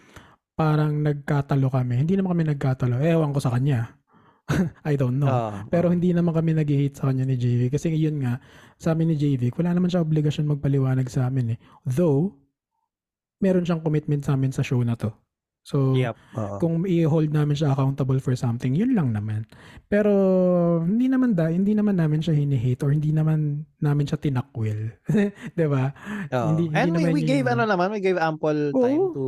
parang 0.53 1.01
nagkatalo 1.01 1.67
kami. 1.67 1.99
Hindi 1.99 2.15
naman 2.15 2.35
kami 2.35 2.43
nagkatalo. 2.49 2.99
Ewan 2.99 3.31
ko 3.31 3.39
sa 3.39 3.51
kanya. 3.51 3.99
I 4.83 4.99
don't 4.99 5.17
know. 5.17 5.27
Oo, 5.27 5.51
Pero 5.67 5.87
hindi 5.87 6.11
naman 6.11 6.35
kami 6.35 6.51
nag-hate 6.51 6.99
sa 6.99 7.07
kanya 7.07 7.23
ni 7.23 7.39
JV. 7.39 7.71
Kasi 7.71 7.95
yun 7.95 8.19
nga, 8.19 8.43
sa 8.75 8.91
amin 8.91 9.11
ni 9.11 9.17
JV, 9.17 9.55
wala 9.55 9.71
naman 9.71 9.87
siya 9.87 10.03
obligasyon 10.03 10.51
magpaliwanag 10.51 11.07
sa 11.07 11.31
amin 11.31 11.55
eh. 11.55 11.59
Though, 11.83 12.35
meron 13.39 13.63
siyang 13.63 13.79
commitment 13.81 14.23
sa 14.23 14.35
amin 14.35 14.51
sa 14.51 14.59
show 14.61 14.83
na 14.83 14.95
to. 14.95 15.11
So, 15.63 15.95
Yep. 15.95 16.15
Oo. 16.35 16.55
kung 16.59 16.75
i-hold 16.83 17.31
namin 17.31 17.55
siya 17.55 17.71
accountable 17.71 18.19
for 18.19 18.35
something, 18.35 18.75
yun 18.75 18.91
lang 18.91 19.15
naman. 19.15 19.47
Pero, 19.87 20.11
hindi 20.83 21.07
naman 21.07 21.31
da, 21.33 21.47
hindi 21.47 21.71
naman 21.71 21.95
namin 21.95 22.19
siya 22.19 22.35
hini-hate 22.35 22.83
or 22.83 22.91
hindi 22.91 23.15
naman 23.15 23.63
namin 23.79 24.03
siya 24.03 24.19
tinakwil. 24.19 24.91
'Di 25.55 25.67
ba? 25.71 25.95
Oo. 26.29 26.47
Hindi- 26.51 26.67
hindi 26.67 26.75
And 26.75 26.89
we, 26.91 26.99
naman 26.99 27.11
we 27.15 27.21
yun 27.23 27.29
gave 27.31 27.45
yung- 27.47 27.53
ano 27.55 27.63
naman, 27.63 27.87
we 27.89 28.03
gave 28.03 28.19
ample 28.19 28.75
time 28.75 28.99
Oo. 29.01 29.13
to 29.15 29.25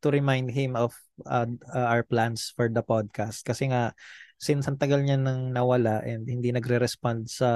to 0.00 0.08
remind 0.08 0.48
him 0.48 0.76
of 0.76 0.96
uh, 1.24 1.44
uh, 1.68 1.86
our 1.90 2.00
plans 2.00 2.52
for 2.52 2.68
the 2.68 2.80
podcast 2.80 3.42
kasi 3.42 3.68
nga 3.68 3.92
since 4.36 4.64
ang 4.64 4.76
tagal 4.76 5.00
niya 5.00 5.16
nang 5.16 5.50
nawala 5.50 6.04
and 6.04 6.24
hindi 6.24 6.52
nagre-respond 6.52 7.26
sa 7.26 7.48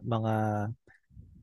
mga 0.00 0.34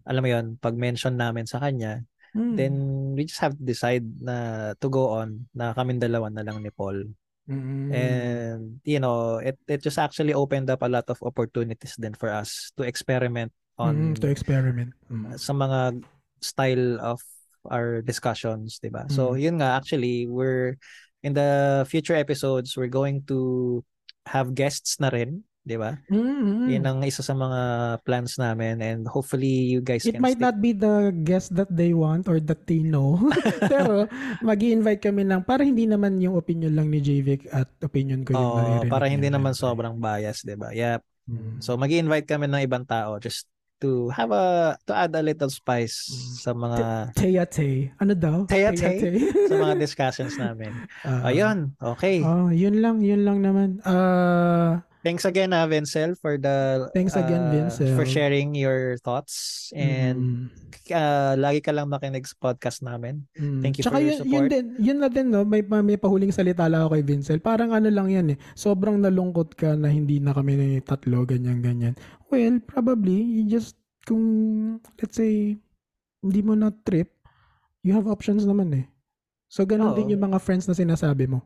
alam 0.03 0.21
mo 0.21 0.29
yon 0.29 0.45
pag 0.57 0.73
mention 0.73 1.13
namin 1.13 1.45
sa 1.45 1.61
kanya 1.61 2.01
Hmm. 2.39 2.55
then 2.55 2.73
we 3.19 3.27
just 3.27 3.43
have 3.43 3.51
to 3.51 3.63
decide 3.67 4.07
na 4.23 4.71
to 4.79 4.87
go 4.87 5.11
on 5.11 5.43
na 5.51 5.75
kaming 5.75 5.99
dalawa 5.99 6.31
na 6.31 6.47
lang 6.47 6.63
ni 6.63 6.71
Paul 6.71 7.11
Mm. 7.49 7.89
and 7.89 8.61
you 8.85 9.01
know 9.01 9.41
it 9.41 9.57
it 9.65 9.81
just 9.81 9.97
actually 9.97 10.37
opened 10.37 10.69
up 10.69 10.85
a 10.85 10.91
lot 10.91 11.09
of 11.09 11.17
opportunities 11.25 11.97
then 11.97 12.13
for 12.13 12.29
us 12.29 12.69
to 12.77 12.85
experiment 12.85 13.49
on 13.81 14.13
Mm, 14.13 14.21
to 14.21 14.29
experiment. 14.29 14.93
Mm. 15.09 15.33
sa 15.33 15.57
mga 15.57 15.97
style 16.45 17.01
of 17.01 17.17
our 17.65 18.05
discussions, 18.05 18.77
'di 18.77 18.93
ba? 18.93 19.09
So, 19.09 19.33
Mm. 19.33 19.39
yun 19.41 19.55
nga 19.59 19.81
actually 19.81 20.29
we're 20.29 20.77
in 21.25 21.33
the 21.33 21.83
future 21.89 22.13
episodes 22.15 22.77
we're 22.77 22.87
going 22.93 23.25
to 23.25 23.81
have 24.29 24.53
guests 24.53 25.01
na 25.01 25.09
rin 25.09 25.41
di 25.61 25.75
ba? 25.75 25.93
Mm-hmm. 26.07 26.65
Yun 26.71 26.83
ang 26.83 26.99
isa 27.03 27.21
sa 27.21 27.31
mga 27.31 27.61
plans 28.01 28.35
namin 28.35 28.79
and 28.79 29.01
hopefully 29.05 29.69
you 29.69 29.79
guys 29.79 30.01
It 30.01 30.17
can 30.17 30.23
might 30.23 30.39
stick. 30.39 30.45
not 30.47 30.57
be 30.57 30.71
the 30.71 31.11
guest 31.21 31.53
that 31.53 31.69
they 31.69 31.93
want 31.93 32.25
or 32.25 32.39
that 32.39 32.65
they 32.65 32.81
know. 32.81 33.19
Pero 33.71 34.07
mag 34.41 34.59
invite 34.59 35.03
kami 35.03 35.23
ng 35.23 35.43
para 35.43 35.61
hindi 35.61 35.85
naman 35.85 36.17
yung 36.17 36.33
opinion 36.33 36.73
lang 36.73 36.87
ni 36.87 36.99
JVic 36.99 37.51
at 37.51 37.69
opinion 37.79 38.23
ko 38.23 38.33
yung 38.33 38.53
maririnig 38.55 38.89
para 38.89 39.05
hindi 39.05 39.29
naman 39.29 39.53
sobrang 39.53 39.95
bias, 39.95 40.41
di 40.41 40.55
ba? 40.55 40.71
Yep. 40.71 41.01
Mm. 41.29 41.53
So 41.61 41.77
mag 41.77 41.91
invite 41.91 42.25
kami 42.25 42.49
ng 42.49 42.65
ibang 42.65 42.89
tao 42.89 43.21
just 43.21 43.45
to 43.79 44.11
have 44.11 44.27
a 44.35 44.75
to 44.83 44.91
add 44.91 45.15
a 45.15 45.23
little 45.23 45.47
spice 45.47 46.11
Mm. 46.11 46.35
sa 46.35 46.51
mga 46.51 46.79
Teya 47.15 47.45
Tay. 47.45 47.93
Ano 47.95 48.11
daw? 48.11 48.43
Teya 48.43 48.75
Tay. 48.75 48.99
sa 49.47 49.55
mga 49.55 49.75
discussions 49.85 50.35
namin. 50.35 50.73
Ah, 51.05 51.29
Ayun, 51.29 51.71
okay. 51.79 52.19
Oh, 52.19 52.49
yun 52.49 52.81
lang, 52.81 52.99
yun 52.99 53.23
lang 53.23 53.39
naman. 53.39 53.79
Ah, 53.87 54.83
Thanks 54.99 55.23
again, 55.23 55.55
uh, 55.55 55.63
Vincel, 55.63 56.11
for 56.19 56.35
the 56.35 56.91
Thanks 56.91 57.15
again, 57.15 57.39
uh, 57.39 57.51
Vincel. 57.55 57.95
for 57.95 58.03
sharing 58.03 58.51
your 58.51 58.99
thoughts 58.99 59.71
and 59.71 60.51
mm, 60.51 60.91
uh, 60.91 61.39
lagi 61.39 61.63
ka 61.63 61.71
lang 61.71 61.87
makinig 61.87 62.27
sa 62.27 62.35
podcast 62.35 62.83
namin. 62.83 63.23
mm. 63.39 63.63
thank 63.63 63.79
you 63.79 63.83
Tsaka 63.87 63.95
for 63.95 64.03
your 64.03 64.11
yun, 64.11 64.19
support. 64.19 64.35
Yun, 64.35 64.51
din, 64.51 64.65
yun 64.75 64.97
na 64.99 65.07
din, 65.07 65.27
no? 65.31 65.47
May, 65.47 65.63
may 65.63 65.95
pahuling 65.95 66.35
salita 66.35 66.67
lang 66.67 66.83
ako 66.83 66.99
kay 66.99 67.05
Vincel. 67.07 67.39
Parang 67.39 67.71
ano 67.71 67.87
lang 67.87 68.11
yan 68.11 68.35
eh. 68.35 68.37
Sobrang 68.59 68.99
nalungkot 68.99 69.55
ka 69.55 69.79
na 69.79 69.87
hindi 69.87 70.19
na 70.19 70.35
kami 70.35 70.59
ni 70.59 70.69
tatlo, 70.83 71.23
ganyan, 71.23 71.63
ganyan. 71.63 71.95
Well, 72.27 72.59
probably, 72.67 73.23
you 73.23 73.47
just, 73.47 73.79
kung, 74.03 74.19
let's 74.99 75.15
say, 75.15 75.55
hindi 76.19 76.41
mo 76.43 76.59
na 76.59 76.75
trip, 76.83 77.15
you 77.87 77.95
have 77.95 78.11
options 78.11 78.43
naman 78.43 78.75
eh. 78.75 78.85
So, 79.47 79.63
ganun 79.63 79.95
Oo. 79.95 79.97
din 79.97 80.11
yung 80.11 80.27
mga 80.27 80.43
friends 80.43 80.67
na 80.67 80.75
sinasabi 80.75 81.25
mo. 81.25 81.39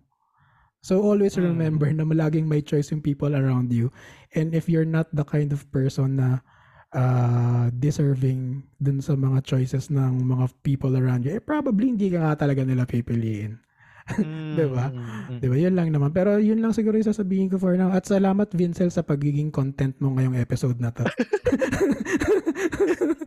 So, 0.84 1.00
always 1.00 1.34
Mm. 1.34 1.48
remember 1.48 1.88
na 1.90 2.04
malaging 2.04 2.44
may 2.46 2.60
choice 2.60 2.92
yung 2.92 3.00
people 3.00 3.32
around 3.34 3.72
you. 3.72 3.88
And 4.36 4.52
if 4.52 4.68
you're 4.68 4.84
not 4.86 5.08
the 5.16 5.24
kind 5.24 5.56
of 5.56 5.64
person 5.72 6.20
na 6.20 6.44
uh, 6.92 7.72
deserving 7.74 8.68
dun 8.78 9.00
sa 9.00 9.16
mga 9.16 9.48
choices 9.48 9.88
ng 9.88 10.22
mga 10.22 10.52
people 10.62 10.94
around 10.94 11.24
you, 11.24 11.34
eh 11.34 11.42
probably 11.42 11.90
hindi 11.90 12.12
ka 12.12 12.20
nga 12.22 12.36
talaga 12.38 12.62
nila 12.62 12.84
pipiliin. 12.84 13.58
Mm, 14.04 14.60
Diba? 14.60 14.92
mm, 14.92 15.00
mm. 15.00 15.40
Di 15.40 15.48
ba? 15.48 15.56
Yun 15.56 15.80
lang 15.80 15.88
naman. 15.88 16.12
Pero 16.12 16.36
yun 16.36 16.60
lang 16.60 16.76
siguro 16.76 17.00
yung 17.00 17.08
sasabihin 17.08 17.48
ko 17.48 17.56
for 17.56 17.72
now. 17.80 17.88
At 17.88 18.04
salamat, 18.04 18.52
Vincel, 18.52 18.92
sa 18.92 19.00
pagiging 19.00 19.48
content 19.48 19.96
mo 20.04 20.12
ngayong 20.12 20.36
episode 20.36 20.76
na 20.76 20.92
to. 20.92 21.08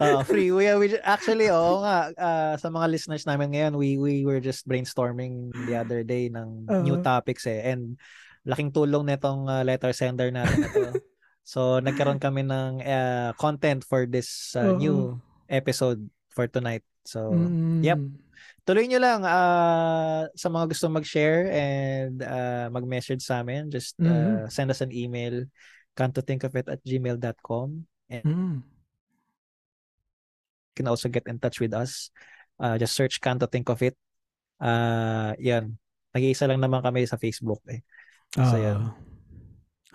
Uh, 0.07 0.23
free. 0.23 0.49
We, 0.55 0.71
we 0.79 0.87
actually, 1.03 1.51
oo 1.51 1.83
nga, 1.83 2.13
uh, 2.15 2.55
sa 2.55 2.69
mga 2.71 2.87
listeners 2.91 3.27
namin 3.27 3.51
ngayon, 3.55 3.75
we 3.75 3.99
we 3.99 4.23
were 4.23 4.39
just 4.39 4.63
brainstorming 4.69 5.51
the 5.67 5.75
other 5.75 6.07
day 6.07 6.31
ng 6.31 6.69
new 6.87 6.99
Oo. 6.99 7.05
topics 7.05 7.47
eh. 7.51 7.67
And 7.67 7.99
laking 8.47 8.71
tulong 8.71 9.11
nitong 9.11 9.51
uh, 9.51 9.63
letter 9.67 9.91
sender 9.91 10.31
natin 10.31 10.63
na 10.63 10.71
to. 10.71 10.91
so, 11.53 11.83
nagkaroon 11.83 12.23
kami 12.23 12.47
ng 12.47 12.79
uh, 12.83 13.31
content 13.35 13.83
for 13.83 14.07
this 14.07 14.55
uh, 14.55 14.71
Oo. 14.71 14.79
new 14.79 14.97
episode 15.51 15.99
for 16.31 16.47
tonight. 16.47 16.87
So, 17.07 17.35
Mm. 17.35 17.83
yep. 17.87 18.01
tuloy 18.67 18.91
nyo 18.91 18.99
lang 18.99 19.23
uh, 19.23 20.27
sa 20.35 20.51
mga 20.51 20.75
gusto 20.75 20.91
mag-share 20.91 21.47
and 21.55 22.19
uh, 22.19 22.67
mag-message 22.67 23.23
sa 23.23 23.41
amin. 23.47 23.71
Just 23.71 23.95
uh, 24.03 24.47
Mhm. 24.47 24.51
send 24.51 24.69
us 24.75 24.83
an 24.83 24.91
email, 24.91 25.47
cantoThinkOfIt 25.95 26.67
at 26.67 26.83
gmail.com. 26.83 27.87
Mm. 28.11 28.76
Can 30.77 30.87
also 30.87 31.09
get 31.09 31.25
in 31.25 31.41
touch 31.41 31.59
with 31.59 31.73
us. 31.73 32.13
Uh, 32.61 32.77
just 32.77 32.93
search 32.93 33.19
Canto 33.25 33.49
Think 33.49 33.73
of 33.73 33.81
It. 33.81 33.97
Uh, 34.61 35.33
yan. 35.41 35.81
Nag-iisa 36.13 36.45
lang 36.49 36.61
naman 36.61 36.85
kami 36.85 37.09
sa 37.09 37.17
Facebook 37.17 37.65
eh. 37.73 37.81
So, 38.37 38.45
Ah. 38.45 38.61
yan. 38.61 38.79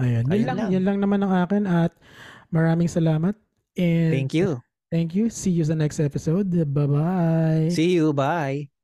Ayan. 0.02 0.24
Ayun 0.34 0.48
lang, 0.50 0.60
yun 0.74 0.84
lang 0.86 0.98
naman 0.98 1.22
ang 1.22 1.34
akin 1.46 1.70
at 1.70 1.94
maraming 2.50 2.90
salamat. 2.90 3.38
And 3.78 4.12
Thank 4.12 4.34
you. 4.34 4.58
Thank 4.92 5.16
you. 5.16 5.32
See 5.32 5.54
you 5.56 5.64
sa 5.64 5.78
next 5.78 6.02
episode. 6.04 6.52
Bye-bye. 6.52 7.72
See 7.72 7.96
you. 7.96 8.12
Bye. 8.12 8.81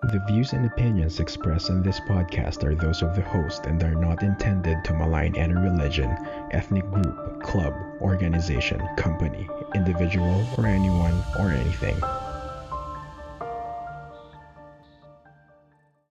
The 0.00 0.22
views 0.28 0.52
and 0.52 0.64
opinions 0.64 1.18
expressed 1.18 1.70
in 1.70 1.82
this 1.82 1.98
podcast 1.98 2.62
are 2.62 2.76
those 2.76 3.02
of 3.02 3.16
the 3.16 3.22
host 3.22 3.66
and 3.66 3.82
are 3.82 3.96
not 3.96 4.22
intended 4.22 4.84
to 4.84 4.94
malign 4.94 5.36
any 5.36 5.54
religion, 5.54 6.16
ethnic 6.52 6.88
group, 6.92 7.42
club, 7.42 7.74
organization, 8.00 8.80
company, 8.96 9.48
individual, 9.74 10.48
or 10.56 10.66
anyone 10.66 11.24
or 11.36 11.50
anything. 11.50 12.00